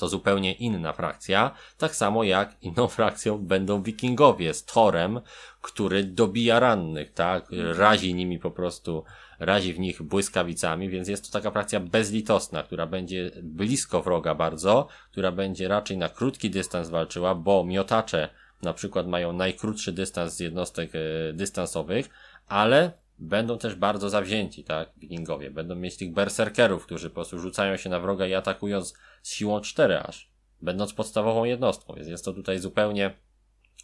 to 0.00 0.08
zupełnie 0.08 0.52
inna 0.52 0.92
frakcja, 0.92 1.50
tak 1.78 1.96
samo 1.96 2.24
jak 2.24 2.56
inną 2.62 2.88
frakcją 2.98 3.38
będą 3.38 3.82
wikingowie 3.82 4.54
z 4.54 4.64
Thorem, 4.64 5.20
który 5.62 6.04
dobija 6.04 6.60
rannych, 6.60 7.12
tak, 7.12 7.46
razi 7.76 8.14
nimi 8.14 8.38
po 8.38 8.50
prostu, 8.50 9.04
razi 9.38 9.72
w 9.72 9.78
nich 9.78 10.02
błyskawicami, 10.02 10.88
więc 10.88 11.08
jest 11.08 11.26
to 11.26 11.32
taka 11.32 11.50
frakcja 11.50 11.80
bezlitosna, 11.80 12.62
która 12.62 12.86
będzie 12.86 13.30
blisko 13.42 14.02
wroga 14.02 14.34
bardzo, 14.34 14.88
która 15.12 15.32
będzie 15.32 15.68
raczej 15.68 15.98
na 15.98 16.08
krótki 16.08 16.50
dystans 16.50 16.90
walczyła, 16.90 17.34
bo 17.34 17.64
miotacze 17.64 18.28
na 18.62 18.72
przykład 18.72 19.06
mają 19.06 19.32
najkrótszy 19.32 19.92
dystans 19.92 20.36
z 20.36 20.40
jednostek 20.40 20.90
e, 20.94 21.32
dystansowych, 21.32 22.10
ale 22.48 22.92
będą 23.20 23.58
też 23.58 23.74
bardzo 23.74 24.10
zawzięci, 24.10 24.64
tak, 24.64 24.90
wikingowie. 24.96 25.50
Będą 25.50 25.74
mieć 25.74 25.96
tych 25.96 26.12
berserkerów, 26.12 26.86
którzy 26.86 27.10
po 27.10 27.14
prostu 27.14 27.38
rzucają 27.38 27.76
się 27.76 27.90
na 27.90 28.00
wroga 28.00 28.26
i 28.26 28.34
atakują 28.34 28.82
z, 28.82 28.94
siłą 29.24 29.60
4 29.60 29.98
aż, 29.98 30.30
będąc 30.62 30.92
podstawową 30.92 31.44
jednostką, 31.44 31.94
więc 31.94 32.08
jest 32.08 32.24
to 32.24 32.32
tutaj 32.32 32.58
zupełnie, 32.58 33.14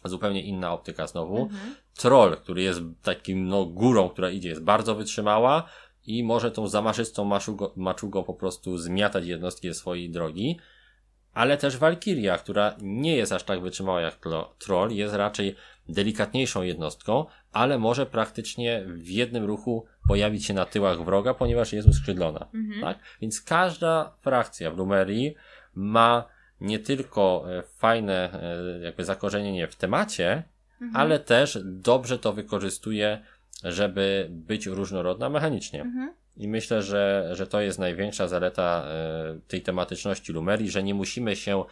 zupełnie 0.05 0.41
inna 0.41 0.73
optyka 0.73 1.07
znowu. 1.07 1.37
Mhm. 1.37 1.75
Troll, 1.95 2.37
który 2.37 2.61
jest 2.61 2.81
takim, 3.03 3.47
no, 3.47 3.65
górą, 3.65 4.09
która 4.09 4.29
idzie, 4.29 4.49
jest 4.49 4.63
bardzo 4.63 4.95
wytrzymała 4.95 5.69
i 6.05 6.23
może 6.23 6.51
tą 6.51 6.67
zamaszystą 6.67 7.25
maczugą, 7.25 7.69
maczugą 7.75 8.23
po 8.23 8.33
prostu 8.33 8.77
zmiatać 8.77 9.25
jednostki 9.25 9.67
ze 9.67 9.73
swojej 9.73 10.09
drogi. 10.09 10.59
Ale 11.33 11.57
też 11.57 11.77
Walkiria, 11.77 12.37
która 12.37 12.75
nie 12.81 13.15
jest 13.15 13.31
aż 13.31 13.43
tak 13.43 13.61
wytrzymała 13.61 14.01
jak 14.01 14.19
Troll, 14.59 14.91
jest 14.91 15.15
raczej 15.15 15.55
delikatniejszą 15.89 16.61
jednostką, 16.63 17.25
ale 17.51 17.79
może 17.79 18.05
praktycznie 18.05 18.83
w 18.87 19.09
jednym 19.09 19.45
ruchu 19.45 19.85
pojawić 20.07 20.45
się 20.45 20.53
na 20.53 20.65
tyłach 20.65 21.03
wroga, 21.03 21.33
ponieważ 21.33 21.73
jest 21.73 21.87
uskrzydlona. 21.87 22.47
Mhm. 22.53 22.81
Tak? 22.81 22.99
Więc 23.21 23.41
każda 23.41 24.13
frakcja 24.21 24.71
w 24.71 24.77
Lumerii 24.77 25.35
ma 25.75 26.25
nie 26.61 26.79
tylko 26.79 27.45
e, 27.51 27.63
fajne 27.63 28.29
e, 28.33 28.79
jakby 28.79 29.03
zakorzenienie 29.03 29.67
w 29.67 29.75
temacie, 29.75 30.43
Mhm. 30.81 30.95
ale 30.95 31.19
też 31.19 31.59
dobrze 31.63 32.19
to 32.19 32.33
wykorzystuje, 32.33 33.19
żeby 33.63 34.27
być 34.29 34.65
różnorodna 34.65 35.29
mechanicznie. 35.29 35.81
Mhm. 35.81 36.13
I 36.37 36.47
myślę, 36.47 36.81
że, 36.81 37.29
że 37.31 37.47
to 37.47 37.61
jest 37.61 37.79
największa 37.79 38.27
zaleta 38.27 38.85
e, 38.87 39.39
tej 39.47 39.61
tematyczności 39.61 40.33
Lumerii, 40.33 40.69
że 40.69 40.83
nie 40.83 40.93
musimy 40.93 41.35
się 41.35 41.63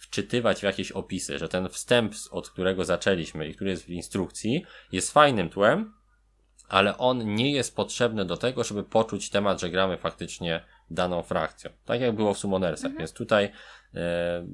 wczytywać 0.00 0.60
w 0.60 0.62
jakieś 0.62 0.92
opisy, 0.92 1.38
że 1.38 1.48
ten 1.48 1.68
wstęp, 1.68 2.14
od 2.30 2.50
którego 2.50 2.84
zaczęliśmy 2.84 3.48
i 3.48 3.54
który 3.54 3.70
jest 3.70 3.84
w 3.84 3.90
instrukcji, 3.90 4.64
jest 4.92 5.12
fajnym 5.12 5.50
tłem, 5.50 5.92
ale 6.68 6.98
on 6.98 7.34
nie 7.34 7.52
jest 7.52 7.76
potrzebny 7.76 8.24
do 8.24 8.36
tego, 8.36 8.64
żeby 8.64 8.84
poczuć 8.84 9.30
temat, 9.30 9.60
że 9.60 9.70
gramy 9.70 9.98
faktycznie 9.98 10.64
daną 10.90 11.22
frakcją. 11.22 11.70
Tak 11.84 12.00
jak 12.00 12.14
było 12.14 12.34
w 12.34 12.38
Summonersach. 12.38 12.96
Więc 12.98 13.12
tutaj 13.12 13.50
e, 13.94 14.46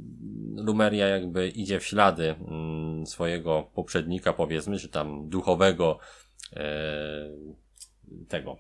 Lumeria 0.57 1.09
jakby 1.09 1.49
idzie 1.49 1.81
w 1.81 1.87
ślady 1.87 2.35
mm, 2.49 3.07
swojego 3.07 3.71
poprzednika, 3.75 4.33
powiedzmy, 4.33 4.79
czy 4.79 4.89
tam 4.89 5.29
duchowego 5.29 5.99
e, 6.53 6.67
tego 8.29 8.57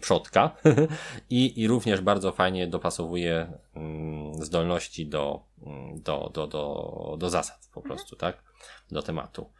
przodka 0.00 0.56
I, 1.30 1.60
i 1.60 1.68
również 1.68 2.00
bardzo 2.00 2.32
fajnie 2.32 2.66
dopasowuje 2.66 3.52
mm, 3.74 4.34
zdolności 4.34 5.06
do, 5.06 5.42
mm, 5.66 6.02
do, 6.02 6.30
do, 6.34 6.46
do, 6.46 7.16
do 7.18 7.30
zasad 7.30 7.68
po 7.74 7.82
prostu, 7.82 8.16
tak? 8.16 8.42
Do 8.90 9.02
tematu. 9.02 9.50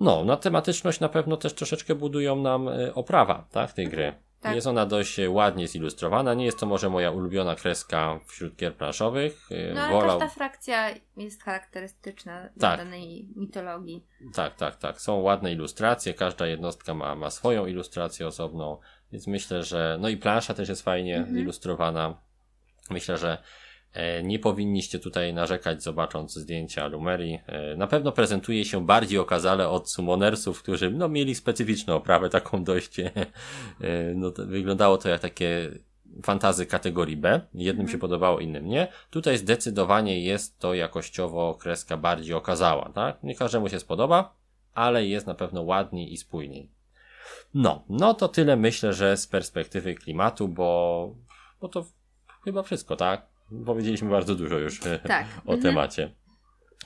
No, 0.00 0.24
na 0.24 0.36
tematyczność 0.36 1.00
na 1.00 1.08
pewno 1.08 1.36
też 1.36 1.54
troszeczkę 1.54 1.94
budują 1.94 2.36
nam 2.36 2.68
y, 2.68 2.94
oprawa, 2.94 3.46
tak, 3.50 3.72
tej 3.72 3.88
gry. 3.88 4.14
Tak. 4.40 4.54
Jest 4.54 4.66
ona 4.66 4.86
dość 4.86 5.18
y, 5.18 5.30
ładnie 5.30 5.68
zilustrowana, 5.68 6.34
nie 6.34 6.44
jest 6.44 6.58
to 6.58 6.66
może 6.66 6.90
moja 6.90 7.10
ulubiona 7.10 7.54
kreska 7.54 8.20
wśród 8.26 8.56
gier 8.56 8.74
planszowych. 8.74 9.52
y, 9.52 9.72
No 9.74 9.80
ale 9.80 9.92
Wolał... 9.92 10.18
każda 10.18 10.34
frakcja 10.34 10.90
jest 11.16 11.42
charakterystyczna 11.42 12.42
Tak. 12.42 12.52
dla 12.56 12.76
danej 12.76 13.28
mitologii. 13.36 14.06
Tak, 14.34 14.54
tak, 14.54 14.76
tak. 14.76 15.00
Są 15.00 15.20
ładne 15.20 15.52
ilustracje, 15.52 16.14
każda 16.14 16.46
jednostka 16.46 16.94
ma, 16.94 17.14
ma 17.14 17.30
swoją 17.30 17.66
ilustrację 17.66 18.26
osobną, 18.26 18.78
więc 19.14 19.26
myślę, 19.26 19.64
że. 19.64 19.98
No 20.00 20.08
i 20.08 20.16
plansza 20.16 20.54
też 20.54 20.68
jest 20.68 20.82
fajnie 20.82 21.16
Mhm. 21.16 21.36
zilustrowana. 21.36 22.18
Myślę, 22.90 23.18
że 23.18 23.38
e, 23.92 24.22
nie 24.22 24.38
powinniście 24.38 24.98
tutaj 24.98 25.34
narzekać, 25.34 25.82
zobacząc 25.82 26.34
zdjęcia 26.34 26.86
Lumerii. 26.86 27.40
E, 27.46 27.76
na 27.76 27.86
pewno 27.86 28.12
prezentuje 28.12 28.64
się 28.64 28.86
bardziej 28.86 29.18
okazale 29.18 29.68
od 29.68 29.90
Summonersów, 29.90 30.62
którzy 30.62 30.90
no, 30.90 31.08
mieli 31.08 31.34
specyficzną 31.34 31.94
oprawę, 31.94 32.30
taką 32.30 32.64
dość. 32.64 33.00
E, 33.00 34.14
no, 34.14 34.30
to, 34.30 34.46
wyglądało 34.46 34.98
to 34.98 35.08
jak 35.08 35.20
takie 35.20 35.70
fantazy 36.22 36.66
kategorii 36.66 37.16
B. 37.16 37.40
Jednym 37.54 37.88
się 37.88 37.98
podobało, 37.98 38.40
innym 38.40 38.68
nie. 38.68 38.88
Tutaj 39.10 39.38
zdecydowanie 39.38 40.24
jest 40.24 40.58
to 40.58 40.74
jakościowo 40.74 41.54
kreska 41.54 41.96
bardziej 41.96 42.34
okazała, 42.34 42.92
tak? 42.94 43.22
Nie 43.22 43.34
każdemu 43.34 43.68
się 43.68 43.80
spodoba, 43.80 44.36
ale 44.74 45.06
jest 45.06 45.26
na 45.26 45.34
pewno 45.34 45.62
ładniej 45.62 46.12
i 46.12 46.16
spójniej. 46.16 46.73
No, 47.54 47.84
no 47.88 48.14
to 48.14 48.28
tyle 48.28 48.56
myślę, 48.56 48.92
że 48.92 49.16
z 49.16 49.26
perspektywy 49.26 49.94
klimatu, 49.94 50.48
bo, 50.48 51.14
bo 51.60 51.68
to 51.68 51.86
chyba 52.44 52.62
wszystko, 52.62 52.96
tak? 52.96 53.26
Powiedzieliśmy 53.66 54.10
bardzo 54.10 54.34
dużo 54.34 54.58
już 54.58 54.86
e, 54.86 54.98
Tak. 54.98 55.26
o 55.46 55.52
Mhm. 55.54 55.60
temacie. 55.62 56.14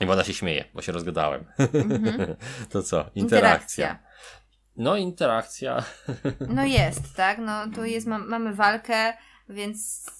I 0.01 0.05
ona 0.05 0.23
się 0.23 0.33
śmieje, 0.33 0.65
bo 0.73 0.81
się 0.81 0.91
rozgadałem. 0.91 1.45
Mhm. 1.57 2.35
to 2.71 2.83
co? 2.83 3.05
Interakcja. 3.15 3.85
Interakcja. 3.85 3.99
No, 4.77 4.95
interakcja. 4.95 5.83
No 6.49 6.65
jest, 6.65 7.15
tak? 7.15 7.37
No 7.37 7.67
tu 7.75 7.85
jest, 7.85 8.07
ma, 8.07 8.17
mamy 8.17 8.53
walkę, 8.53 9.13
Więc 9.49 10.11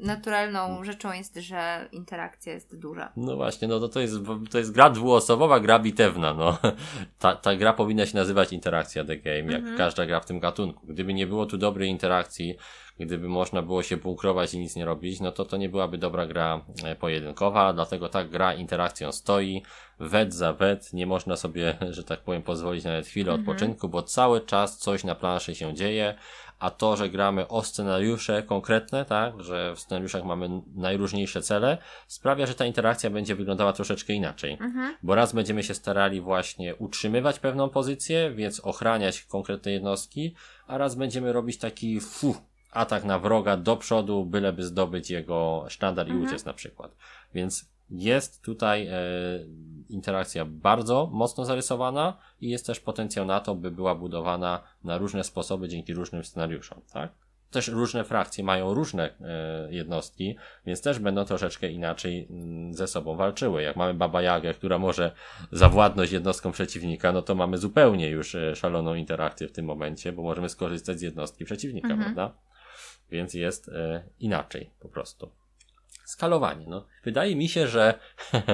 naturalną 0.00 0.84
rzeczą 0.84 1.12
jest, 1.12 1.34
że 1.36 1.88
interakcja 1.92 2.52
jest 2.52 2.78
duża. 2.78 3.12
No 3.16 3.36
właśnie, 3.36 3.68
no 3.68 3.80
to, 3.80 3.88
to, 3.88 4.00
jest, 4.00 4.14
to 4.50 4.58
jest 4.58 4.72
gra 4.72 4.90
dwuosobowa, 4.90 5.60
gra 5.60 5.78
bitewna, 5.78 6.34
no. 6.34 6.58
Ta, 7.18 7.36
ta 7.36 7.56
gra 7.56 7.72
powinna 7.72 8.06
się 8.06 8.16
nazywać 8.16 8.52
interakcja 8.52 9.04
The 9.04 9.16
Game, 9.16 9.52
jak 9.52 9.60
Mhm. 9.60 9.78
każda 9.78 10.06
gra 10.06 10.20
w 10.20 10.26
tym 10.26 10.40
gatunku. 10.40 10.86
Gdyby 10.86 11.14
nie 11.14 11.26
było 11.26 11.46
tu 11.46 11.58
dobrej 11.58 11.90
interakcji, 11.90 12.56
gdyby 13.00 13.28
można 13.28 13.62
było 13.62 13.82
się 13.82 13.96
bunkrować 13.96 14.54
i 14.54 14.58
nic 14.58 14.76
nie 14.76 14.84
robić, 14.84 15.20
no 15.20 15.32
to 15.32 15.44
to 15.44 15.56
nie 15.56 15.68
byłaby 15.68 15.98
dobra 15.98 16.26
gra 16.26 16.60
e, 16.84 16.96
pojedynkowa, 16.96 17.72
dlatego 17.72 18.08
ta 18.08 18.24
gra 18.24 18.54
interakcją 18.54 19.12
stoi, 19.12 19.62
wet 20.00 20.34
za 20.34 20.52
wet, 20.52 20.92
nie 20.92 21.06
można 21.06 21.36
sobie, 21.36 21.76
że 21.90 22.04
tak 22.04 22.20
powiem, 22.20 22.42
pozwolić 22.42 22.84
nawet 22.84 23.06
chwilę 23.06 23.32
Mhm. 23.32 23.48
odpoczynku, 23.48 23.88
bo 23.88 24.02
cały 24.02 24.40
czas 24.40 24.78
coś 24.78 25.04
na 25.04 25.14
planszy 25.14 25.54
się 25.54 25.74
dzieje, 25.74 26.14
a 26.58 26.70
to, 26.70 26.96
że 26.96 27.10
gramy 27.10 27.48
o 27.48 27.62
scenariusze 27.62 28.42
konkretne, 28.42 29.04
tak, 29.04 29.42
że 29.42 29.74
w 29.74 29.80
scenariuszach 29.80 30.24
mamy 30.24 30.48
najróżniejsze 30.74 31.42
cele, 31.42 31.78
sprawia, 32.06 32.46
że 32.46 32.54
ta 32.54 32.66
interakcja 32.66 33.10
będzie 33.10 33.36
wyglądała 33.36 33.72
troszeczkę 33.72 34.12
inaczej. 34.12 34.52
Mhm. 34.52 34.96
Bo 35.02 35.14
raz 35.14 35.32
będziemy 35.32 35.62
się 35.62 35.74
starali 35.74 36.20
właśnie 36.20 36.74
utrzymywać 36.74 37.38
pewną 37.38 37.68
pozycję, 37.68 38.30
więc 38.34 38.60
ochraniać 38.60 39.22
konkretne 39.22 39.72
jednostki, 39.72 40.34
a 40.66 40.78
raz 40.78 40.94
będziemy 40.94 41.32
robić 41.32 41.58
taki 41.58 42.00
fu, 42.00 42.36
atak 42.72 43.04
na 43.04 43.18
wroga 43.18 43.56
do 43.56 43.76
przodu, 43.76 44.24
byleby 44.24 44.62
zdobyć 44.62 45.10
jego 45.10 45.64
sztandar 45.68 46.06
i 46.08 46.10
Mhm. 46.10 46.28
uciec 46.28 46.44
na 46.44 46.52
przykład. 46.52 46.96
Więc 47.34 47.75
jest 47.90 48.42
tutaj 48.42 48.86
e, 48.86 48.94
interakcja 49.88 50.44
bardzo 50.44 51.10
mocno 51.12 51.44
zarysowana 51.44 52.18
i 52.40 52.48
jest 52.50 52.66
też 52.66 52.80
potencjał 52.80 53.26
na 53.26 53.40
to, 53.40 53.54
by 53.54 53.70
była 53.70 53.94
budowana 53.94 54.62
na 54.84 54.98
różne 54.98 55.24
sposoby 55.24 55.68
dzięki 55.68 55.94
różnym 55.94 56.24
scenariuszom, 56.24 56.80
tak? 56.92 57.12
Też 57.50 57.68
różne 57.68 58.04
frakcje 58.04 58.44
mają 58.44 58.74
różne 58.74 59.10
e, 59.20 59.68
jednostki, 59.70 60.36
więc 60.66 60.82
też 60.82 60.98
będą 60.98 61.24
troszeczkę 61.24 61.70
inaczej 61.70 62.26
mm, 62.30 62.74
ze 62.74 62.86
sobą 62.86 63.16
walczyły. 63.16 63.62
Jak 63.62 63.76
mamy 63.76 63.94
Baba 63.94 64.22
Jagę, 64.22 64.54
która 64.54 64.78
może 64.78 65.12
zawładnąć 65.52 66.12
jednostką 66.12 66.52
przeciwnika, 66.52 67.12
no 67.12 67.22
to 67.22 67.34
mamy 67.34 67.58
zupełnie 67.58 68.08
już 68.08 68.34
e, 68.34 68.56
szaloną 68.56 68.94
interakcję 68.94 69.48
w 69.48 69.52
tym 69.52 69.64
momencie, 69.66 70.12
bo 70.12 70.22
możemy 70.22 70.48
skorzystać 70.48 70.98
z 70.98 71.02
jednostki 71.02 71.44
przeciwnika, 71.44 71.88
Mhm. 71.88 72.14
prawda? 72.14 72.38
Więc 73.10 73.34
jest 73.34 73.68
e, 73.68 74.02
inaczej 74.20 74.70
po 74.80 74.88
prostu. 74.88 75.30
Skalowanie, 76.06 76.66
no. 76.68 76.86
Wydaje 77.04 77.36
mi 77.36 77.48
się, 77.48 77.66
że 77.66 77.94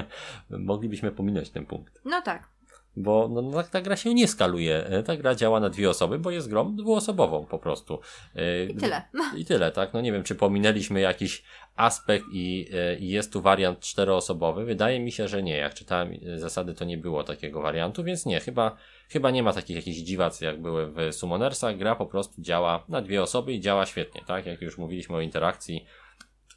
moglibyśmy 0.50 1.12
pominąć 1.12 1.50
ten 1.50 1.66
punkt. 1.66 2.00
No 2.04 2.22
tak. 2.22 2.48
Bo 2.96 3.28
no, 3.28 3.42
no, 3.42 3.62
ta 3.62 3.80
gra 3.80 3.96
się 3.96 4.14
nie 4.14 4.28
skaluje. 4.28 4.86
E, 4.86 5.02
Ta 5.02 5.16
gra 5.16 5.34
działa 5.34 5.60
na 5.60 5.70
dwie 5.70 5.90
osoby, 5.90 6.18
bo 6.18 6.30
jest 6.30 6.50
grą 6.50 6.76
dwuosobową 6.76 7.46
po 7.46 7.58
prostu. 7.58 8.00
E, 8.36 8.64
I 8.64 8.74
tyle. 8.76 9.02
I 9.38 9.44
tyle, 9.44 9.72
tak? 9.72 9.92
No 9.94 10.00
nie 10.00 10.12
wiem, 10.12 10.22
czy 10.22 10.34
pominęliśmy 10.34 11.00
jakiś 11.00 11.42
aspekt 11.76 12.24
i, 12.32 12.68
e, 12.72 12.96
i 12.96 13.08
jest 13.08 13.32
tu 13.32 13.42
wariant 13.42 13.80
czteroosobowy. 13.80 14.64
Wydaje 14.64 15.00
mi 15.00 15.12
się, 15.12 15.28
że 15.28 15.42
nie. 15.42 15.56
Jak 15.56 15.74
czytałem 15.74 16.14
zasady, 16.36 16.74
to 16.74 16.84
nie 16.84 16.98
było 16.98 17.24
takiego 17.24 17.62
wariantu, 17.62 18.04
więc 18.04 18.26
nie. 18.26 18.40
Chyba, 18.40 18.76
chyba 19.08 19.30
nie 19.30 19.42
ma 19.42 19.52
takich 19.52 19.76
jakichś 19.76 19.98
dziwac, 19.98 20.40
jak 20.40 20.62
były 20.62 20.92
w 20.92 21.14
Summonersach. 21.14 21.76
Gra 21.76 21.94
po 21.94 22.06
prostu 22.06 22.42
działa 22.42 22.84
na 22.88 23.02
dwie 23.02 23.22
osoby 23.22 23.52
i 23.52 23.60
działa 23.60 23.86
świetnie, 23.86 24.22
tak? 24.26 24.46
Jak 24.46 24.62
już 24.62 24.78
mówiliśmy 24.78 25.16
o 25.16 25.20
interakcji, 25.20 25.86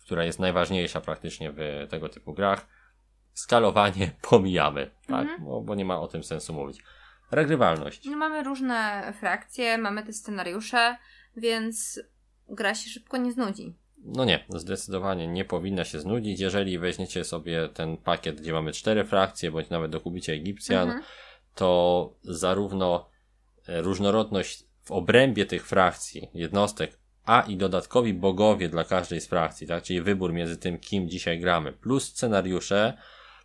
która 0.05 0.23
jest 0.23 0.39
najważniejsza 0.39 1.01
praktycznie 1.01 1.51
w 1.51 1.87
tego 1.89 2.09
typu 2.09 2.33
grach. 2.33 2.67
Skalowanie 3.33 4.11
pomijamy, 4.29 4.91
tak? 5.07 5.21
Mhm. 5.21 5.45
Bo, 5.45 5.61
bo 5.61 5.75
nie 5.75 5.85
ma 5.85 5.99
o 5.99 6.07
tym 6.07 6.23
sensu 6.23 6.53
mówić. 6.53 6.83
Regrywalność. 7.31 8.05
No, 8.05 8.17
mamy 8.17 8.43
różne 8.43 9.13
frakcje, 9.19 9.77
mamy 9.77 10.03
te 10.03 10.13
scenariusze, 10.13 10.97
więc 11.37 12.01
gra 12.49 12.75
się 12.75 12.89
szybko 12.89 13.17
nie 13.17 13.31
znudzi. 13.31 13.75
No 13.97 14.25
nie, 14.25 14.45
zdecydowanie 14.49 15.27
nie 15.27 15.45
powinna 15.45 15.83
się 15.85 15.99
znudzić. 15.99 16.39
Jeżeli 16.39 16.79
weźmiecie 16.79 17.23
sobie 17.23 17.69
ten 17.69 17.97
pakiet, 17.97 18.41
gdzie 18.41 18.53
mamy 18.53 18.71
cztery 18.71 19.05
frakcje, 19.05 19.51
bądź 19.51 19.69
nawet 19.69 19.91
dokupicie 19.91 20.33
Egipcjan, 20.33 20.87
Mhm. 20.87 21.03
to 21.55 22.13
zarówno 22.23 23.09
e, 23.67 23.81
różnorodność 23.81 24.63
w 24.83 24.91
obrębie 24.91 25.45
tych 25.45 25.67
frakcji, 25.67 26.29
jednostek, 26.33 26.99
a 27.25 27.41
i 27.41 27.57
dodatkowi 27.57 28.13
bogowie 28.13 28.69
dla 28.69 28.83
każdej 28.83 29.21
z 29.21 29.27
frakcji, 29.27 29.67
tak? 29.67 29.83
Czyli 29.83 30.01
wybór 30.01 30.33
między 30.33 30.57
tym, 30.57 30.79
kim 30.79 31.09
dzisiaj 31.09 31.39
gramy, 31.39 31.73
plus 31.73 32.03
scenariusze, 32.03 32.97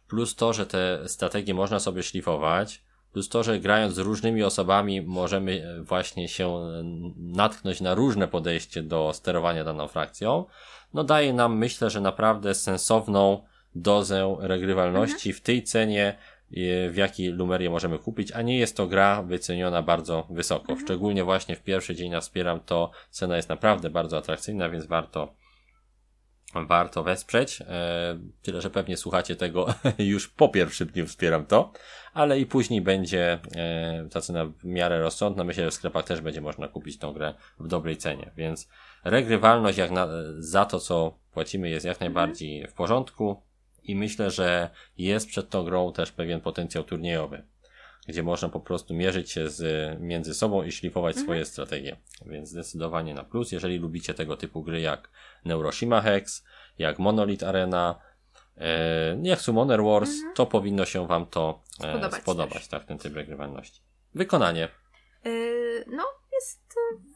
plus 0.09 0.35
to, 0.35 0.53
że 0.53 0.67
te 0.67 1.09
strategie 1.09 1.55
można 1.55 1.81
sobie 1.81 2.03
szlifować, 2.03 2.83
plus 3.13 3.29
to, 3.29 3.43
że 3.43 3.61
grając 3.61 3.95
z 3.95 3.99
różnymi 3.99 4.43
osobami 4.43 5.03
możemy 5.03 5.65
e, 5.79 5.83
właśnie 5.83 6.29
się 6.29 6.49
e, 6.49 6.83
natknąć 7.17 7.81
na 7.81 7.95
różne 7.95 8.29
podejście 8.29 8.83
do 8.83 9.13
sterowania 9.15 9.65
daną 9.65 9.89
frakcją, 9.89 10.45
no 10.95 11.05
daje 11.05 11.33
nam, 11.33 11.57
myślę, 11.57 11.91
że 11.91 12.01
naprawdę 12.01 12.55
sensowną 12.55 13.43
dozę 13.75 14.37
regrywalności 14.41 15.33
w 15.33 15.41
tej 15.41 15.63
cenie, 15.63 16.17
w 16.91 16.95
jakiej 16.97 17.29
Lumerię 17.29 17.71
możemy 17.71 17.99
kupić, 17.99 18.33
a 18.33 18.43
nie 18.43 18.59
jest 18.59 18.77
to 18.77 18.87
gra 18.87 19.23
wyceniona 19.23 19.83
bardzo 19.83 20.27
wysoko. 20.31 20.77
Szczególnie 20.85 21.25
właśnie 21.25 21.57
w 21.57 21.63
pierwszy 21.63 21.95
dzień 21.95 22.11
na 22.11 22.21
wspieram 22.21 22.61
to 22.61 22.91
cena 23.11 23.37
jest 23.37 23.49
naprawdę 23.49 23.91
bardzo 23.91 24.19
atrakcyjna, 24.19 24.71
więc 24.71 24.87
warto 24.87 25.35
warto 26.55 27.03
wesprzeć. 27.03 27.61
E, 27.61 28.19
tyle, 28.43 28.61
że 28.61 28.71
pewnie 28.71 28.97
słuchacie 28.97 29.37
tego 29.37 29.75
już 29.99 30.29
po 30.29 30.49
pierwszym 30.49 30.89
dniu 30.89 31.07
wspieram 31.07 31.47
to, 31.47 31.73
ale 32.13 32.41
i 32.41 32.47
później 32.47 32.81
będzie 32.81 33.39
e, 33.57 34.09
ta 34.11 34.21
cena 34.21 34.47
w 34.47 34.65
miarę 34.65 35.01
rozsądna. 35.01 35.45
Myślę, 35.45 35.65
że 35.65 35.71
w 35.71 35.75
sklepach 35.75 36.05
też 36.05 36.21
będzie 36.21 36.41
można 36.41 36.69
kupić 36.69 36.99
tą 36.99 37.13
grę 37.13 37.35
w 37.61 37.69
dobrej 37.69 37.97
cenie, 37.97 38.31
więc 38.37 38.69
regrywalność 39.05 39.79
jak 39.79 39.91
na, 39.91 40.09
za 40.39 40.65
to, 40.65 40.81
co 40.81 41.19
płacimy 41.33 41.71
jest 41.71 41.87
jak 41.87 42.01
najbardziej 42.01 42.67
w 42.67 42.73
porządku 42.73 43.43
i 43.85 43.97
myślę, 43.97 44.31
że 44.31 44.71
jest 44.99 45.29
przed 45.29 45.51
tą 45.51 45.65
grą 45.65 45.93
też 45.93 46.13
pewien 46.13 46.41
potencjał 46.41 46.85
turniejowy, 46.85 47.43
gdzie 48.09 48.23
można 48.23 48.49
po 48.49 48.61
prostu 48.61 48.95
mierzyć 48.95 49.31
się 49.31 49.51
z, 49.51 50.01
między 50.01 50.35
sobą 50.35 50.63
i 50.63 50.73
szlifować 50.73 51.17
swoje 51.17 51.45
strategie. 51.45 51.97
Więc 52.27 52.49
zdecydowanie 52.49 53.15
na 53.15 53.25
plus, 53.25 53.53
jeżeli 53.53 53.79
lubicie 53.79 54.15
tego 54.15 54.37
typu 54.37 54.63
gry 54.63 54.81
jak 54.81 55.11
Neuroshima 55.45 56.01
Hex, 56.01 56.45
jak 56.79 56.99
Monolith 56.99 57.45
Arena, 57.45 58.01
e, 58.57 59.19
jak 59.23 59.41
Summoner 59.41 59.83
Wars, 59.83 60.11
to 60.35 60.47
powinno 60.47 60.85
się 60.85 61.07
wam 61.07 61.27
to 61.27 61.63
e, 61.81 61.91
Spodobać 61.91 62.23
spodobać, 62.23 62.69
tak, 62.69 62.85
ten 62.85 62.99
typ 62.99 63.15
regrywalności. 63.15 63.81
Wykonanie. 64.15 64.69
Yy, 65.25 65.85
no, 65.87 66.05
jest 66.41 66.61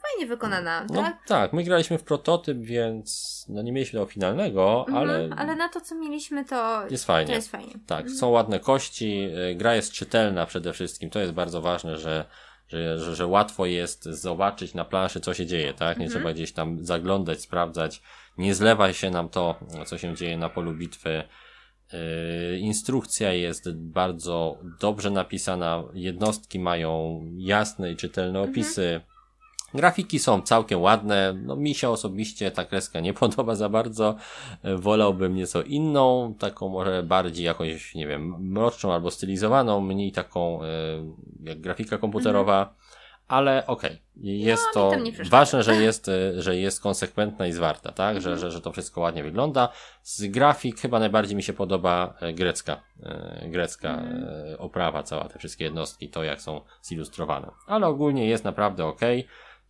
fajnie 0.03 0.27
wykonana, 0.27 0.87
No 0.91 1.03
tak? 1.03 1.27
tak, 1.27 1.53
my 1.53 1.65
graliśmy 1.65 1.99
w 1.99 2.03
prototyp, 2.05 2.59
więc 2.59 3.47
no 3.49 3.63
nie 3.63 3.73
mieliśmy 3.73 3.99
tego 4.01 4.11
finalnego, 4.11 4.85
Mhm, 4.89 4.97
ale 5.11 5.29
ale 5.37 5.57
na 5.57 5.69
to, 5.69 5.81
co 5.81 5.95
mieliśmy, 5.95 6.45
to 6.45 6.89
jest 6.91 7.05
fajnie. 7.05 7.27
to 7.27 7.33
jest 7.35 7.51
fajnie. 7.51 7.73
Tak, 7.87 8.11
są 8.11 8.29
ładne 8.29 8.61
kości, 8.61 9.29
y, 9.51 9.55
gra 9.55 9.75
jest 9.75 9.93
czytelna 9.93 10.47
przede 10.47 10.73
wszystkim, 10.73 11.11
to 11.11 11.21
jest 11.21 11.33
bardzo 11.33 11.61
ważne, 11.61 11.99
że, 11.99 12.25
że, 12.69 12.99
że, 12.99 13.15
że 13.17 13.27
łatwo 13.27 13.67
jest 13.67 14.05
zobaczyć 14.05 14.75
na 14.75 14.85
planszy, 14.85 15.21
co 15.21 15.35
się 15.35 15.47
dzieje, 15.47 15.75
tak? 15.75 15.99
Nie 15.99 16.05
Mhm. 16.05 16.11
trzeba 16.11 16.35
gdzieś 16.35 16.53
tam 16.53 16.85
zaglądać, 16.85 17.41
sprawdzać, 17.41 18.03
nie 18.39 18.55
zlewa 18.55 18.93
się 18.93 19.11
nam 19.11 19.29
to, 19.29 19.55
co 19.87 19.99
się 19.99 20.15
dzieje 20.17 20.37
na 20.39 20.49
polu 20.49 20.73
bitwy. 20.73 21.23
Yy, 21.93 22.59
instrukcja 22.59 23.33
jest 23.33 23.73
bardzo 23.77 24.59
dobrze 24.81 25.11
napisana, 25.11 25.85
jednostki 25.95 26.59
mają 26.59 27.21
jasne 27.37 27.93
i 27.93 27.97
czytelne 27.97 28.41
opisy. 28.41 29.01
Grafiki 29.75 30.19
są 30.19 30.43
całkiem 30.43 30.81
ładne. 30.81 31.35
No, 31.43 31.57
mi 31.57 31.75
się 31.75 31.91
osobiście 31.91 32.51
ta 32.51 32.65
kreska 32.65 33.01
nie 33.01 33.15
podoba 33.23 33.55
za 33.55 33.69
bardzo. 33.69 34.17
Wolałbym 34.77 35.35
nieco 35.35 35.63
inną, 35.63 36.35
taką 36.39 36.69
może 36.69 37.03
bardziej 37.03 37.47
jakąś, 37.47 37.95
nie 37.95 38.07
wiem, 38.07 38.51
mroczną 38.53 38.93
albo 38.93 39.11
stylizowaną, 39.11 39.81
mniej 39.81 40.13
taką 40.13 40.63
e, 40.63 40.67
jak 41.45 41.61
grafika 41.61 41.99
komputerowa. 41.99 42.75
Ale 43.29 43.67
okej, 43.67 44.03
jest 44.17 44.65
No, 44.75 44.91
to 44.91 44.97
ważne, 45.31 45.63
że 45.63 45.77
jest, 45.77 46.09
e, 46.09 46.13
że 46.43 46.57
jest 46.57 46.81
konsekwentna 46.81 47.47
i 47.47 47.53
zwarta, 47.53 47.93
tak? 47.93 48.17
Mhm. 48.17 48.23
Że, 48.23 48.39
że, 48.39 48.51
że 48.51 48.61
to 48.61 48.73
wszystko 48.73 49.01
ładnie 49.01 49.23
wygląda. 49.23 49.69
Z 50.03 50.27
grafik 50.27 50.81
chyba 50.81 50.99
najbardziej 50.99 51.37
mi 51.37 51.43
się 51.43 51.53
podoba 51.53 52.15
e, 52.21 52.33
grecka, 52.33 52.81
grecka 53.43 53.91
Mhm. 53.95 54.25
oprawa, 54.59 55.03
cała 55.03 55.29
te 55.29 55.39
wszystkie 55.39 55.65
jednostki, 55.65 56.09
to 56.09 56.25
jak 56.25 56.41
są 56.41 56.61
zilustrowane. 56.83 57.51
Ale 57.67 57.87
ogólnie 57.87 58.27
jest 58.27 58.45
naprawdę 58.45 58.87
ok. 58.87 59.01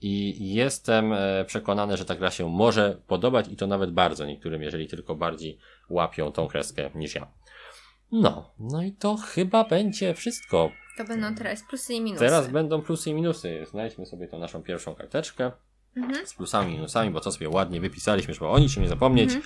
I 0.01 0.55
jestem 0.55 1.13
e, 1.13 1.45
przekonany, 1.45 1.97
że 1.97 2.05
ta 2.05 2.15
gra 2.15 2.31
się 2.31 2.49
może 2.49 2.99
podobać 3.07 3.49
i 3.49 3.57
to 3.57 3.67
nawet 3.67 3.91
bardzo 3.93 4.27
niektórym, 4.27 4.63
jeżeli 4.63 4.89
tylko 4.89 5.15
bardziej 5.15 5.59
łapią 5.89 6.33
tą 6.33 6.49
kreskę 6.49 6.91
niż 6.95 7.15
ja. 7.15 7.27
No, 8.13 8.55
no 8.59 8.83
i 8.83 8.93
to 8.93 9.17
chyba 9.17 9.65
będzie 9.65 10.15
wszystko. 10.15 10.71
To 10.97 11.05
będą 11.05 11.35
teraz 11.35 11.63
plusy 11.69 11.95
i 11.95 12.01
minusy. 12.01 12.25
Teraz 12.25 12.49
będą 12.49 12.83
plusy 12.83 13.11
i 13.11 13.15
minusy. 13.15 13.67
Znajdźmy 13.71 14.07
sobie 14.07 14.29
tą 14.29 14.39
naszą 14.39 14.63
pierwszą 14.63 14.95
karteczkę 14.95 15.53
Mhm. 15.97 16.27
z 16.27 16.35
plusami 16.35 16.73
i 16.73 16.75
minusami, 16.75 17.11
bo 17.11 17.21
to 17.21 17.33
sobie 17.33 17.49
ładnie 17.49 17.81
wypisaliśmy, 17.81 18.35
żeby 18.35 18.47
o 18.47 18.59
niczym 18.59 18.83
nie 18.83 18.89
zapomnieć. 18.89 19.33
Mhm. 19.33 19.45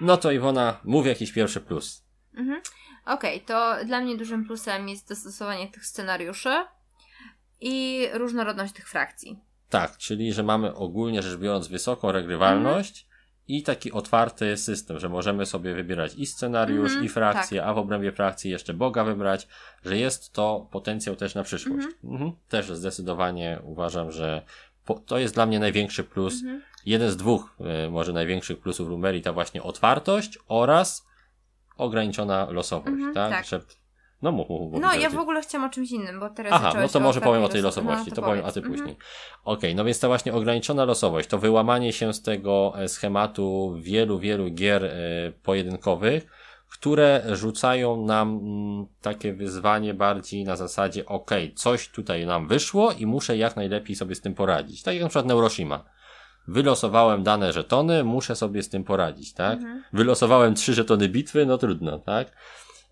No 0.00 0.16
to 0.16 0.32
Iwona, 0.32 0.80
mów 0.84 1.06
jakiś 1.06 1.32
pierwszy 1.32 1.60
plus. 1.60 2.04
Mhm. 2.34 2.62
Okej, 3.06 3.40
to 3.40 3.76
dla 3.84 4.00
mnie 4.00 4.16
dużym 4.16 4.44
plusem 4.46 4.88
jest 4.88 5.08
dostosowanie 5.08 5.68
tych 5.68 5.86
scenariuszy 5.86 6.64
i 7.60 8.06
różnorodność 8.12 8.72
tych 8.72 8.88
frakcji. 8.88 9.40
Tak, 9.70 9.96
czyli 9.96 10.32
że 10.32 10.42
mamy 10.42 10.74
ogólnie 10.74 11.22
rzecz 11.22 11.38
biorąc 11.38 11.68
wysoką 11.68 12.12
regrywalność 12.12 13.06
i 13.48 13.62
taki 13.62 13.92
otwarty 13.92 14.56
system, 14.56 14.98
że 14.98 15.08
możemy 15.08 15.46
sobie 15.46 15.74
wybierać 15.74 16.14
i 16.14 16.26
scenariusz, 16.26 16.88
Mhm, 16.90 17.04
i 17.04 17.08
frakcję, 17.08 17.64
a 17.64 17.74
w 17.74 17.78
obrębie 17.78 18.12
frakcji 18.12 18.50
jeszcze 18.50 18.74
Boga 18.74 19.04
wybrać, 19.04 19.48
że 19.84 19.98
jest 19.98 20.32
to 20.32 20.68
potencjał 20.70 21.16
też 21.16 21.34
na 21.34 21.42
przyszłość. 21.42 21.86
Mhm. 22.04 22.32
Też 22.48 22.66
zdecydowanie 22.66 23.60
uważam, 23.62 24.12
że 24.12 24.42
po, 24.84 24.94
to 24.94 25.18
jest 25.18 25.34
dla 25.34 25.46
mnie 25.46 25.58
największy 25.58 26.04
plus. 26.04 26.34
Mhm. 26.34 26.62
Jeden 26.86 27.10
z 27.10 27.16
dwóch, 27.16 27.56
y, 27.86 27.90
może 27.90 28.12
największych 28.12 28.58
plusów 28.60 28.88
Lumerii, 28.88 29.22
ta 29.22 29.32
właśnie 29.32 29.62
otwartość 29.62 30.38
oraz 30.48 31.06
ograniczona 31.76 32.50
losowość, 32.50 32.92
Mhm, 32.92 33.14
tak? 33.14 33.30
tak. 33.30 33.46
Że, 33.46 33.60
no 34.22 34.32
mów, 34.32 34.48
mów, 34.48 34.72
mów, 34.72 34.82
No, 34.82 34.94
ja 34.94 35.10
w 35.10 35.18
ogóle 35.18 35.42
chciałam 35.42 35.68
o 35.68 35.72
czymś 35.72 35.90
innym, 35.90 36.20
bo 36.20 36.30
teraz 36.30 36.52
Aha, 36.52 36.72
no 36.80 36.88
to 36.88 37.00
może 37.00 37.20
powiem 37.20 37.44
o 37.44 37.48
tej 37.48 37.62
losowości, 37.62 38.10
no, 38.10 38.16
to 38.16 38.22
powiem, 38.22 38.44
a 38.46 38.52
ty 38.52 38.60
Mhm. 38.60 38.76
później. 38.78 38.96
Okej, 39.44 39.74
no 39.74 39.84
więc 39.84 40.00
ta 40.00 40.08
właśnie 40.08 40.32
ograniczona 40.34 40.84
losowość, 40.84 41.28
to 41.28 41.38
wyłamanie 41.38 41.92
się 41.92 42.12
z 42.12 42.22
tego 42.22 42.72
e, 42.76 42.88
schematu 42.88 43.74
wielu, 43.80 44.18
wielu 44.18 44.50
gier 44.50 44.84
e, 44.84 44.90
pojedynkowych, 45.42 46.26
które 46.70 47.22
rzucają 47.32 48.06
nam 48.06 48.28
mm, 48.42 48.86
takie 49.02 49.32
wyzwanie 49.32 49.94
bardziej 49.94 50.44
na 50.44 50.56
zasadzie, 50.56 51.06
okej, 51.06 51.54
coś 51.54 51.88
tutaj 51.88 52.26
nam 52.26 52.48
wyszło 52.48 52.92
i 52.92 53.06
muszę 53.06 53.36
jak 53.36 53.56
najlepiej 53.56 53.96
sobie 53.96 54.14
z 54.14 54.20
tym 54.20 54.34
poradzić. 54.34 54.82
Tak 54.82 54.94
jak 54.94 55.02
na 55.02 55.08
przykład 55.08 55.26
Neuroshima. 55.26 55.84
Wylosowałem 56.48 57.22
dane 57.22 57.52
żetony, 57.52 58.04
muszę 58.04 58.36
sobie 58.36 58.62
z 58.62 58.68
tym 58.68 58.84
poradzić, 58.84 59.32
tak? 59.32 59.58
Mhm. 59.58 59.82
Wylosowałem 59.92 60.54
trzy 60.54 60.74
żetony 60.74 61.08
bitwy, 61.08 61.46
no 61.46 61.58
trudno, 61.58 61.98
tak? 61.98 62.32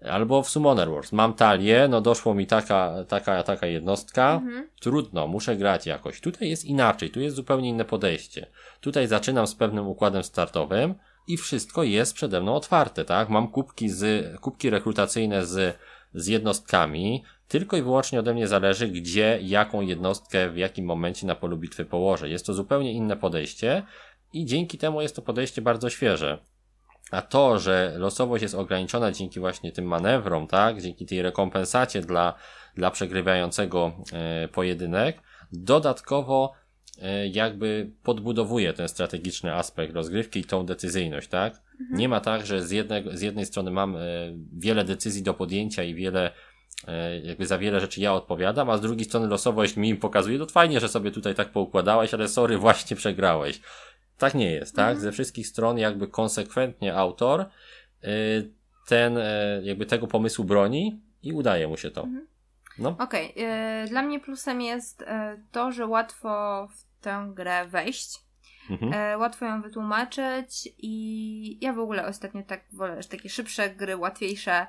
Albo 0.04 0.42
w 0.42 0.48
Summoner 0.48 0.90
Wars. 0.90 1.12
Mam 1.12 1.34
talię, 1.34 1.88
no 1.88 2.00
doszło 2.00 2.34
mi 2.34 2.46
taka, 2.46 3.04
taka, 3.08 3.42
taka 3.42 3.66
jednostka. 3.66 4.34
Mhm. 4.34 4.68
Trudno, 4.80 5.26
muszę 5.26 5.56
grać 5.56 5.86
jakoś. 5.86 6.20
Tutaj 6.20 6.48
jest 6.48 6.64
inaczej, 6.64 7.10
tu 7.10 7.20
jest 7.20 7.36
zupełnie 7.36 7.68
inne 7.68 7.84
podejście. 7.84 8.46
Tutaj 8.80 9.06
zaczynam 9.06 9.46
z 9.46 9.54
pewnym 9.54 9.88
układem 9.88 10.24
startowym 10.24 10.94
i 11.28 11.36
wszystko 11.36 11.82
jest 11.82 12.14
przede 12.14 12.40
mną 12.40 12.54
otwarte, 12.54 13.04
tak? 13.04 13.28
Mam 13.28 13.48
kubki 13.48 13.88
z, 13.88 14.32
kubki 14.40 14.70
rekrutacyjne 14.70 15.46
z, 15.46 15.76
z 16.14 16.26
jednostkami. 16.26 17.24
Tylko 17.48 17.76
i 17.76 17.82
wyłącznie 17.82 18.20
ode 18.20 18.34
mnie 18.34 18.48
zależy, 18.48 18.88
gdzie, 18.88 19.38
jaką 19.42 19.80
jednostkę, 19.80 20.50
w 20.50 20.56
jakim 20.56 20.84
momencie 20.84 21.26
na 21.26 21.34
polu 21.34 21.56
bitwy 21.56 21.84
położę. 21.84 22.28
Jest 22.28 22.46
to 22.46 22.54
zupełnie 22.54 22.92
inne 22.92 23.16
podejście 23.16 23.82
i 24.32 24.44
dzięki 24.44 24.78
temu 24.78 25.02
jest 25.02 25.16
to 25.16 25.22
podejście 25.22 25.62
bardzo 25.62 25.90
świeże. 25.90 26.38
A 27.10 27.22
to, 27.22 27.58
że 27.58 27.94
losowość 27.96 28.42
jest 28.42 28.54
ograniczona 28.54 29.12
dzięki 29.12 29.40
właśnie 29.40 29.72
tym 29.72 29.84
manewrom, 29.84 30.46
tak, 30.46 30.82
dzięki 30.82 31.06
tej 31.06 31.22
rekompensacie 31.22 32.00
dla, 32.00 32.34
dla 32.74 32.90
przegrywającego 32.90 33.92
e, 34.12 34.48
pojedynek, 34.48 35.22
dodatkowo 35.52 36.52
e, 37.02 37.28
jakby 37.28 37.90
podbudowuje 38.02 38.72
ten 38.72 38.88
strategiczny 38.88 39.54
aspekt 39.54 39.94
rozgrywki 39.94 40.40
i 40.40 40.44
tą 40.44 40.66
decyzyjność, 40.66 41.28
tak? 41.28 41.62
Nie 41.90 42.08
ma 42.08 42.20
tak, 42.20 42.46
że 42.46 42.62
z, 42.62 42.70
jednego, 42.70 43.16
z 43.16 43.20
jednej 43.20 43.46
strony 43.46 43.70
mam 43.70 43.96
e, 43.96 44.00
wiele 44.52 44.84
decyzji 44.84 45.22
do 45.22 45.34
podjęcia 45.34 45.82
i 45.82 45.94
wiele 45.94 46.30
e, 46.88 47.18
jakby 47.20 47.46
za 47.46 47.58
wiele 47.58 47.80
rzeczy 47.80 48.00
ja 48.00 48.14
odpowiadam, 48.14 48.70
a 48.70 48.78
z 48.78 48.80
drugiej 48.80 49.04
strony 49.04 49.26
losowość 49.26 49.76
mi 49.76 49.96
pokazuje, 49.96 50.38
no 50.38 50.46
fajnie, 50.46 50.80
że 50.80 50.88
sobie 50.88 51.10
tutaj 51.10 51.34
tak 51.34 51.50
poukładałeś, 51.50 52.14
ale 52.14 52.28
sorry, 52.28 52.58
właśnie 52.68 52.96
przegrałeś. 52.96 53.60
Tak 54.18 54.34
nie 54.34 54.52
jest, 54.52 54.76
tak? 54.76 55.00
Ze 55.00 55.12
wszystkich 55.12 55.46
stron 55.46 55.78
jakby 55.78 56.08
konsekwentnie 56.08 56.96
autor 56.96 57.40
y, 58.04 58.50
ten, 58.86 59.16
y, 59.16 59.60
jakby 59.64 59.86
tego 59.86 60.06
pomysłu 60.06 60.44
broni 60.44 61.00
i 61.22 61.32
udaje 61.32 61.68
mu 61.68 61.76
się 61.76 61.90
to. 61.90 62.06
No, 62.78 62.96
Okej, 62.98 63.34
e, 63.36 63.86
dla 63.88 64.02
mnie 64.02 64.20
plusem 64.20 64.60
jest 64.60 65.02
e, 65.02 65.42
to, 65.52 65.72
że 65.72 65.86
łatwo 65.86 66.68
w 66.76 67.02
tę 67.02 67.30
grę 67.34 67.66
wejść. 67.66 68.20
mhm. 68.70 69.20
Łatwo 69.20 69.44
ją 69.44 69.62
wytłumaczyć 69.62 70.68
i 70.78 71.64
ja 71.64 71.72
w 71.72 71.78
ogóle 71.78 72.06
ostatnio 72.06 72.42
tak 72.42 72.64
wolę, 72.72 73.00
takie 73.10 73.28
szybsze 73.28 73.70
gry, 73.70 73.96
łatwiejsze 73.96 74.66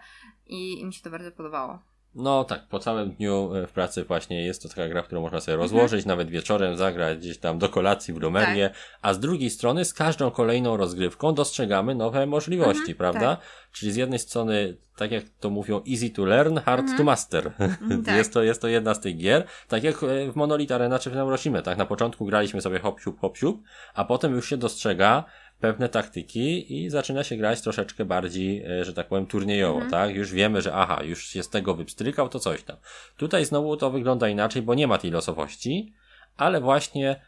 i, 0.48 0.80
i 0.82 0.86
mi 0.86 0.94
się 0.94 1.04
to 1.04 1.10
bardzo 1.10 1.32
podobało. 1.32 1.80
No 2.16 2.44
tak, 2.44 2.68
po 2.68 2.80
całym 2.80 3.12
dniu 3.12 3.56
y, 3.56 3.68
w 3.68 3.72
pracy 3.72 4.04
właśnie 4.04 4.46
jest 4.46 4.64
to 4.64 4.70
taka 4.70 4.88
gra, 4.88 5.04
którą 5.04 5.22
można 5.22 5.42
sobie 5.42 5.58
rozłożyć, 5.58 6.06
nawet 6.06 6.30
wieczorem 6.30 6.78
zagrać 6.78 7.18
gdzieś 7.18 7.38
tam 7.38 7.60
do 7.60 7.70
kolacji 7.70 8.14
w 8.14 8.18
Lumerię, 8.18 8.70
a 9.02 9.14
z 9.14 9.20
drugiej 9.20 9.50
strony 9.50 9.86
z 9.86 9.94
każdą 9.94 10.32
kolejną 10.32 10.78
rozgrywką 10.78 11.34
dostrzegamy 11.34 11.96
nowe 11.96 12.26
możliwości, 12.26 12.92
Mhm, 12.92 12.98
prawda? 12.98 13.38
Czyli 13.72 13.92
z 13.92 13.96
jednej 13.96 14.20
strony, 14.20 14.78
tak 14.96 15.12
jak 15.12 15.24
to 15.40 15.50
mówią, 15.50 15.82
easy 15.92 16.10
to 16.10 16.26
learn, 16.26 16.58
hard 16.58 16.98
to 16.98 17.04
master. 17.04 17.52
tak. 18.06 18.16
jest, 18.16 18.34
to, 18.34 18.44
jest 18.44 18.62
to 18.62 18.68
jedna 18.68 18.94
z 18.94 19.00
tych 19.00 19.18
gier, 19.18 19.44
tak 19.68 19.84
jak 19.84 20.04
e, 20.04 20.32
w 20.32 20.36
Monolith 20.36 20.72
Arena 20.72 21.00
czy 21.00 21.10
w 21.10 21.16
Neuroshima, 21.16 21.62
tak? 21.62 21.78
Na 21.78 21.86
początku 21.86 22.26
graliśmy 22.26 22.62
sobie 22.62 22.80
hop 22.80 23.02
siup, 23.02 23.20
hop 23.20 23.38
siup, 23.38 23.64
a 23.94 24.06
potem 24.06 24.36
już 24.36 24.50
się 24.50 24.58
dostrzega 24.58 25.24
pewne 25.60 25.90
taktyki 25.90 26.78
i 26.84 26.90
zaczyna 26.90 27.24
się 27.24 27.38
grać 27.38 27.62
troszeczkę 27.62 28.06
bardziej, 28.06 28.64
e, 28.66 28.86
że 28.86 28.94
tak 28.94 29.08
powiem, 29.08 29.26
turniejowo, 29.26 29.82
tak? 29.92 30.16
Już 30.16 30.32
wiemy, 30.32 30.62
że 30.62 30.74
aha, 30.74 31.04
już 31.04 31.28
się 31.28 31.44
z 31.44 31.50
tego 31.50 31.74
wypstrykał, 31.74 32.30
to 32.30 32.40
coś 32.40 32.64
tam. 32.64 32.78
Tutaj 33.18 33.46
znowu 33.46 33.78
to 33.78 33.92
wygląda 33.92 34.30
inaczej, 34.30 34.62
bo 34.62 34.76
nie 34.76 34.88
ma 34.88 34.98
tej 34.98 35.12
losowości, 35.12 35.94
ale 36.38 36.62
właśnie 36.62 37.22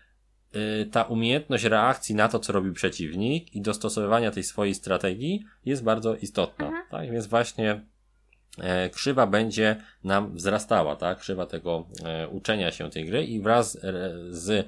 y, 0.56 0.86
ta 0.92 1.04
umiejętność 1.04 1.64
reakcji 1.64 2.16
na 2.16 2.28
to, 2.28 2.40
co 2.40 2.54
robi 2.54 2.72
przeciwnik 2.72 3.56
i 3.56 3.62
dostosowywania 3.62 4.32
tej 4.32 4.44
swojej 4.44 4.76
strategii 4.76 5.44
jest 5.66 5.84
bardzo 5.84 6.16
istotna, 6.16 6.72
tak? 6.92 7.12
Więc 7.12 7.28
właśnie 7.28 7.82
e, 8.60 8.90
krzywa 8.90 9.28
będzie 9.28 9.76
nam 10.04 10.36
wzrastała, 10.36 10.96
tak? 10.96 11.20
Krzywa 11.20 11.46
tego 11.46 11.88
e, 12.06 12.28
uczenia 12.28 12.72
się 12.72 12.90
tej 12.90 13.06
gry 13.06 13.26
i 13.26 13.42
wraz 13.42 13.76
e, 13.76 13.80
z 14.30 14.50
e, 14.50 14.64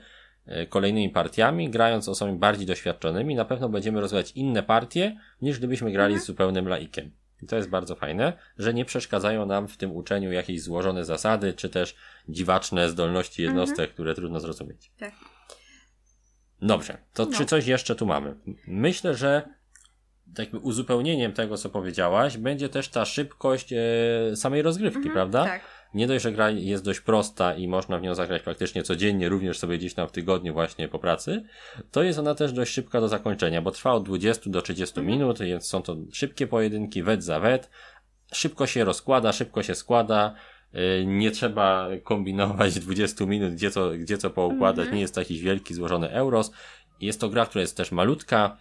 kolejnymi 0.70 1.10
partiami, 1.10 1.70
grając 1.70 2.10
osobami 2.10 2.38
bardziej 2.38 2.66
doświadczonymi, 2.66 3.36
na 3.36 3.46
pewno 3.46 3.70
będziemy 3.70 4.02
rozwijać 4.02 4.32
inne 4.32 4.64
partie, 4.64 5.18
niż 5.41 5.58
gdybyśmy 5.58 5.91
grali 5.91 6.20
z 6.20 6.26
zupełnym 6.26 6.68
laikiem. 6.68 7.12
I 7.44 7.48
to 7.48 7.56
jest 7.56 7.70
bardzo 7.70 7.96
fajne, 7.96 8.34
że 8.58 8.74
nie 8.74 8.86
przeszkadzają 8.86 9.46
nam 9.46 9.68
w 9.68 9.78
tym 9.78 9.91
uczeniu 9.91 10.32
jakieś 10.32 10.62
złożone 10.62 11.06
zasady, 11.06 11.54
czy 11.54 11.70
też 11.70 11.96
dziwaczne 12.30 12.89
zdolności 12.89 13.41
jednostek, 13.41 13.94
które 13.94 14.16
trudno 14.16 14.39
zrozumieć. 14.39 14.91
Tak. 15.00 15.14
Dobrze, 16.62 16.98
to 17.14 17.26
No. 17.26 17.32
czy 17.38 17.46
coś 17.46 17.68
jeszcze 17.68 17.96
tu 17.96 18.06
mamy? 18.06 18.36
Myślę, 18.68 19.16
że 19.16 19.41
tak 20.36 20.39
jakby 20.39 20.58
uzupełnieniem 20.58 21.34
tego, 21.34 21.58
co 21.58 21.70
powiedziałaś, 21.70 22.38
będzie 22.38 22.70
też 22.70 22.89
ta 22.89 23.06
szybkość 23.06 23.74
e, 23.74 24.36
samej 24.36 24.62
rozgrywki, 24.62 25.10
prawda? 25.10 25.44
Tak. 25.46 25.62
Nie 25.94 26.08
dość, 26.08 26.24
że 26.24 26.32
gra 26.32 26.50
jest 26.50 26.84
dość 26.84 27.00
prosta 27.00 27.56
i 27.56 27.68
można 27.68 28.00
w 28.00 28.02
nią 28.02 28.16
zagrać 28.16 28.41
praktycznie 28.41 28.84
codziennie, 28.84 29.30
również 29.30 29.60
sobie 29.60 29.78
gdzieś 29.78 29.94
tam 29.94 30.08
w 30.08 30.12
tygodniu 30.12 30.54
właśnie 30.54 30.88
po 30.88 31.00
pracy, 31.00 31.44
to 31.91 32.04
jest 32.04 32.20
ona 32.20 32.36
też 32.36 32.54
dość 32.54 32.74
szybka 32.74 33.02
do 33.02 33.08
zakończenia, 33.08 33.62
bo 33.62 33.72
trwa 33.72 33.91
od 33.91 34.04
20 34.04 34.50
do 34.50 34.62
30 34.62 35.02
minut, 35.02 35.39
więc 35.39 35.68
są 35.68 35.82
to 35.82 35.96
szybkie 36.14 36.48
pojedynki, 36.48 37.04
wet 37.04 37.24
za 37.24 37.39
wet, 37.39 37.70
szybko 38.34 38.68
się 38.68 38.84
rozkłada, 38.84 39.32
szybko 39.32 39.64
się 39.64 39.76
składa, 39.76 40.36
yy, 40.74 41.06
nie 41.06 41.32
trzeba 41.32 41.88
kombinować 42.04 42.80
20 42.80 43.26
minut, 43.26 43.54
gdzie 43.54 43.72
co, 43.72 43.91
gdzie 43.91 44.18
co 44.18 44.30
poukładać, 44.30 44.91
nie 44.91 45.02
jest 45.02 45.16
to 45.16 45.22
jakiś 45.22 45.41
wielki, 45.41 45.74
złożony 45.74 46.10
euros. 46.10 46.52
Jest 47.02 47.22
to 47.22 47.30
gra, 47.30 47.46
która 47.46 47.62
jest 47.62 47.78
też 47.78 47.91
malutka, 47.91 48.58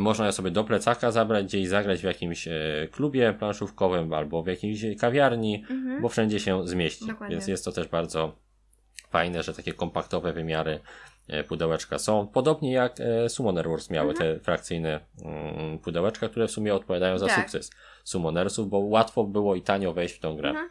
można 0.00 0.26
ją 0.26 0.32
sobie 0.32 0.50
do 0.50 0.64
plecaka 0.64 1.10
zabrać, 1.10 1.46
gdzieś 1.46 1.68
zagrać 1.68 2.00
w 2.00 2.04
jakimś 2.04 2.48
e, 2.48 2.52
klubie 2.92 3.32
planszówkowym 3.32 4.12
albo 4.12 4.42
w 4.42 4.46
jakiejś 4.46 4.84
kawiarni, 4.98 5.64
bo 6.02 6.08
wszędzie 6.08 6.40
się 6.40 6.68
zmieści. 6.68 7.06
Dokładnie. 7.06 7.36
Więc 7.36 7.48
jest 7.48 7.64
to 7.64 7.72
też 7.72 7.88
bardzo 7.88 8.36
fajne, 9.10 9.42
że 9.42 9.54
takie 9.54 9.72
kompaktowe 9.72 10.32
wymiary 10.32 10.80
e, 11.28 11.44
pudełeczka 11.44 11.98
są. 11.98 12.26
Podobnie 12.26 12.72
jak 12.72 13.00
e, 13.00 13.28
Summoner 13.28 13.68
Wars 13.68 13.90
miały 13.90 14.14
te 14.14 14.40
frakcyjne 14.40 15.00
mm, 15.24 15.78
pudełeczka, 15.78 16.28
które 16.28 16.48
w 16.48 16.50
sumie 16.50 16.74
odpowiadają 16.74 17.18
za 17.18 17.26
Tak. 17.26 17.36
sukces 17.40 17.70
Summonersów, 18.04 18.68
bo 18.68 18.78
łatwo 18.78 19.24
było 19.24 19.54
i 19.54 19.62
tanio 19.62 19.92
wejść 19.92 20.14
w 20.14 20.20
tą 20.20 20.36
grę. 20.36 20.48
Mhm. 20.48 20.70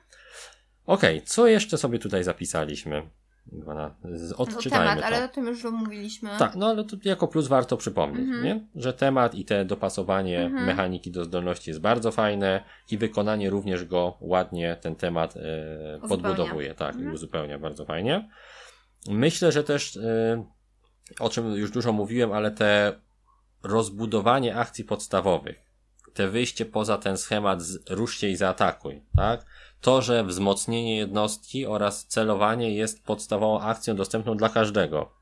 Okej, 0.86 1.22
co 1.22 1.48
jeszcze 1.48 1.78
sobie 1.78 2.00
tutaj 2.00 2.24
zapisaliśmy? 2.24 3.10
Iwana, 3.52 3.96
No, 4.04 4.38
Odczytajmy 4.38 4.86
temat, 4.86 5.00
to. 5.00 5.06
ale 5.06 5.26
o 5.26 5.28
tym 5.28 5.48
już 5.48 5.66
omówiliśmy. 5.66 6.30
Tak, 6.40 6.56
no 6.56 6.68
ale 6.68 6.84
to 6.84 6.98
jako 7.04 7.28
plus 7.28 7.48
warto 7.48 7.78
przypomnieć, 7.78 8.20
Mhm. 8.28 8.44
nie? 8.46 8.68
że 8.76 8.94
temat 8.94 9.36
i 9.36 9.46
te 9.46 9.66
dopasowanie 9.66 10.40
Mhm. 10.46 10.66
mechaniki 10.66 11.12
do 11.12 11.26
zdolności 11.26 11.70
jest 11.70 11.82
bardzo 11.82 12.12
fajne 12.12 12.64
i 12.92 12.98
wykonanie 12.98 13.50
również 13.50 13.86
go 13.86 14.18
ładnie 14.22 14.78
ten 14.82 14.96
temat 14.96 15.38
e, 15.38 16.00
podbudowuje, 16.10 16.74
tak, 16.76 16.96
i 16.96 16.98
Mhm. 16.98 17.14
uzupełnia 17.16 17.60
bardzo 17.60 17.86
fajnie. 17.86 18.30
Myślę, 19.10 19.52
że 19.52 19.64
też 19.64 19.98
e, 19.98 20.44
o 21.20 21.30
czym 21.30 21.52
już 21.54 21.72
dużo 21.72 21.94
mówiłem, 21.94 22.32
ale 22.32 22.52
te 22.52 23.00
rozbudowanie 23.64 24.56
akcji 24.56 24.84
podstawowych, 24.84 25.60
te 26.14 26.28
wyjście 26.28 26.66
poza 26.66 26.98
ten 26.98 27.18
schemat 27.18 27.62
z 27.62 27.90
rusz 27.90 28.18
się 28.18 28.28
i 28.28 28.36
zaatakuj, 28.36 29.02
tak? 29.16 29.46
To, 29.82 30.02
że 30.02 30.24
wzmocnienie 30.24 30.98
jednostki 30.98 31.66
oraz 31.66 32.06
celowanie 32.06 32.72
jest 32.76 33.04
podstawową 33.04 33.62
akcją 33.62 33.96
dostępną 33.96 34.38
dla 34.38 34.50
każdego. 34.50 35.20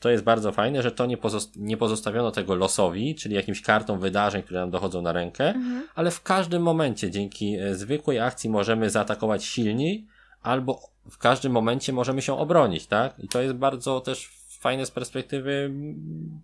To 0.00 0.10
jest 0.10 0.24
bardzo 0.24 0.52
fajne, 0.52 0.82
że 0.82 0.92
to 0.92 1.06
nie, 1.06 1.16
pozost- 1.16 1.56
nie 1.56 1.76
pozostawiono 1.76 2.30
tego 2.30 2.54
losowi, 2.54 3.14
czyli 3.14 3.34
jakimś 3.34 3.62
kartom 3.62 4.00
wydarzeń, 4.00 4.42
które 4.42 4.60
nam 4.60 4.70
dochodzą 4.70 5.02
na 5.02 5.12
rękę, 5.12 5.54
ale 5.94 6.10
w 6.10 6.22
każdym 6.22 6.62
momencie 6.62 7.10
dzięki 7.10 7.56
e, 7.56 7.74
zwykłej 7.74 8.20
akcji 8.20 8.50
możemy 8.50 8.90
zaatakować 8.90 9.44
silniej, 9.44 10.06
albo 10.42 10.80
w 11.10 11.18
każdym 11.18 11.52
momencie 11.52 11.92
możemy 11.92 12.22
się 12.22 12.38
obronić, 12.38 12.86
tak? 12.86 13.18
I 13.18 13.28
to 13.28 13.40
jest 13.40 13.54
bardzo 13.54 14.00
też 14.00 14.37
fajne 14.58 14.86
z 14.86 14.90
perspektywy 14.90 15.70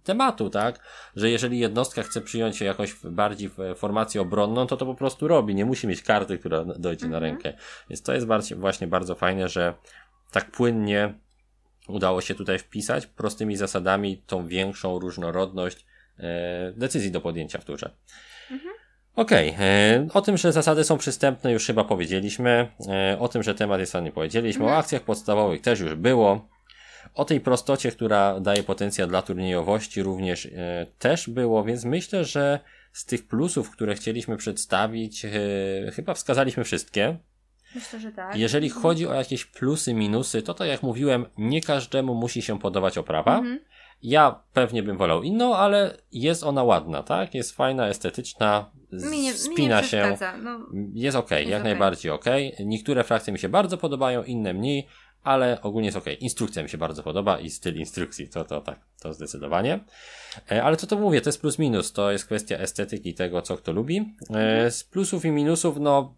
tematu, 0.04 0.50
tak? 0.50 0.80
Że 1.16 1.30
jeżeli 1.30 1.58
jednostka 1.58 2.02
chce 2.02 2.20
przyjąć 2.20 2.56
się 2.56 2.64
jakąś 2.64 2.94
bardziej 3.04 3.50
formację 3.76 4.20
obronną, 4.20 4.66
to 4.66 4.76
to 4.76 4.86
po 4.86 4.94
prostu 4.94 5.28
robi. 5.28 5.54
Nie 5.54 5.64
musi 5.64 5.86
mieć 5.86 6.02
karty, 6.02 6.38
która 6.38 6.64
dojdzie 6.64 7.06
mhm. 7.06 7.10
na 7.12 7.18
rękę. 7.18 7.52
Więc 7.90 8.02
to 8.02 8.14
jest 8.14 8.26
właśnie 8.56 8.86
bardzo 8.86 9.14
fajne, 9.14 9.48
że 9.48 9.74
tak 10.30 10.50
płynnie 10.50 11.14
udało 11.88 12.20
się 12.20 12.34
tutaj 12.34 12.58
wpisać 12.58 13.06
prostymi 13.06 13.56
zasadami 13.56 14.22
tą 14.26 14.46
większą 14.46 14.98
różnorodność 14.98 15.86
e, 16.18 16.72
decyzji 16.76 17.10
do 17.10 17.20
podjęcia 17.20 17.58
w 17.58 17.64
turze. 17.64 17.90
Mhm. 18.50 18.74
Okej, 19.16 19.50
okay. 19.50 19.64
E, 19.66 20.06
o 20.14 20.20
tym, 20.20 20.36
że 20.36 20.52
zasady 20.52 20.84
są 20.84 20.98
przystępne 20.98 21.52
już 21.52 21.66
chyba 21.66 21.84
powiedzieliśmy, 21.84 22.68
e, 22.88 23.18
o 23.18 23.28
tym, 23.28 23.42
że 23.42 23.54
temat 23.54 23.80
jest 23.80 23.92
fajny 23.92 24.12
powiedzieliśmy, 24.12 24.62
mhm. 24.62 24.76
o 24.76 24.80
akcjach 24.80 25.02
podstawowych 25.02 25.60
też 25.60 25.80
już 25.80 25.94
było, 25.94 26.48
o 27.14 27.24
tej 27.24 27.40
prostocie, 27.40 27.90
która 27.90 28.40
daje 28.40 28.62
potencjał 28.62 29.08
dla 29.08 29.22
turniejowości 29.22 30.02
również 30.02 30.46
e, 30.46 30.86
też 30.98 31.30
było, 31.30 31.64
więc 31.64 31.84
myślę, 31.84 32.24
że 32.24 32.60
z 32.92 33.04
tych 33.04 33.26
plusów, 33.26 33.70
które 33.70 33.94
chcieliśmy 33.94 34.36
przedstawić, 34.36 35.26
chyba 35.92 36.14
wskazaliśmy 36.14 36.64
wszystkie. 36.64 37.18
Myślę, 37.74 38.00
że 38.00 38.12
tak. 38.12 38.36
Jeżeli 38.36 38.66
mhm. 38.66 38.82
chodzi 38.82 39.06
o 39.06 39.14
jakieś 39.14 39.44
plusy, 39.44 39.94
minusy, 39.94 40.42
to 40.42 40.54
tak 40.54 40.68
jak 40.68 40.82
mówiłem, 40.82 41.26
nie 41.38 41.60
każdemu 41.60 42.14
musi 42.14 42.42
się 42.42 42.58
podobać 42.58 42.98
oprawa. 42.98 43.38
Mhm. 43.38 43.60
Ja 44.02 44.40
pewnie 44.52 44.82
bym 44.82 44.96
wolał 44.96 45.22
inną, 45.22 45.56
ale 45.56 45.96
jest 46.12 46.44
ona 46.44 46.62
ładna, 46.62 47.02
tak? 47.02 47.34
Jest 47.34 47.56
fajna, 47.56 47.88
estetyczna, 47.88 48.70
mi 48.92 49.20
nie, 49.20 49.32
spina 49.32 49.80
mi 49.80 49.86
się. 49.86 50.16
No, 50.42 50.58
jest 50.94 51.16
ok, 51.16 51.30
jak 51.30 51.46
okay. 51.46 51.62
najbardziej 51.62 52.12
ok. 52.12 52.24
Niektóre 52.64 53.04
frakcje 53.04 53.32
mi 53.32 53.38
się 53.38 53.48
bardzo 53.48 53.78
podobają, 53.78 54.22
inne 54.22 54.54
mniej, 54.54 54.86
ale 55.24 55.62
ogólnie 55.62 55.86
jest 55.86 55.98
ok. 55.98 56.04
Instrukcja 56.20 56.62
mi 56.62 56.68
się 56.68 56.78
bardzo 56.78 57.02
podoba 57.02 57.40
i 57.40 57.50
styl 57.50 57.76
instrukcji, 57.76 58.28
to, 58.28 58.44
to 58.44 58.60
tak, 58.60 58.80
to 59.00 59.14
zdecydowanie. 59.14 59.80
E, 60.50 60.64
ale 60.64 60.76
co 60.76 60.86
to 60.86 60.96
mówię, 60.96 61.20
to 61.20 61.28
jest 61.28 61.40
plus 61.40 61.58
minus, 61.58 61.92
to 61.92 62.12
jest 62.12 62.24
kwestia 62.24 62.56
estetyki 62.56 63.14
tego, 63.14 63.42
co 63.42 63.56
kto 63.56 63.72
lubi. 63.72 63.96
E, 63.96 64.34
mhm. 64.34 64.70
Z 64.70 64.84
plusów 64.84 65.24
i 65.24 65.30
minusów, 65.30 65.76
no 65.80 66.14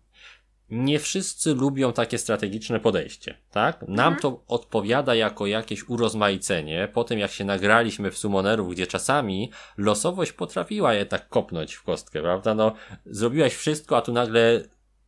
nie 0.71 0.99
wszyscy 0.99 1.55
lubią 1.55 1.93
takie 1.93 2.19
strategiczne 2.19 2.81
podejście, 2.81 3.35
tak? 3.51 3.83
Nam 3.89 4.15
mhm. 4.15 4.23
to 4.23 4.45
odpowiada 4.49 5.15
jako 5.15 5.47
jakieś 5.47 5.89
urozmaicenie, 5.89 6.89
po 6.93 7.05
tym 7.05 7.19
jak 7.19 7.31
się 7.31 7.45
nagraliśmy 7.45 8.11
w 8.11 8.19
Summonerów, 8.19 8.73
gdzie 8.73 8.87
czasami 8.87 9.51
losowość 9.77 10.33
potrafiła 10.33 10.95
je 10.95 11.07
tak 11.07 11.29
kopnąć 11.29 11.75
w 11.75 11.83
kostkę, 11.83 12.23
prawda? 12.23 12.55
No, 12.55 12.73
zrobiłaś 13.07 13.55
wszystko, 13.55 13.97
a 13.97 14.03
tu 14.03 14.13
nagle 14.13 14.63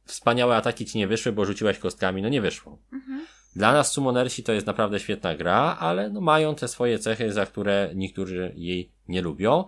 wspaniałe 0.05 0.57
ataki 0.57 0.87
ci 0.87 0.99
nie 0.99 1.07
wyszły, 1.07 1.33
bo 1.33 1.45
rzuciłaś 1.45 1.79
kostkami, 1.79 2.23
no 2.23 2.29
nie 2.29 2.41
wyszło. 2.41 2.79
Mhm. 2.93 3.27
Dla 3.59 3.73
nas 3.73 3.93
Summonersi 3.93 4.43
to 4.43 4.53
jest 4.53 4.67
naprawdę 4.67 5.01
świetna 5.01 5.37
gra, 5.37 5.77
ale 5.81 6.11
no 6.11 6.21
mają 6.21 6.55
te 6.55 6.69
swoje 6.69 6.99
cechy, 6.99 7.33
za 7.33 7.47
które 7.47 7.91
niektórzy 7.95 8.53
jej 8.57 8.93
nie 9.09 9.23
lubią. 9.23 9.65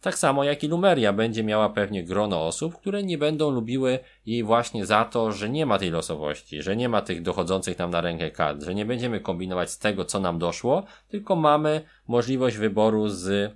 Tak 0.00 0.18
samo 0.18 0.44
jak 0.44 0.64
i 0.64 0.68
Lumeria 0.68 1.12
będzie 1.12 1.44
miała 1.44 1.68
pewnie 1.68 2.04
grono 2.04 2.46
osób, 2.46 2.76
które 2.76 3.02
nie 3.02 3.18
będą 3.18 3.50
lubiły 3.50 3.98
jej 4.26 4.44
właśnie 4.44 4.86
za 4.86 5.04
to, 5.04 5.32
że 5.32 5.50
nie 5.50 5.66
ma 5.66 5.78
tej 5.78 5.90
losowości, 5.90 6.62
że 6.62 6.76
nie 6.76 6.88
ma 6.88 7.02
tych 7.02 7.22
dochodzących 7.22 7.78
nam 7.78 7.90
na 7.90 8.00
rękę 8.00 8.30
kart, 8.30 8.62
że 8.62 8.74
nie 8.74 8.84
będziemy 8.84 9.20
kombinować 9.20 9.70
z 9.70 9.78
tego, 9.78 10.04
co 10.04 10.20
nam 10.20 10.38
doszło, 10.38 10.84
tylko 11.08 11.36
mamy 11.36 11.80
możliwość 12.08 12.56
wyboru 12.56 13.08
z 13.08 13.52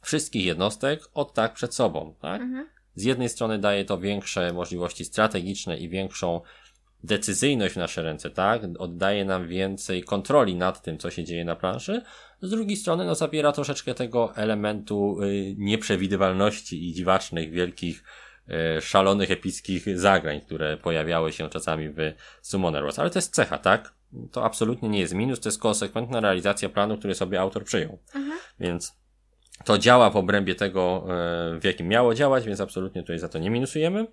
wszystkich 0.00 0.44
jednostek 0.44 1.00
od 1.14 1.34
tak 1.34 1.52
przed 1.52 1.74
sobą, 1.74 2.14
tak? 2.20 2.40
Mhm. 2.40 2.66
Z 2.94 3.04
jednej 3.04 3.28
strony 3.28 3.58
daje 3.58 3.84
to 3.84 3.98
większe 3.98 4.52
możliwości 4.52 5.04
strategiczne 5.04 5.78
i 5.78 5.88
większą 5.88 6.40
decyzyjność 7.04 7.74
w 7.74 7.76
nasze 7.76 8.02
ręce, 8.02 8.30
tak? 8.30 8.62
Oddaje 8.78 9.24
nam 9.24 9.48
więcej 9.48 10.02
kontroli 10.02 10.54
nad 10.54 10.82
tym, 10.82 10.98
co 10.98 11.10
się 11.10 11.24
dzieje 11.24 11.44
na 11.44 11.56
planszy. 11.56 12.02
Z 12.42 12.50
drugiej 12.50 12.76
strony, 12.76 13.04
no, 13.04 13.14
zabiera 13.14 13.52
troszeczkę 13.52 13.94
tego 13.94 14.36
elementu 14.36 15.22
y, 15.22 15.54
nieprzewidywalności 15.58 16.88
i 16.88 16.92
dziwacznych, 16.92 17.50
wielkich, 17.50 18.04
y, 18.78 18.80
szalonych, 18.80 19.30
epickich 19.30 19.98
zagrań, 19.98 20.40
które 20.40 20.76
pojawiały 20.76 21.32
się 21.32 21.48
czasami 21.48 21.88
w 21.88 21.98
Summoner 22.42 22.82
Wars. 22.82 22.98
Ale 22.98 23.10
to 23.10 23.18
jest 23.18 23.34
cecha, 23.34 23.58
tak? 23.58 23.94
To 24.32 24.44
absolutnie 24.44 24.88
nie 24.88 25.00
jest 25.00 25.14
minus, 25.14 25.40
to 25.40 25.48
jest 25.48 25.60
konsekwentna 25.60 26.20
realizacja 26.20 26.68
planu, 26.68 26.98
który 26.98 27.14
sobie 27.14 27.40
autor 27.40 27.64
przyjął. 27.64 27.98
Mhm. 28.14 28.38
Więc 28.60 29.02
to 29.64 29.78
działa 29.78 30.10
w 30.10 30.16
obrębie 30.16 30.54
tego, 30.54 31.06
y, 31.56 31.60
w 31.60 31.64
jakim 31.64 31.88
miało 31.88 32.14
działać, 32.14 32.44
więc 32.44 32.60
absolutnie 32.60 33.02
tutaj 33.02 33.18
za 33.18 33.28
to 33.28 33.38
nie 33.38 33.50
minusujemy. 33.50 34.06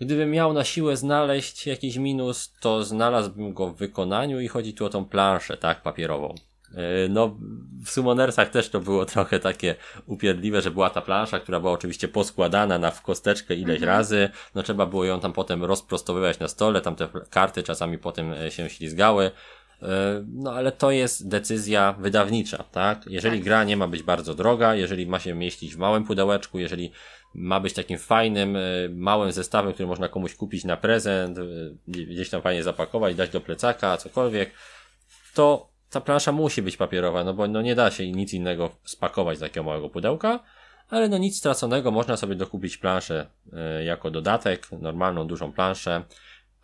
Gdybym 0.00 0.30
miał 0.30 0.52
na 0.52 0.64
siłę 0.64 0.96
znaleźć 0.96 1.66
jakiś 1.66 1.96
minus, 1.96 2.52
to 2.60 2.84
znalazłbym 2.84 3.54
go 3.54 3.68
w 3.68 3.76
wykonaniu 3.76 4.40
i 4.40 4.48
chodzi 4.48 4.74
tu 4.74 4.84
o 4.84 4.88
tą 4.88 5.04
planszę, 5.04 5.56
tak, 5.56 5.82
papierową. 5.82 6.34
E, 6.74 7.08
no, 7.08 7.36
w 7.84 7.90
Summonersach 7.90 8.50
też 8.50 8.70
to 8.70 8.80
było 8.80 9.06
trochę 9.14 9.40
takie 9.40 9.74
upierdliwe, 10.06 10.62
że 10.62 10.70
była 10.70 10.90
ta 10.90 11.02
plansza, 11.02 11.40
która 11.40 11.60
była 11.60 11.72
oczywiście 11.72 12.08
poskładana 12.08 12.78
na 12.78 12.90
w 12.90 13.02
kosteczkę 13.02 13.54
ileś 13.54 13.80
mhm. 13.80 13.98
razy. 13.98 14.30
No, 14.54 14.62
trzeba 14.62 14.86
było 14.86 15.04
ją 15.04 15.20
tam 15.20 15.32
potem 15.32 15.64
rozprostowywać 15.64 16.38
na 16.38 16.48
stole, 16.48 16.80
tam 16.80 16.96
te 16.96 17.08
karty 17.30 17.62
czasami 17.62 17.98
potem 17.98 18.32
e, 18.32 18.50
się 18.50 18.70
ślizgały. 18.70 19.30
E, 19.82 20.24
no, 20.34 20.52
ale 20.52 20.72
to 20.72 20.90
jest 20.90 21.28
decyzja 21.28 21.92
wydawnicza, 21.98 22.64
tak? 22.72 23.06
Jeżeli 23.06 23.38
tak. 23.38 23.44
gra 23.44 23.64
nie 23.64 23.76
ma 23.76 23.88
być 23.88 24.02
bardzo 24.02 24.34
droga, 24.34 24.74
jeżeli 24.74 25.06
ma 25.06 25.18
się 25.18 25.34
mieścić 25.34 25.74
w 25.74 25.78
małym 25.78 26.04
pudełeczku, 26.04 26.58
jeżeli 26.58 26.92
ma 27.34 27.60
być 27.60 27.72
takim 27.72 27.98
fajnym, 27.98 28.56
e, 28.56 28.60
małym 28.90 29.32
zestawem, 29.32 29.72
który 29.72 29.86
można 29.86 30.08
komuś 30.08 30.34
kupić 30.34 30.64
na 30.64 30.76
prezent, 30.76 31.38
e, 31.38 31.42
gdzieś 31.88 32.30
tam 32.30 32.42
fajnie 32.42 32.62
zapakować, 32.62 33.14
dać 33.14 33.30
do 33.30 33.40
plecaka, 33.40 33.96
cokolwiek, 33.96 34.50
to 35.34 35.68
ta 35.90 36.00
plansza 36.00 36.32
musi 36.32 36.62
być 36.62 36.76
papierowa, 36.76 37.24
no 37.24 37.34
bo 37.34 37.48
no 37.48 37.62
nie 37.62 37.74
da 37.74 37.90
się 37.90 38.12
nic 38.12 38.34
innego 38.34 38.70
spakować 38.84 39.36
z 39.36 39.40
takiego 39.40 39.64
małego 39.64 39.88
pudełka, 39.88 40.40
ale 40.90 41.08
no 41.08 41.18
nic 41.18 41.38
straconego, 41.38 41.90
można 41.90 42.16
sobie 42.16 42.34
dokupić 42.34 42.76
planszę 42.76 43.26
y, 43.80 43.84
jako 43.84 44.10
dodatek, 44.10 44.72
normalną, 44.72 45.26
dużą 45.26 45.52
planszę, 45.52 46.02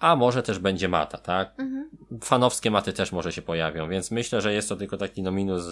a 0.04 0.16
może 0.16 0.42
też 0.42 0.58
będzie 0.58 0.88
mata, 0.88 1.18
tak? 1.18 1.54
Mhm. 1.58 1.90
Fanowskie 2.22 2.70
maty 2.70 2.92
też 2.92 3.12
może 3.12 3.32
się 3.32 3.42
pojawią, 3.42 3.88
więc 3.88 4.10
myślę, 4.10 4.40
że 4.40 4.52
jest 4.52 4.68
to 4.68 4.76
tylko 4.76 4.96
taki 4.96 5.22
no 5.22 5.30
minus 5.30 5.64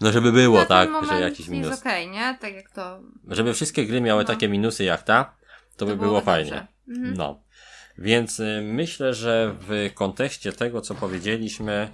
no 0.00 0.12
żeby 0.12 0.32
było, 0.32 0.64
tak, 0.64 0.90
że 1.08 1.20
jakiś 1.20 1.48
minus. 1.48 1.70
jest 1.70 1.82
okej, 1.82 2.06
okay, 2.06 2.14
nie? 2.14 2.38
Tak 2.40 2.54
jak 2.54 2.70
to... 2.70 3.00
Żeby 3.28 3.54
wszystkie 3.54 3.86
gry 3.86 4.00
miały 4.00 4.22
no. 4.22 4.26
takie 4.26 4.48
minusy 4.48 4.84
jak 4.84 5.02
ta, 5.02 5.24
to, 5.24 5.30
to 5.76 5.86
by 5.86 5.96
było 5.96 6.20
fajnie. 6.20 6.66
Mhm. 6.88 7.14
No. 7.16 7.42
Więc 7.98 8.40
y, 8.40 8.60
myślę, 8.64 9.14
że 9.14 9.54
w 9.60 9.90
kontekście 9.94 10.52
tego, 10.52 10.80
co 10.80 10.94
powiedzieliśmy, 10.94 11.88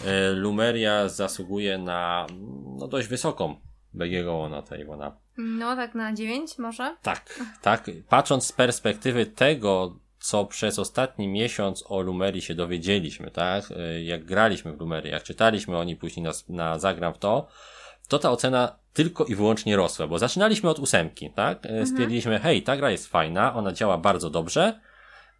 y, 0.00 0.34
Lumeria 0.34 1.08
zasługuje 1.08 1.78
na 1.78 2.26
no, 2.78 2.88
dość 2.88 3.08
wysoką 3.08 3.60
BGG 3.94 4.50
na 4.50 4.62
tej 4.62 4.88
ona. 4.88 5.16
No, 5.36 5.76
tak 5.76 5.94
na 5.94 6.12
9 6.12 6.58
może? 6.58 6.96
Tak, 7.02 7.40
tak. 7.62 7.90
Patrząc 8.08 8.46
z 8.46 8.52
perspektywy 8.52 9.26
tego, 9.26 9.98
co 10.24 10.44
przez 10.44 10.78
ostatni 10.78 11.28
miesiąc 11.28 11.84
o 11.88 12.00
Lumerii 12.00 12.42
się 12.42 12.54
dowiedzieliśmy, 12.54 13.30
tak? 13.30 13.64
E, 13.70 14.02
jak 14.02 14.24
graliśmy 14.24 14.72
w 14.72 14.80
Lumerii, 14.80 15.12
jak 15.12 15.22
czytaliśmy 15.22 15.78
o 15.78 15.84
niej 15.84 15.96
później 15.96 16.24
na, 16.24 16.32
na 16.48 16.78
Zagram 16.78 17.14
w 17.14 17.18
to, 17.18 17.46
to 18.08 18.18
ta 18.18 18.30
ocena 18.30 18.78
tylko 18.92 19.24
i 19.24 19.34
wyłącznie 19.34 19.76
rosła, 19.76 20.06
bo 20.06 20.18
zaczynaliśmy 20.18 20.70
od 20.70 20.78
ósemki, 20.78 21.30
tak? 21.30 21.66
E, 21.66 21.68
mhm. 21.68 21.86
Stwierdziliśmy, 21.86 22.38
hej, 22.38 22.62
ta 22.62 22.76
gra 22.76 22.90
jest 22.90 23.06
fajna, 23.06 23.54
ona 23.54 23.72
działa 23.72 23.98
bardzo 23.98 24.30
dobrze, 24.30 24.80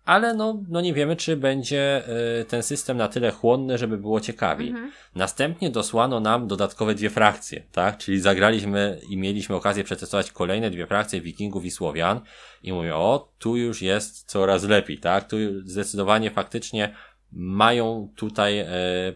ale 0.04 0.34
no, 0.34 0.62
no 0.68 0.80
nie 0.80 0.94
wiemy, 0.94 1.16
czy 1.16 1.36
będzie 1.36 2.02
y, 2.40 2.44
ten 2.44 2.62
system 2.62 2.96
na 2.96 3.08
tyle 3.08 3.30
chłonny, 3.30 3.78
żeby 3.78 3.98
było 3.98 4.20
ciekawi. 4.20 4.68
Mhm. 4.68 4.92
Następnie 5.14 5.70
dosłano 5.70 6.20
nam 6.20 6.46
dodatkowe 6.46 6.94
dwie 6.94 7.10
frakcje, 7.10 7.62
tak? 7.72 7.98
Czyli 7.98 8.20
zagraliśmy 8.20 9.00
i 9.08 9.16
mieliśmy 9.16 9.56
okazję 9.56 9.84
przetestować 9.84 10.32
kolejne 10.32 10.70
dwie 10.70 10.86
frakcje 10.86 11.20
Wikingów 11.20 11.64
i 11.64 11.70
Słowian 11.70 12.20
i 12.62 12.72
mówię, 12.72 12.94
o, 12.94 13.32
tu 13.38 13.56
już 13.56 13.82
jest 13.82 14.30
coraz 14.30 14.64
lepiej, 14.64 14.98
tak? 14.98 15.28
Tu 15.28 15.36
zdecydowanie 15.64 16.30
faktycznie 16.30 16.94
mają 17.32 18.12
tutaj 18.16 18.58
e, 18.58 18.68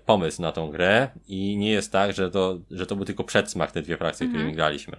pomysł 0.07 0.43
na 0.43 0.53
tą 0.53 0.71
grę 0.71 1.09
i 1.27 1.57
nie 1.57 1.71
jest 1.71 1.93
tak, 1.93 2.13
że 2.13 2.31
to, 2.31 2.59
że 2.71 2.87
to 2.87 2.97
był 2.97 3.05
tylko 3.05 3.25
przedsmak 3.25 3.73
te 3.73 3.83
dwie 3.83 3.97
frakcje, 3.97 4.25
mhm. 4.25 4.39
którymi 4.39 4.57
graliśmy 4.57 4.97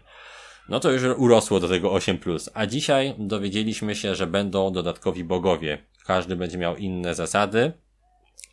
no 0.70 0.80
to 0.80 0.92
już 0.92 1.04
urosło 1.18 1.60
do 1.60 1.68
tego 1.68 1.90
8+. 1.90 2.50
A 2.54 2.66
dzisiaj 2.66 3.16
dowiedzieliśmy 3.18 3.96
się, 3.96 4.16
że 4.16 4.28
będą 4.28 4.72
dodatkowi 4.72 5.24
bogowie. 5.24 5.78
Każdy 6.06 6.36
będzie 6.36 6.58
miał 6.58 6.76
inne 6.76 7.16
zasady 7.16 7.72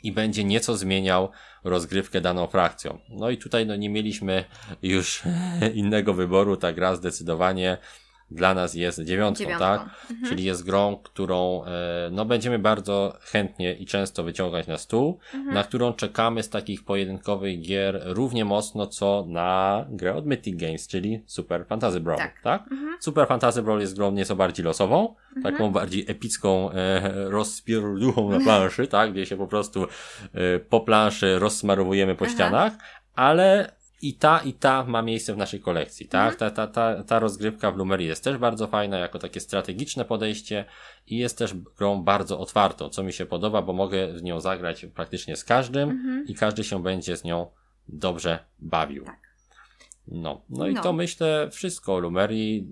i 0.03 0.13
będzie 0.13 0.45
nieco 0.45 0.77
zmieniał 0.77 1.31
rozgrywkę 1.65 2.21
daną 2.21 2.47
frakcją. 2.47 2.99
No 3.09 3.31
i 3.31 3.39
tutaj 3.39 3.67
no 3.67 3.77
nie 3.77 3.91
mieliśmy 3.91 4.45
już 4.83 5.23
innego 5.75 6.15
wyboru, 6.15 6.57
ta 6.57 6.73
gra 6.73 6.95
zdecydowanie 6.95 7.79
dla 8.31 8.55
nas 8.55 8.75
jest 8.75 9.01
dziewiątką, 9.01 9.45
dziewiątką. 9.45 9.65
tak? 9.65 9.81
Mhm. 10.11 10.29
Czyli 10.29 10.45
jest 10.45 10.65
grą, 10.65 10.97
którą 11.03 11.65
e, 11.65 12.09
no 12.13 12.25
będziemy 12.25 12.59
bardzo 12.59 13.17
chętnie 13.21 13.75
i 13.75 13.87
często 13.87 14.25
wyciągać 14.25 14.67
na 14.67 14.79
stół, 14.79 15.19
mhm. 15.35 15.55
na 15.55 15.65
którą 15.65 15.93
czekamy 15.93 16.43
z 16.43 16.51
takich 16.51 16.85
pojedynkowych 16.85 17.61
gier 17.61 18.03
równie 18.05 18.45
mocno 18.45 18.87
co 18.87 19.25
na 19.29 19.85
grę 19.89 20.15
od 20.15 20.27
Mythic 20.27 20.57
Games, 20.57 20.89
czyli 20.89 21.23
Super 21.27 21.67
Fantasy 21.67 22.01
Brawl, 22.01 22.19
tak? 22.19 22.41
tak? 22.43 22.73
Mhm. 22.73 22.97
Super 23.01 23.29
Fantasy 23.29 23.63
Brawl 23.63 23.81
jest 23.81 23.97
grą 23.97 24.13
nieco 24.13 24.37
bardziej 24.37 24.65
losową, 24.65 25.15
mhm. 25.37 25.55
taką 25.55 25.71
bardziej 25.71 26.05
epicką 26.09 26.71
e, 26.71 27.31
rozpierduchą 27.31 28.31
na 28.31 28.41
planszy, 28.41 28.87
tak? 28.87 29.13
Gdzie 29.13 29.27
się 29.27 29.37
po 29.37 29.47
prostu 29.47 29.87
e, 30.35 30.59
po 30.59 30.81
planszy 30.81 31.39
rozsmarowujemy 31.39 32.15
po 32.15 32.29
ścianach, 32.29 32.73
ale 33.15 33.76
i 34.03 34.15
ta, 34.15 34.39
i 34.39 34.53
ta 34.53 34.85
ma 34.85 35.03
miejsce 35.03 35.35
w 35.35 35.37
naszej 35.37 35.61
kolekcji, 35.61 36.09
tak? 36.09 36.35
Ta, 36.37 36.51
ta, 36.51 36.67
ta, 36.67 37.03
ta 37.03 37.19
rozgrywka 37.19 37.71
w 37.73 37.77
Lumerii 37.77 38.09
jest 38.09 38.25
też 38.25 38.39
bardzo 38.39 38.67
fajna, 38.67 38.99
jako 38.99 39.19
takie 39.19 39.41
strategiczne 39.41 40.05
podejście 40.05 40.65
i 41.07 41.19
jest 41.19 41.39
też 41.39 41.55
grą 41.55 42.03
bardzo 42.03 42.39
otwartą, 42.41 42.89
co 42.89 43.03
mi 43.03 43.13
się 43.13 43.27
podoba, 43.27 43.63
bo 43.63 43.73
mogę 43.73 44.13
w 44.13 44.23
nią 44.23 44.41
zagrać 44.41 44.87
praktycznie 44.95 45.37
z 45.37 45.45
każdym 45.45 46.25
i 46.29 46.35
każdy 46.35 46.65
się 46.65 46.83
będzie 46.83 47.17
z 47.17 47.25
nią 47.25 47.51
dobrze 47.89 48.39
bawił. 48.59 49.05
Tak. 49.05 49.21
No, 50.09 50.41
no 50.51 50.67
i 50.69 50.75
No. 50.75 50.83
to 50.83 50.93
myślę 50.93 51.49
wszystko 51.51 51.95
o 51.95 51.99
Lumerii. 51.99 52.69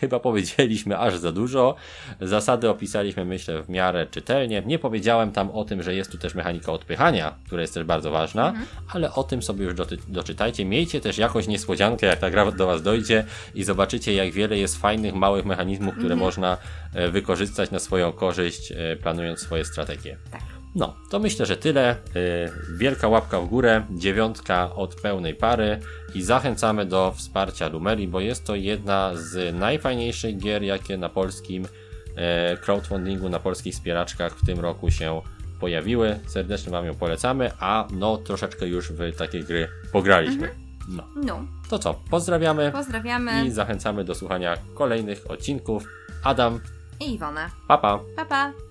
Chyba 0.00 0.20
powiedzieliśmy 0.20 0.98
aż 0.98 1.16
za 1.16 1.32
dużo. 1.32 1.74
Zasady 2.20 2.68
opisaliśmy, 2.70 3.24
myślę, 3.24 3.62
w 3.62 3.68
miarę 3.68 4.06
czytelnie. 4.10 4.62
Nie 4.66 4.78
powiedziałem 4.78 5.32
tam 5.32 5.50
o 5.50 5.64
tym, 5.64 5.82
że 5.82 5.94
jest 5.94 6.12
tu 6.12 6.18
też 6.18 6.34
mechanika 6.34 6.72
odpychania, 6.72 7.34
która 7.46 7.62
jest 7.62 7.74
też 7.74 7.84
bardzo 7.84 8.10
ważna, 8.10 8.52
ale 8.92 9.12
o 9.14 9.24
tym 9.24 9.42
sobie 9.42 9.64
już 9.64 9.74
doczytajcie. 10.08 10.64
Miejcie 10.64 11.00
też 11.00 11.18
jakąś 11.18 11.46
niespodziankę, 11.46 12.06
jak 12.06 12.18
ta 12.18 12.30
gra 12.30 12.52
do 12.52 12.66
Was 12.66 12.82
dojdzie 12.82 13.24
i 13.54 13.64
zobaczycie, 13.64 14.14
jak 14.14 14.32
wiele 14.32 14.58
jest 14.58 14.80
fajnych, 14.80 15.14
małych 15.14 15.44
mechanizmów, 15.44 15.94
które 15.94 16.16
można 16.16 16.58
e, 16.94 17.08
wykorzystać 17.08 17.70
na 17.70 17.78
swoją 17.78 18.12
korzyść, 18.12 18.72
e, 18.72 18.96
planując 18.96 19.40
swoje 19.40 19.64
strategie. 19.64 20.16
Tak. 20.30 20.57
No, 20.74 20.96
to 21.10 21.18
myślę, 21.18 21.46
że 21.46 21.56
tyle. 21.56 21.96
Yy, 22.14 22.76
Wielka 22.78 23.08
łapka 23.08 23.40
w 23.40 23.46
górę, 23.46 23.86
dziewiątka 23.90 24.74
od 24.74 24.94
pełnej 24.94 25.34
pary 25.34 25.80
i 26.14 26.22
zachęcamy 26.22 26.86
do 26.86 27.12
wsparcia 27.16 27.68
Lumerii, 27.68 28.08
bo 28.08 28.20
jest 28.20 28.44
to 28.46 28.54
jedna 28.54 29.10
z 29.14 29.54
najfajniejszych 29.54 30.38
gier, 30.38 30.62
jakie 30.62 30.96
na 30.96 31.08
polskim 31.08 31.66
e, 32.16 32.56
crowdfundingu, 32.56 33.28
na 33.28 33.38
polskich 33.38 33.74
wspieraczkach 33.74 34.36
w 34.38 34.46
tym 34.46 34.60
roku 34.60 34.90
się 34.90 35.22
pojawiły. 35.60 36.18
Serdecznie 36.26 36.72
Wam 36.72 36.86
ją 36.86 36.94
polecamy, 36.94 37.50
a 37.60 37.86
no 37.90 38.16
troszeczkę 38.16 38.66
już 38.66 38.92
w 38.92 39.16
takie 39.16 39.40
gry 39.44 39.68
pograliśmy. 39.92 40.48
No, 40.88 41.04
No, 41.24 41.40
to 41.70 41.78
co, 41.78 41.94
pozdrawiamy 42.10 42.72
pozdrawiamy 42.72 43.46
i 43.46 43.50
zachęcamy 43.50 44.04
do 44.04 44.14
słuchania 44.14 44.54
kolejnych 44.74 45.30
odcinków. 45.30 45.84
Adam, 46.24 46.60
i 47.00 47.14
Iwonę. 47.14 47.50
papa. 47.68 48.00
Pa, 48.16 48.24
pa. 48.24 48.67